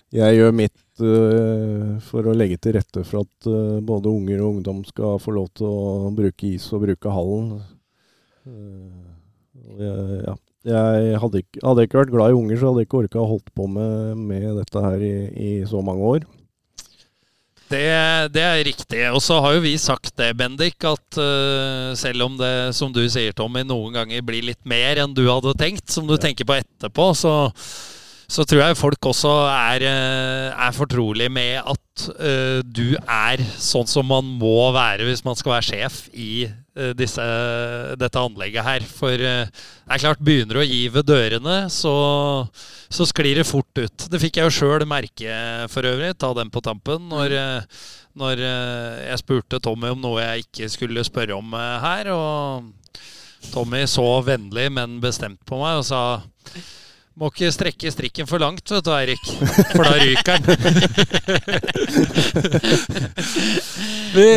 [0.10, 4.56] jeg gjør mitt uh, for å legge til rette for at uh, både unger og
[4.56, 7.60] ungdom skal få lov til å bruke is og bruke hallen.
[8.48, 9.06] Uh,
[9.78, 10.38] jeg, ja.
[10.70, 13.22] Jeg hadde ikke, hadde jeg ikke vært glad i unger, så hadde jeg ikke orka
[13.22, 16.26] å holdt på med, med dette her i, i så mange år.
[17.72, 17.86] Det,
[18.36, 19.00] det er riktig.
[19.16, 21.20] Og så har jo vi sagt det, Bendik, at
[22.02, 25.56] selv om det, som du sier, Tommy, noen ganger blir litt mer enn du hadde
[25.62, 27.34] tenkt, som du tenker på etterpå, så,
[28.30, 33.90] så tror jeg folk også er, eh, er fortrolig med at uh, du er sånn
[33.90, 37.26] som man må være hvis man skal være sjef i uh, disse,
[37.98, 38.86] dette anlegget her.
[38.86, 41.96] For uh, det er klart, begynner du å gi ved dørene, så,
[42.86, 44.06] så sklir det fort ut.
[44.14, 45.42] Det fikk jeg jo sjøl merke
[45.74, 47.34] for øvrig, ta den på tampen, når,
[48.14, 52.14] når jeg spurte Tommy om noe jeg ikke skulle spørre om her.
[52.14, 53.00] Og
[53.50, 56.04] Tommy så vennlig, men bestemt på meg og sa
[57.20, 59.20] må ikke strekke strikken for langt, vet du, Eirik.
[59.74, 60.56] For da ryker den.
[64.16, 64.28] vi,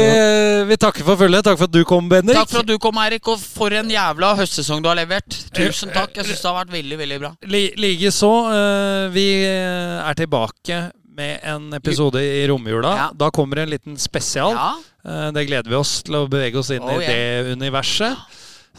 [0.67, 1.45] vi takker for følget.
[1.47, 2.35] Takk for at du kom, Bendik.
[2.37, 5.31] Takk for at du kom, Eirik, og for en jævla høstsesong du har levert.
[5.55, 6.11] Tusen takk.
[6.19, 7.31] Jeg syns det har vært veldig, veldig bra.
[7.55, 8.33] Li, Likeså.
[8.51, 10.77] Uh, vi er tilbake
[11.13, 12.93] med en episode i romjula.
[12.99, 13.09] Ja.
[13.15, 14.55] Da kommer en liten spesial.
[14.57, 14.73] Ja.
[15.05, 17.45] Eh, det gleder vi oss til å bevege oss inn Oh, i yeah.
[17.45, 18.17] det universet.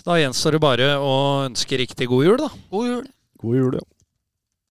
[0.04, 1.12] Da gjenstår det bare å
[1.46, 2.50] ønske riktig god jul, da.
[2.74, 3.04] God jul.
[3.44, 4.03] God jul, ja.